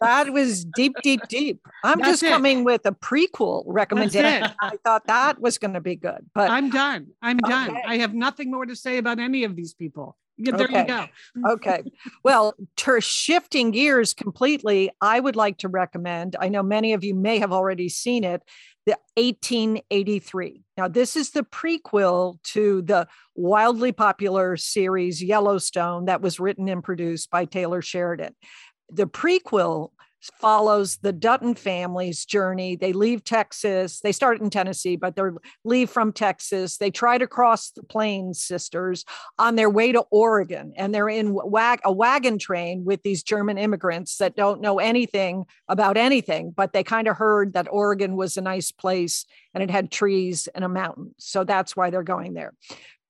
That 0.00 0.32
was 0.32 0.64
deep, 0.64 0.94
deep, 1.02 1.20
deep. 1.28 1.60
I'm 1.82 1.98
That's 1.98 2.10
just 2.10 2.22
it. 2.22 2.30
coming 2.30 2.64
with 2.64 2.82
a 2.86 2.92
prequel 2.92 3.64
recommendation. 3.66 4.50
I 4.60 4.76
thought 4.84 5.06
that 5.06 5.40
was 5.40 5.58
going 5.58 5.74
to 5.74 5.80
be 5.80 5.96
good, 5.96 6.26
but 6.34 6.50
I'm 6.50 6.70
done. 6.70 7.08
I'm 7.22 7.38
done. 7.38 7.76
I 7.86 7.98
have 7.98 8.14
nothing 8.14 8.50
more 8.50 8.66
to 8.66 8.76
say 8.76 8.98
about 8.98 9.18
any 9.18 9.44
of 9.44 9.56
these 9.56 9.74
people. 9.74 10.16
Yeah, 10.40 10.56
there 10.56 10.66
Okay. 10.68 10.80
you 10.82 10.86
go. 10.86 11.50
okay. 11.54 11.82
Well, 12.22 12.54
to 12.76 13.00
shifting 13.00 13.72
gears 13.72 14.14
completely, 14.14 14.90
I 15.00 15.18
would 15.18 15.34
like 15.34 15.58
to 15.58 15.68
recommend. 15.68 16.36
I 16.38 16.48
know 16.48 16.62
many 16.62 16.92
of 16.92 17.02
you 17.02 17.14
may 17.16 17.38
have 17.40 17.52
already 17.52 17.88
seen 17.88 18.22
it. 18.22 18.42
The 18.86 18.96
1883. 19.16 20.62
Now, 20.76 20.88
this 20.88 21.16
is 21.16 21.30
the 21.30 21.42
prequel 21.42 22.42
to 22.54 22.82
the 22.82 23.06
wildly 23.34 23.92
popular 23.92 24.56
series 24.56 25.22
Yellowstone 25.22 26.06
that 26.06 26.20
was 26.22 26.40
written 26.40 26.68
and 26.68 26.82
produced 26.82 27.30
by 27.30 27.44
Taylor 27.44 27.82
Sheridan. 27.82 28.34
The 28.90 29.06
prequel 29.06 29.90
follows 30.20 30.96
the 30.96 31.12
Dutton 31.12 31.54
family's 31.54 32.24
journey. 32.24 32.76
They 32.76 32.92
leave 32.92 33.24
Texas. 33.24 34.00
They 34.00 34.12
start 34.12 34.40
in 34.40 34.50
Tennessee, 34.50 34.96
but 34.96 35.16
they 35.16 35.22
leave 35.64 35.90
from 35.90 36.12
Texas. 36.12 36.76
They 36.76 36.90
try 36.90 37.18
to 37.18 37.26
cross 37.26 37.70
the 37.70 37.82
Plains 37.82 38.40
Sisters 38.40 39.04
on 39.38 39.54
their 39.54 39.70
way 39.70 39.92
to 39.92 40.00
Oregon, 40.10 40.72
and 40.76 40.94
they're 40.94 41.08
in 41.08 41.32
wag- 41.32 41.80
a 41.84 41.92
wagon 41.92 42.38
train 42.38 42.84
with 42.84 43.02
these 43.02 43.22
German 43.22 43.58
immigrants 43.58 44.18
that 44.18 44.36
don't 44.36 44.60
know 44.60 44.78
anything 44.78 45.44
about 45.68 45.96
anything, 45.96 46.50
but 46.50 46.72
they 46.72 46.82
kind 46.82 47.08
of 47.08 47.16
heard 47.16 47.52
that 47.52 47.68
Oregon 47.70 48.16
was 48.16 48.36
a 48.36 48.42
nice 48.42 48.72
place 48.72 49.24
and 49.54 49.62
it 49.62 49.70
had 49.70 49.90
trees 49.90 50.48
and 50.54 50.64
a 50.64 50.68
mountain, 50.68 51.14
so 51.18 51.44
that's 51.44 51.76
why 51.76 51.90
they're 51.90 52.02
going 52.02 52.34
there. 52.34 52.54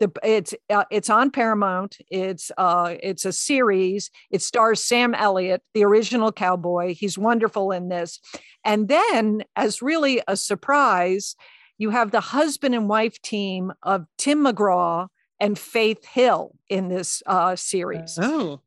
The, 0.00 0.12
it's 0.22 0.54
uh, 0.70 0.84
it's 0.90 1.10
on 1.10 1.30
Paramount. 1.30 1.96
It's 2.08 2.52
uh 2.56 2.94
it's 3.02 3.24
a 3.24 3.32
series. 3.32 4.10
It 4.30 4.42
stars 4.42 4.84
Sam 4.84 5.14
Elliott, 5.14 5.62
the 5.74 5.84
original 5.84 6.30
cowboy. 6.30 6.94
He's 6.94 7.18
wonderful 7.18 7.72
in 7.72 7.88
this. 7.88 8.20
And 8.64 8.88
then, 8.88 9.42
as 9.56 9.82
really 9.82 10.22
a 10.28 10.36
surprise, 10.36 11.34
you 11.78 11.90
have 11.90 12.10
the 12.10 12.20
husband 12.20 12.74
and 12.74 12.88
wife 12.88 13.20
team 13.22 13.72
of 13.82 14.06
Tim 14.18 14.44
McGraw 14.44 15.08
and 15.40 15.58
Faith 15.58 16.04
Hill 16.04 16.52
in 16.68 16.88
this 16.88 17.22
uh, 17.26 17.56
series. 17.56 18.18
Oh, 18.20 18.60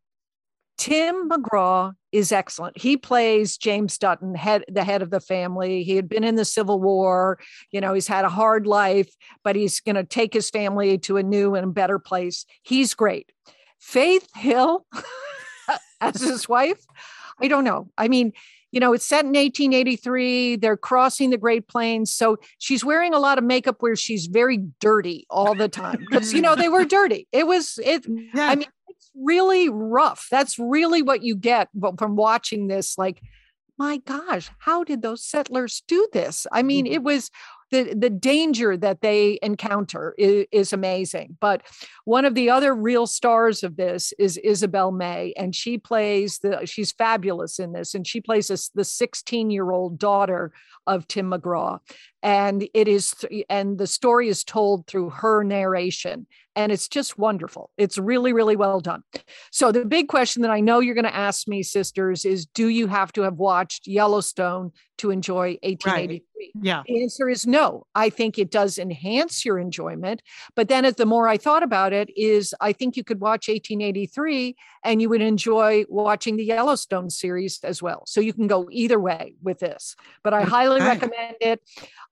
Tim 0.78 1.30
McGraw 1.30 1.94
is 2.12 2.32
excellent. 2.32 2.78
He 2.78 2.98
plays 2.98 3.58
James 3.58 3.98
Dutton, 3.98 4.36
head 4.36 4.64
the 4.68 4.84
head 4.84 5.02
of 5.02 5.10
the 5.10 5.20
family. 5.20 5.84
He 5.84 5.96
had 5.96 6.10
been 6.10 6.24
in 6.24 6.36
the 6.36 6.46
Civil 6.46 6.80
War. 6.80 7.40
You 7.72 7.82
know, 7.82 7.94
he's 7.94 8.08
had 8.08 8.26
a 8.26 8.30
hard 8.30 8.68
life, 8.68 9.14
but 9.44 9.56
he's 9.56 9.80
going 9.80 9.96
to 9.96 10.04
take 10.04 10.34
his 10.34 10.50
family 10.50 10.98
to 11.00 11.18
a 11.18 11.24
new 11.24 11.56
and 11.56 11.74
better 11.74 12.00
place. 12.00 12.46
He's 12.64 12.94
great. 12.94 13.32
Faith 13.80 14.28
Hill 14.36 14.86
as 16.02 16.22
his 16.22 16.48
wife, 16.48 16.84
I 17.40 17.48
don't 17.48 17.64
know. 17.64 17.90
I 17.98 18.08
mean, 18.08 18.34
you 18.72 18.80
know, 18.80 18.94
it's 18.94 19.06
set 19.06 19.26
in 19.26 19.34
1883. 19.34 20.56
They're 20.56 20.78
crossing 20.78 21.30
the 21.30 21.38
Great 21.38 21.68
Plains. 21.68 22.12
So 22.12 22.38
she's 22.58 22.86
wearing 22.86 23.14
a 23.14 23.20
lot 23.20 23.38
of 23.38 23.44
makeup 23.44 23.78
where 23.80 23.96
she's 23.96 24.28
very 24.28 24.58
dirty 24.80 25.26
all 25.30 25.56
the 25.56 25.68
time 25.68 26.06
because, 26.10 26.34
you 26.34 26.42
know, 26.42 26.56
they 26.56 26.70
were 26.70 26.86
dirty. 26.86 27.28
It 27.32 27.48
was, 27.48 27.80
it, 27.84 28.06
yeah. 28.08 28.50
I 28.50 28.56
mean, 28.56 28.68
it's 28.92 29.12
really 29.16 29.70
rough. 29.70 30.28
That's 30.30 30.60
really 30.60 31.02
what 31.02 31.24
you 31.24 31.36
get 31.36 31.70
from 31.98 32.16
watching 32.16 32.68
this. 32.68 32.98
Like, 32.98 33.22
my 33.78 33.98
gosh, 33.98 34.50
how 34.60 34.84
did 34.84 35.02
those 35.02 35.24
settlers 35.24 35.84
do 35.88 36.08
this? 36.14 36.46
I 36.52 36.62
mean, 36.62 36.86
mm-hmm. 36.86 36.94
it 36.94 37.04
was 37.04 37.32
the 37.72 37.96
the 37.96 38.10
danger 38.10 38.78
that 38.78 39.02
they 39.02 39.40
encounter 39.42 40.14
is, 40.18 40.46
is 40.52 40.74
amazing. 40.74 41.38
But 41.40 41.64
one 42.06 42.26
of 42.26 42.36
the 42.36 42.50
other 42.50 42.76
real 42.76 43.08
stars 43.08 43.64
of 43.64 43.78
this 43.78 44.14
is 44.20 44.38
Isabel 44.38 44.92
May, 44.92 45.34
and 45.36 45.56
she 45.56 45.78
plays 45.78 46.40
the 46.40 46.66
she's 46.66 46.92
fabulous 46.92 47.60
in 47.60 47.72
this, 47.72 47.96
and 47.96 48.06
she 48.06 48.22
plays 48.22 48.50
this 48.50 48.70
the 48.70 48.84
16 48.84 49.50
year 49.50 49.72
old 49.72 49.98
daughter 49.98 50.52
of 50.86 51.08
Tim 51.08 51.32
McGraw, 51.32 51.80
and 52.22 52.68
it 52.74 52.88
is 52.88 53.16
and 53.50 53.78
the 53.78 53.88
story 53.88 54.28
is 54.28 54.44
told 54.44 54.86
through 54.86 55.10
her 55.10 55.44
narration, 55.44 56.28
and 56.62 56.72
it's 56.72 56.88
just 56.88 57.18
wonderful. 57.18 57.70
It's 57.78 57.98
really 57.98 58.34
really 58.34 58.56
well 58.56 58.80
done. 58.80 59.04
So 59.52 59.72
the 59.72 59.86
big 59.86 60.08
question 60.08 60.42
that 60.44 60.52
I 60.52 60.60
know 60.60 60.80
you're 60.80 60.96
going 60.96 61.06
to 61.06 61.16
ask 61.16 61.48
me, 61.48 61.64
sisters, 61.64 62.26
is 62.26 62.46
do 62.46 62.68
you 62.70 62.88
have 62.88 63.12
to 63.14 63.22
have 63.24 63.36
watched 63.36 63.88
Yellowstone 63.88 64.72
to 65.00 65.12
enjoy 65.12 65.58
1883? 65.64 66.54
yeah. 66.62 66.84
The 66.88 67.04
answer 67.04 67.30
is 67.30 67.46
no. 67.46 67.86
I 67.96 68.10
think 68.10 68.38
it 68.38 68.52
does 68.52 68.78
enhance 68.78 69.46
your 69.46 69.60
enjoyment. 69.60 70.22
But 70.56 70.68
then 70.68 70.86
as 70.86 70.96
the 70.96 71.06
more 71.06 71.28
I 71.28 71.38
thought 71.38 71.64
about 71.64 71.94
it, 71.94 72.10
is 72.16 72.54
I 72.60 72.74
think 72.74 72.98
you 72.98 73.04
could 73.04 73.22
watch 73.22 73.48
1883 73.48 74.56
and 74.84 75.02
you 75.02 75.10
would 75.10 75.22
enjoy 75.22 75.86
watching 75.90 76.38
the 76.38 76.46
Yellowstone 76.46 77.10
series 77.10 77.60
as 77.64 77.82
well. 77.82 78.04
So 78.08 78.22
you 78.22 78.34
can 78.34 78.48
go 78.48 78.68
either 78.72 79.00
way 79.00 79.36
with 79.42 79.60
this. 79.60 79.96
But 80.24 80.34
I 80.34 80.44
highly 80.44 80.82
Okay. 80.82 80.88
recommend 80.88 81.36
it. 81.42 81.62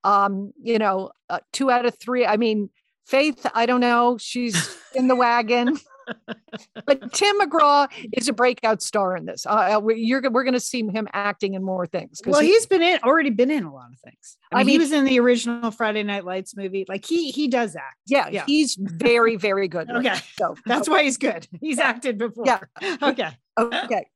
Um, 0.04 0.52
you 0.62 0.78
know, 0.78 1.10
uh, 1.28 1.40
two 1.52 1.70
out 1.70 1.86
of 1.86 1.98
three. 1.98 2.24
I 2.24 2.36
mean, 2.36 2.70
Faith, 3.10 3.44
I 3.54 3.66
don't 3.66 3.80
know. 3.80 4.18
She's 4.20 4.76
in 4.94 5.08
the 5.08 5.16
wagon. 5.16 5.76
but 6.86 7.12
Tim 7.12 7.40
McGraw 7.40 7.88
is 8.12 8.28
a 8.28 8.32
breakout 8.32 8.82
star 8.82 9.16
in 9.16 9.26
this. 9.26 9.46
Uh, 9.46 9.78
uh 9.78 9.80
we're 9.82 10.20
going 10.20 10.52
to 10.52 10.60
see 10.60 10.86
him 10.86 11.08
acting 11.12 11.54
in 11.54 11.64
more 11.64 11.86
things. 11.86 12.22
Well, 12.24 12.40
he- 12.40 12.48
he's 12.48 12.66
been 12.66 12.82
in 12.82 13.00
already 13.02 13.30
been 13.30 13.50
in 13.50 13.64
a 13.64 13.74
lot 13.74 13.90
of 13.92 13.98
things. 13.98 14.36
I 14.52 14.60
I 14.60 14.64
mean, 14.64 14.74
he 14.74 14.78
was 14.78 14.92
in 14.92 15.04
the 15.04 15.18
original 15.18 15.72
Friday 15.72 16.04
Night 16.04 16.24
Lights 16.24 16.56
movie. 16.56 16.84
Like 16.88 17.04
he 17.04 17.32
he 17.32 17.48
does 17.48 17.74
act. 17.74 17.98
yeah, 18.06 18.28
yeah. 18.28 18.44
he's 18.46 18.76
very 18.78 19.34
very 19.34 19.66
good. 19.66 19.90
Okay. 19.90 20.14
so 20.38 20.54
That's 20.66 20.88
why 20.88 21.02
he's 21.02 21.16
good. 21.16 21.48
He's 21.60 21.80
acted 21.80 22.16
before. 22.16 22.44
Yeah. 22.46 22.60
Okay. 23.02 23.30
okay. 23.58 24.06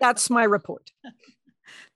That's 0.00 0.30
my 0.30 0.44
report. 0.44 0.90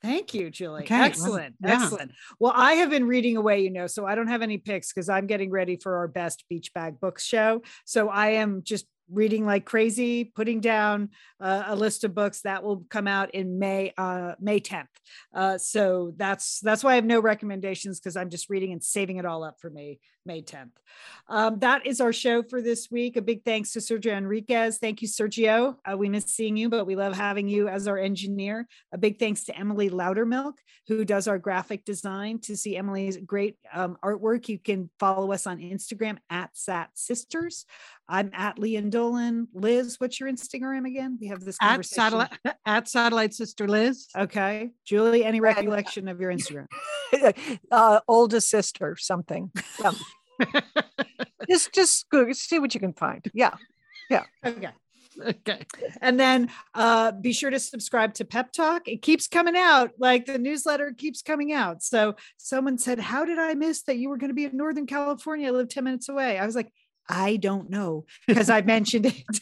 Thank 0.03 0.35
you, 0.35 0.51
Julie. 0.51 0.83
Okay, 0.83 0.97
well, 0.97 1.05
Excellent. 1.05 1.55
yeah. 1.61 1.75
Excellent. 1.83 2.13
Well, 2.39 2.53
I 2.55 2.75
have 2.75 2.91
been 2.91 3.07
reading 3.07 3.37
away, 3.37 3.61
you 3.61 3.71
know, 3.71 3.87
so 3.87 4.07
I 4.07 4.15
don't 4.15 4.29
have 4.29 4.43
any 4.43 4.59
picks 4.59 4.93
because 4.93 5.09
I'm 5.09 5.27
getting 5.27 5.51
ready 5.51 5.77
for 5.77 5.97
our 5.97 6.09
best 6.09 6.45
beach 6.49 6.73
bag 6.75 7.01
books 7.01 7.25
show. 7.25 7.63
So 7.85 8.09
I 8.09 8.31
am 8.31 8.63
just 8.63 8.87
reading 9.11 9.47
like 9.47 9.65
crazy, 9.65 10.25
putting 10.25 10.61
down 10.61 11.11
uh, 11.41 11.65
a 11.67 11.77
list 11.77 12.05
of 12.05 12.15
books 12.15 12.43
that 12.43 12.63
will 12.63 12.85
come 12.91 13.09
out 13.09 13.35
in 13.35 13.59
May, 13.59 13.93
uh, 13.97 14.35
May 14.41 14.61
10th. 14.61 14.87
Uh, 15.35 15.59
so 15.59 16.13
that's 16.17 16.61
that's 16.61 16.85
why 16.85 16.93
I 16.93 16.97
have 16.97 17.05
no 17.05 17.21
recommendations 17.21 17.99
because 17.99 18.17
I'm 18.17 18.31
just 18.31 18.51
reading 18.51 18.73
and 18.73 18.83
saving 18.83 19.17
it 19.17 19.25
all 19.25 19.45
up 19.45 19.57
for 19.61 19.71
May 19.71 19.99
May 20.29 20.43
10th. 20.43 20.71
Um, 21.29 21.59
that 21.59 21.87
is 21.87 22.01
our 22.01 22.13
show 22.13 22.43
for 22.43 22.63
this 22.63 22.91
week. 22.91 23.17
A 23.17 23.23
big 23.23 23.45
thanks 23.45 23.73
to 23.73 23.81
Sergio 23.81 24.17
Enriquez. 24.17 24.79
Thank 24.79 25.03
you, 25.03 25.09
Sergio. 25.09 25.77
Uh, 25.85 25.97
we 25.97 26.09
miss 26.09 26.27
seeing 26.27 26.57
you, 26.57 26.69
but 26.69 26.87
we 26.87 26.97
love 26.97 27.17
having 27.17 27.49
you 27.49 27.67
as 27.67 27.89
our 27.89 27.99
engineer. 27.99 28.69
A 28.93 28.99
big 28.99 29.19
thanks 29.19 29.45
to 29.45 29.59
Emily 29.59 29.91
Loudermilk, 29.91 30.55
who 30.87 31.05
does 31.05 31.27
our 31.27 31.39
graphic 31.39 31.85
design. 31.85 32.39
To 32.41 32.57
see 32.57 32.77
Emily's 32.77 33.17
great 33.17 33.57
um, 33.73 33.97
artwork, 34.05 34.49
you 34.49 34.59
can 34.59 34.91
follow 35.01 35.33
us 35.33 35.47
on 35.47 35.59
Instagram 35.59 36.19
at 36.31 36.51
Sat 36.55 36.91
Sisters. 36.95 37.65
I'm 38.09 38.31
at 38.33 38.59
Lian 38.59 38.91
Dolan. 38.91 39.49
Liz, 39.53 39.97
what's 39.99 40.21
your 40.21 40.31
Instagram 40.31 40.87
again? 40.87 41.19
We 41.21 41.29
have 41.29 41.41
this 41.41 41.57
At 41.61 41.69
conversation. 41.69 42.03
satellite 42.03 42.39
at 42.67 42.89
satellite 42.89 43.35
sister 43.35 43.69
Liz. 43.69 44.09
Okay, 44.17 44.71
Julie. 44.85 45.25
Any 45.25 45.41
recollection 45.41 46.09
of 46.09 46.21
your 46.21 46.33
Instagram? 46.33 46.67
uh, 47.71 48.01
oldest 48.09 48.49
sister, 48.49 48.97
something. 48.99 49.51
Yeah. 49.81 49.93
just 51.49 51.73
just 51.73 52.09
go 52.11 52.31
see 52.33 52.59
what 52.59 52.75
you 52.75 52.81
can 52.81 52.93
find. 52.93 53.29
Yeah. 53.35 53.55
Yeah. 54.11 54.25
Okay. 54.45 54.71
Okay. 55.21 55.67
And 56.01 56.19
then 56.19 56.51
uh, 56.75 57.13
be 57.13 57.33
sure 57.33 57.51
to 57.51 57.59
subscribe 57.59 58.15
to 58.15 58.25
Pep 58.25 58.53
Talk. 58.53 58.87
It 58.87 59.03
keeps 59.03 59.27
coming 59.27 59.57
out, 59.57 59.91
like 59.99 60.27
the 60.27 60.39
newsletter 60.39 60.93
keeps 60.97 61.23
coming 61.23 61.53
out. 61.53 61.83
So 61.83 62.15
someone 62.37 62.79
said, 62.79 63.01
How 63.01 63.25
did 63.25 63.39
I 63.39 63.55
miss 63.55 63.83
that 63.83 63.99
you 63.99 64.09
were 64.09 64.17
going 64.17 64.31
to 64.31 64.35
be 64.35 64.45
in 64.45 64.57
Northern 64.57 64.87
California? 64.87 65.49
I 65.49 65.51
live 65.51 65.69
10 65.69 65.85
minutes 65.85 66.09
away. 66.09 66.39
I 66.39 66.47
was 66.47 66.55
like, 66.55 66.73
I 67.09 67.37
don't 67.37 67.71
know 67.71 68.05
because 68.27 68.51
I 68.51 68.61
mentioned 68.61 69.07
it. 69.07 69.41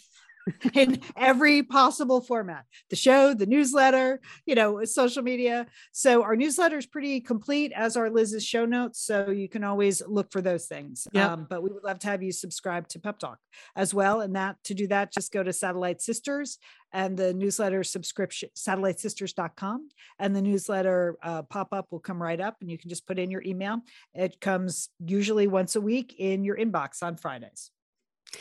In 0.75 1.01
every 1.17 1.63
possible 1.63 2.21
format 2.21 2.65
the 2.91 2.97
show 2.97 3.35
the 3.35 3.47
newsletter 3.47 4.21
you 4.45 4.55
know 4.55 4.85
social 4.85 5.23
media. 5.23 5.67
So 5.93 6.23
our 6.23 6.37
newsletter 6.37 6.79
is 6.79 6.87
pretty 6.87 7.21
complete 7.21 7.73
as 7.75 7.97
are 7.97 8.11
liz's 8.11 8.45
show 8.45 8.65
notes 8.65 9.01
so 9.01 9.31
you 9.31 9.49
can 9.49 9.65
always 9.65 10.03
look 10.07 10.31
for 10.33 10.41
those 10.41 10.67
things. 10.67 11.07
Yep. 11.13 11.31
um, 11.31 11.47
but 11.49 11.63
we 11.63 11.71
would 11.71 11.85
love 11.85 11.99
to 12.01 12.09
have 12.09 12.23
you 12.23 12.33
subscribe 12.33 12.89
to 12.89 12.99
pep 12.99 13.19
talk 13.19 13.39
as 13.75 13.93
well 13.93 14.21
and 14.21 14.37
that 14.37 14.57
to 14.65 14.75
do 14.75 14.87
that 14.89 15.13
just 15.13 15.33
go 15.33 15.43
to 15.43 15.53
satellite 15.53 16.01
sisters 16.01 16.59
and 16.93 17.17
the 17.17 17.35
newsletter 17.35 17.83
subscription 17.83 18.49
satellitesisters.com 18.57 19.89
and 20.19 20.35
the 20.35 20.43
newsletter 20.43 21.17
uh, 21.23 21.43
pop-up 21.43 21.87
will 21.91 22.01
come 22.01 22.23
right 22.23 22.41
up 22.41 22.57
and 22.61 22.71
you 22.71 22.79
can 22.79 22.89
just 22.89 23.07
put 23.07 23.19
in 23.19 23.31
your 23.31 23.43
email. 23.43 23.81
It 24.15 24.41
comes 24.41 24.89
usually 25.05 25.47
once 25.47 25.77
a 25.77 25.81
week 25.81 26.15
in 26.19 26.45
your 26.45 26.57
inbox 26.57 27.03
on 27.03 27.17
fridays 27.17 27.71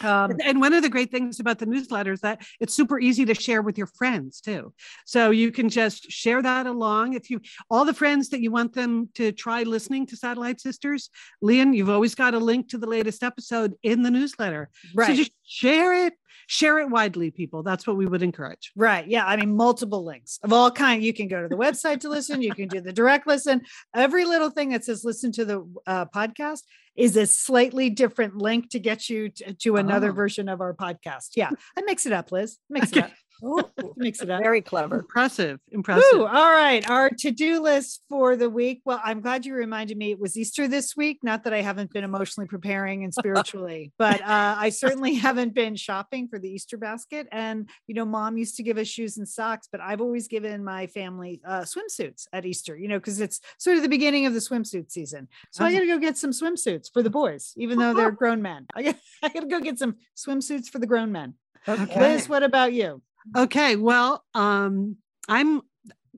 um, 0.01 0.31
And- 0.43 0.59
one 0.59 0.73
of 0.73 0.81
the 0.83 0.89
great 0.89 1.11
things 1.11 1.39
about 1.39 1.59
the 1.59 1.65
newsletter 1.65 2.11
is 2.13 2.21
that 2.21 2.45
it's 2.59 2.73
super 2.73 2.99
easy 2.99 3.25
to 3.25 3.33
share 3.33 3.61
with 3.61 3.77
your 3.77 3.87
friends 3.87 4.41
too. 4.41 4.73
So 5.05 5.31
you 5.31 5.51
can 5.51 5.69
just 5.69 6.11
share 6.11 6.41
that 6.41 6.65
along. 6.65 7.13
If 7.13 7.29
you 7.29 7.41
all 7.69 7.85
the 7.85 7.93
friends 7.93 8.29
that 8.29 8.41
you 8.41 8.51
want 8.51 8.73
them 8.73 9.09
to 9.15 9.31
try 9.31 9.63
listening 9.63 10.05
to 10.07 10.17
Satellite 10.17 10.59
Sisters, 10.61 11.09
Lian, 11.41 11.73
you've 11.73 11.89
always 11.89 12.15
got 12.15 12.33
a 12.33 12.39
link 12.39 12.69
to 12.69 12.77
the 12.77 12.87
latest 12.87 13.23
episode 13.23 13.73
in 13.83 14.03
the 14.03 14.11
newsletter. 14.11 14.69
right 14.93 15.07
So 15.07 15.15
just 15.15 15.31
share 15.45 15.93
it, 16.07 16.13
share 16.47 16.79
it 16.79 16.89
widely, 16.89 17.31
people. 17.31 17.63
That's 17.63 17.85
what 17.87 17.97
we 17.97 18.05
would 18.05 18.23
encourage. 18.23 18.71
Right. 18.75 19.07
Yeah. 19.07 19.25
I 19.25 19.35
mean, 19.37 19.55
multiple 19.55 20.03
links 20.05 20.39
of 20.43 20.51
all 20.53 20.71
kind. 20.71 21.03
You 21.03 21.13
can 21.13 21.27
go 21.27 21.41
to 21.41 21.47
the 21.47 21.55
website 21.57 22.01
to 22.01 22.09
listen. 22.09 22.41
You 22.41 22.53
can 22.53 22.67
do 22.67 22.81
the 22.81 22.93
direct 22.93 23.27
listen. 23.27 23.61
Every 23.93 24.25
little 24.25 24.49
thing 24.49 24.69
that 24.69 24.83
says 24.85 25.03
listen 25.05 25.31
to 25.33 25.45
the 25.45 25.67
uh, 25.87 26.05
podcast 26.05 26.61
is 26.95 27.17
a 27.17 27.25
slightly 27.25 27.89
different 27.89 28.37
link 28.37 28.69
to 28.69 28.79
get 28.79 29.09
you 29.09 29.29
to, 29.29 29.53
to 29.53 29.75
another 29.75 30.11
Oh. 30.11 30.13
version 30.13 30.47
of 30.47 30.61
our 30.61 30.73
podcast. 30.73 31.31
Yeah. 31.35 31.49
I 31.77 31.81
mix 31.81 32.05
it 32.05 32.13
up, 32.13 32.31
Liz. 32.31 32.57
Mix 32.69 32.91
it 32.91 32.97
Okay. 32.99 33.13
Up. 33.43 33.71
Mix 33.97 34.21
it 34.21 34.29
up. 34.29 34.41
Very 34.41 34.61
clever. 34.61 34.99
Impressive. 34.99 35.59
Impressive. 35.71 36.03
Woo, 36.13 36.25
all 36.25 36.51
right. 36.51 36.87
Our 36.89 37.09
to-do 37.09 37.61
list 37.61 38.03
for 38.09 38.35
the 38.35 38.49
week. 38.49 38.81
Well, 38.85 39.01
I'm 39.03 39.21
glad 39.21 39.45
you 39.45 39.53
reminded 39.53 39.97
me 39.97 40.11
it 40.11 40.19
was 40.19 40.37
Easter 40.37 40.67
this 40.67 40.95
week. 40.95 41.19
Not 41.23 41.43
that 41.43 41.53
I 41.53 41.61
haven't 41.61 41.91
been 41.93 42.03
emotionally 42.03 42.47
preparing 42.47 43.03
and 43.03 43.13
spiritually, 43.13 43.91
but 43.97 44.21
uh, 44.21 44.55
I 44.57 44.69
certainly 44.69 45.15
haven't 45.15 45.53
been 45.53 45.75
shopping 45.75 46.27
for 46.27 46.39
the 46.39 46.49
Easter 46.49 46.77
basket. 46.77 47.27
And 47.31 47.69
you 47.87 47.95
know, 47.95 48.05
mom 48.05 48.37
used 48.37 48.55
to 48.57 48.63
give 48.63 48.77
us 48.77 48.87
shoes 48.87 49.17
and 49.17 49.27
socks, 49.27 49.67
but 49.71 49.81
I've 49.81 50.01
always 50.01 50.27
given 50.27 50.63
my 50.63 50.87
family 50.87 51.41
uh, 51.45 51.61
swimsuits 51.61 52.27
at 52.33 52.45
Easter. 52.45 52.77
You 52.77 52.87
know, 52.87 52.99
because 52.99 53.19
it's 53.19 53.39
sort 53.57 53.77
of 53.77 53.83
the 53.83 53.89
beginning 53.89 54.25
of 54.25 54.33
the 54.33 54.39
swimsuit 54.39 54.91
season. 54.91 55.27
So 55.51 55.63
I 55.63 55.69
Oh. 55.69 55.73
got 55.73 55.79
to 55.81 55.87
go 55.87 55.99
get 55.99 56.17
some 56.17 56.31
swimsuits 56.31 56.91
for 56.93 57.03
the 57.03 57.09
boys, 57.09 57.53
even 57.57 57.77
though 57.79 57.93
they're 57.93 58.11
grown 58.23 58.41
men. 58.41 58.65
I 58.75 58.81
got 58.83 58.95
to 59.33 59.45
go 59.47 59.59
get 59.59 59.77
some 59.79 59.95
swimsuits 60.15 60.67
for 60.69 60.79
the 60.79 60.87
grown 60.87 61.11
men. 61.11 61.33
Okay. 61.67 61.99
Liz, 61.99 62.29
what 62.29 62.43
about 62.43 62.73
you? 62.73 63.01
Okay, 63.35 63.75
well, 63.75 64.23
um, 64.33 64.97
I'm 65.27 65.61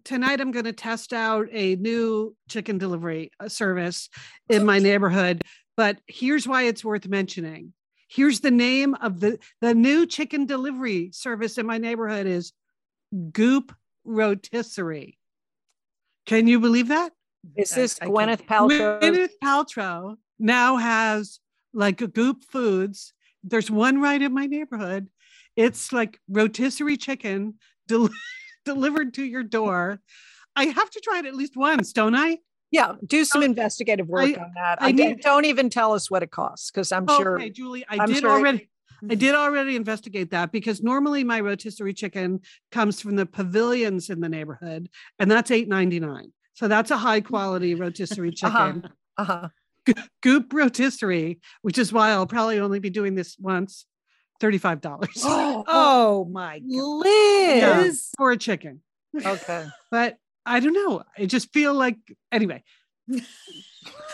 tonight. 0.03 0.41
I'm 0.41 0.51
going 0.51 0.65
to 0.65 0.73
test 0.73 1.13
out 1.13 1.47
a 1.51 1.75
new 1.75 2.35
chicken 2.49 2.77
delivery 2.77 3.31
uh, 3.39 3.49
service 3.49 4.09
in 4.49 4.65
my 4.65 4.79
neighborhood. 4.79 5.43
But 5.75 5.99
here's 6.07 6.47
why 6.47 6.63
it's 6.63 6.83
worth 6.83 7.07
mentioning. 7.07 7.73
Here's 8.09 8.39
the 8.39 8.51
name 8.51 8.95
of 8.95 9.19
the 9.19 9.37
the 9.61 9.73
new 9.73 10.05
chicken 10.05 10.45
delivery 10.45 11.11
service 11.13 11.57
in 11.57 11.65
my 11.65 11.77
neighborhood 11.77 12.25
is 12.25 12.53
Goop 13.31 13.73
Rotisserie. 14.05 15.17
Can 16.25 16.47
you 16.47 16.59
believe 16.59 16.87
that? 16.87 17.11
Is 17.55 17.69
this 17.69 17.99
I 18.01 18.05
can't- 18.05 18.15
Gwyneth 18.15 18.45
Paltrow? 18.47 19.01
Gwyneth 19.01 19.33
Paltrow 19.43 20.15
now 20.39 20.77
has 20.77 21.39
like 21.73 22.01
a 22.01 22.07
Goop 22.07 22.43
Foods. 22.43 23.13
There's 23.43 23.69
one 23.71 24.01
right 24.01 24.21
in 24.21 24.33
my 24.33 24.45
neighborhood. 24.45 25.09
It's 25.57 25.91
like 25.91 26.19
rotisserie 26.29 26.95
chicken 26.97 27.55
del- 27.87 28.09
delivered 28.65 29.13
to 29.15 29.23
your 29.25 29.43
door. 29.43 29.99
I 30.55 30.65
have 30.65 30.89
to 30.91 30.99
try 31.01 31.19
it 31.19 31.25
at 31.25 31.35
least 31.35 31.57
once, 31.57 31.91
don't 31.91 32.15
I? 32.15 32.37
Yeah, 32.71 32.93
do 33.05 33.23
some 33.25 33.43
investigative 33.43 34.07
work 34.07 34.25
I- 34.37 34.41
on 34.41 34.51
that. 34.55 34.81
I 34.81 34.89
I, 34.89 34.91
need- 34.91 35.21
don't 35.21 35.45
even 35.45 35.69
tell 35.69 35.93
us 35.93 36.09
what 36.11 36.23
it 36.23 36.31
costs 36.31 36.69
because 36.71 36.91
I'm 36.91 37.07
sure. 37.07 37.37
Okay, 37.37 37.49
Julie, 37.49 37.85
I 37.89 37.97
I'm 37.99 38.07
did 38.07 38.19
sure 38.19 38.29
it- 38.29 38.33
already. 38.33 38.69
I 39.11 39.13
did 39.13 39.35
already 39.35 39.75
investigate 39.75 40.31
that 40.31 40.51
because 40.51 40.81
normally 40.81 41.23
my 41.23 41.39
rotisserie 41.39 41.93
chicken 41.93 42.39
comes 42.71 42.99
from 42.99 43.15
the 43.15 43.27
pavilions 43.27 44.09
in 44.09 44.21
the 44.21 44.27
neighborhood, 44.29 44.89
and 45.19 45.29
that's 45.29 45.51
eight 45.51 45.67
ninety 45.67 45.99
nine. 45.99 46.33
So 46.53 46.67
that's 46.67 46.89
a 46.89 46.97
high 46.97 47.21
quality 47.21 47.75
rotisserie 47.75 48.31
chicken. 48.35 48.89
Uh-huh. 49.17 49.49
Goop 50.23 50.51
rotisserie, 50.51 51.39
which 51.61 51.77
is 51.77 51.93
why 51.93 52.09
I'll 52.09 52.25
probably 52.25 52.59
only 52.59 52.79
be 52.79 52.89
doing 52.89 53.13
this 53.13 53.37
once, 53.39 53.85
thirty-five 54.39 54.81
dollars 54.81 55.09
oh, 55.23 55.63
oh, 55.67 56.25
Oh 56.25 56.25
my 56.31 56.59
God. 56.59 57.79
Liz. 57.85 58.09
For 58.17 58.31
a 58.31 58.37
chicken. 58.37 58.81
Okay. 59.23 59.65
But 59.91 60.17
I 60.45 60.59
don't 60.59 60.73
know. 60.73 61.03
I 61.17 61.25
just 61.25 61.51
feel 61.53 61.73
like 61.73 61.97
anyway. 62.31 62.63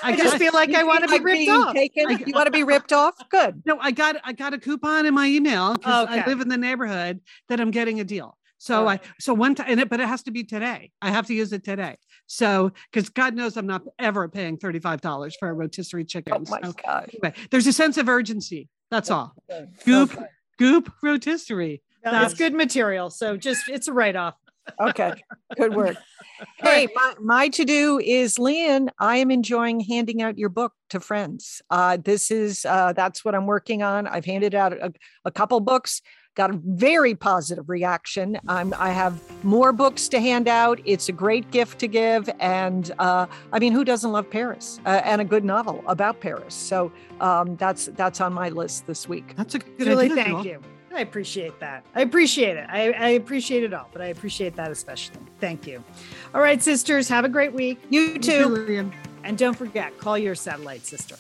I 0.04 0.16
just 0.16 0.38
feel 0.38 0.54
like 0.54 0.74
I 0.76 0.84
want 0.84 1.02
to 1.04 1.08
be 1.08 1.14
Like 1.14 1.24
ripped 1.24 1.50
off. 1.50 1.74
taken- 1.74 2.10
you 2.28 2.34
want 2.34 2.46
to 2.48 2.52
be 2.52 2.64
ripped 2.64 2.94
off? 2.94 3.16
Good. 3.30 3.64
no, 3.66 3.78
I 3.80 3.92
got 3.92 4.18
I 4.24 4.34
got 4.34 4.54
a 4.54 4.58
coupon 4.60 5.06
in 5.06 5.14
my 5.14 5.28
email 5.28 5.74
because 5.74 6.08
I 6.10 6.20
Okay. 6.20 6.30
live 6.30 6.42
in 6.42 6.50
the 6.50 6.58
neighborhood 6.58 7.22
that 7.50 7.60
I'm 7.60 7.72
getting 7.72 8.00
a 8.00 8.04
deal. 8.04 8.38
So 8.60 8.86
oh. 8.86 8.88
I 8.90 9.00
so 9.20 9.34
one 9.34 9.56
time, 9.56 9.78
it, 9.80 9.90
but 9.90 10.00
it 10.00 10.08
has 10.08 10.24
to 10.24 10.32
be 10.32 10.44
today. 10.44 10.92
I 11.02 11.10
have 11.12 11.26
to 11.28 11.34
use 11.34 11.54
it 11.54 11.64
today. 11.64 11.98
So 12.28 12.72
because 12.92 13.10
God 13.10 13.36
knows 13.36 13.58
I'm 13.58 13.68
not 13.68 13.82
ever 14.00 14.28
paying 14.30 14.58
thirty 14.58 14.80
five 14.80 15.02
dollars 15.02 15.36
for 15.40 15.50
a 15.50 15.54
rotisserie 15.54 16.06
chicken. 16.06 16.34
Oh 16.36 16.44
my 16.50 16.60
So 16.64 16.74
God. 16.86 17.10
anyway, 17.14 17.34
there's 17.52 17.68
a 17.68 17.74
sense 17.74 17.98
of 17.98 18.08
urgency. 18.08 18.70
That's 18.94 19.10
all. 19.10 19.34
Okay. 19.50 19.66
Goop 19.86 20.14
Okay. 20.14 20.26
Goop 20.60 20.92
rotisserie. 21.02 21.82
No, 22.06 22.12
That's- 22.12 22.32
it's 22.32 22.38
good 22.40 22.54
material. 22.54 23.10
So 23.10 23.36
just 23.38 23.68
it's 23.70 23.88
a 23.88 23.94
write 23.94 24.16
off. 24.16 24.36
Okay. 24.80 25.14
Good 25.58 25.74
work. 25.82 25.98
Hey, 26.60 26.88
my, 26.96 27.14
my 27.20 27.50
to 27.50 27.66
do 27.66 28.00
is 28.00 28.38
Lian. 28.38 28.90
I 29.00 29.18
am 29.18 29.32
enjoying 29.32 29.80
handing 29.80 30.22
out 30.22 30.38
your 30.38 30.50
book 30.50 30.74
to 30.92 31.00
friends. 31.00 31.62
Uh, 31.70 31.98
this 32.04 32.30
is 32.32 32.66
uh, 32.66 32.94
that's 32.94 33.26
what 33.26 33.34
I'm 33.36 33.46
working 33.48 33.82
on. 33.84 34.08
I've 34.08 34.26
handed 34.26 34.54
out 34.56 34.74
a, 34.74 34.94
a 35.26 35.32
couple 35.32 35.60
books. 35.60 36.02
Got 36.36 36.50
a 36.50 36.60
very 36.64 37.16
positive 37.16 37.70
reaction. 37.70 38.40
I'm, 38.48 38.74
I 38.78 38.90
have 38.90 39.22
more 39.44 39.72
books 39.72 40.08
to 40.10 40.20
hand 40.20 40.48
out. 40.48 40.80
It's 40.86 41.10
a 41.10 41.12
great 41.12 41.50
gift 41.52 41.80
to 41.80 41.88
give. 41.88 42.30
And 42.40 42.92
uh, 43.00 43.28
I 43.52 43.60
mean, 43.60 43.74
who 43.74 43.84
doesn't 43.84 44.12
love 44.12 44.30
Paris 44.30 44.80
uh, 44.86 45.02
and 45.04 45.22
a 45.22 45.26
good 45.26 45.44
novel 45.46 45.84
about 45.88 46.20
Paris? 46.20 46.54
So 46.54 46.92
um, 47.20 47.56
that's 47.58 47.88
that's 47.88 48.22
on 48.22 48.34
my 48.34 48.50
list 48.50 48.88
this 48.88 49.08
week. 49.08 49.36
That's 49.36 49.56
a 49.56 49.60
good 49.60 49.86
Julie, 49.86 50.06
idea. 50.06 50.16
thank 50.16 50.28
Jewel. 50.28 50.46
you. 50.46 50.62
I 50.96 51.02
appreciate 51.02 51.60
that. 51.60 51.84
I 51.96 52.02
appreciate 52.02 52.56
it. 52.56 52.68
I, 52.70 52.92
I 52.92 53.08
appreciate 53.10 53.64
it 53.64 53.74
all, 53.74 53.90
but 53.92 54.02
I 54.02 54.08
appreciate 54.08 54.56
that 54.58 54.70
especially. 54.70 55.18
Thank 55.40 55.66
you. 55.66 55.84
All 56.36 56.42
right, 56.42 56.62
sisters, 56.62 57.10
have 57.10 57.26
a 57.26 57.30
great 57.30 57.52
week. 57.52 57.80
You 57.90 58.20
too. 58.20 58.56
Julian. 58.56 58.94
And 59.24 59.38
don't 59.38 59.58
forget, 59.58 59.98
call 59.98 60.18
your 60.18 60.36
satellite 60.36 60.86
sister. 60.86 61.16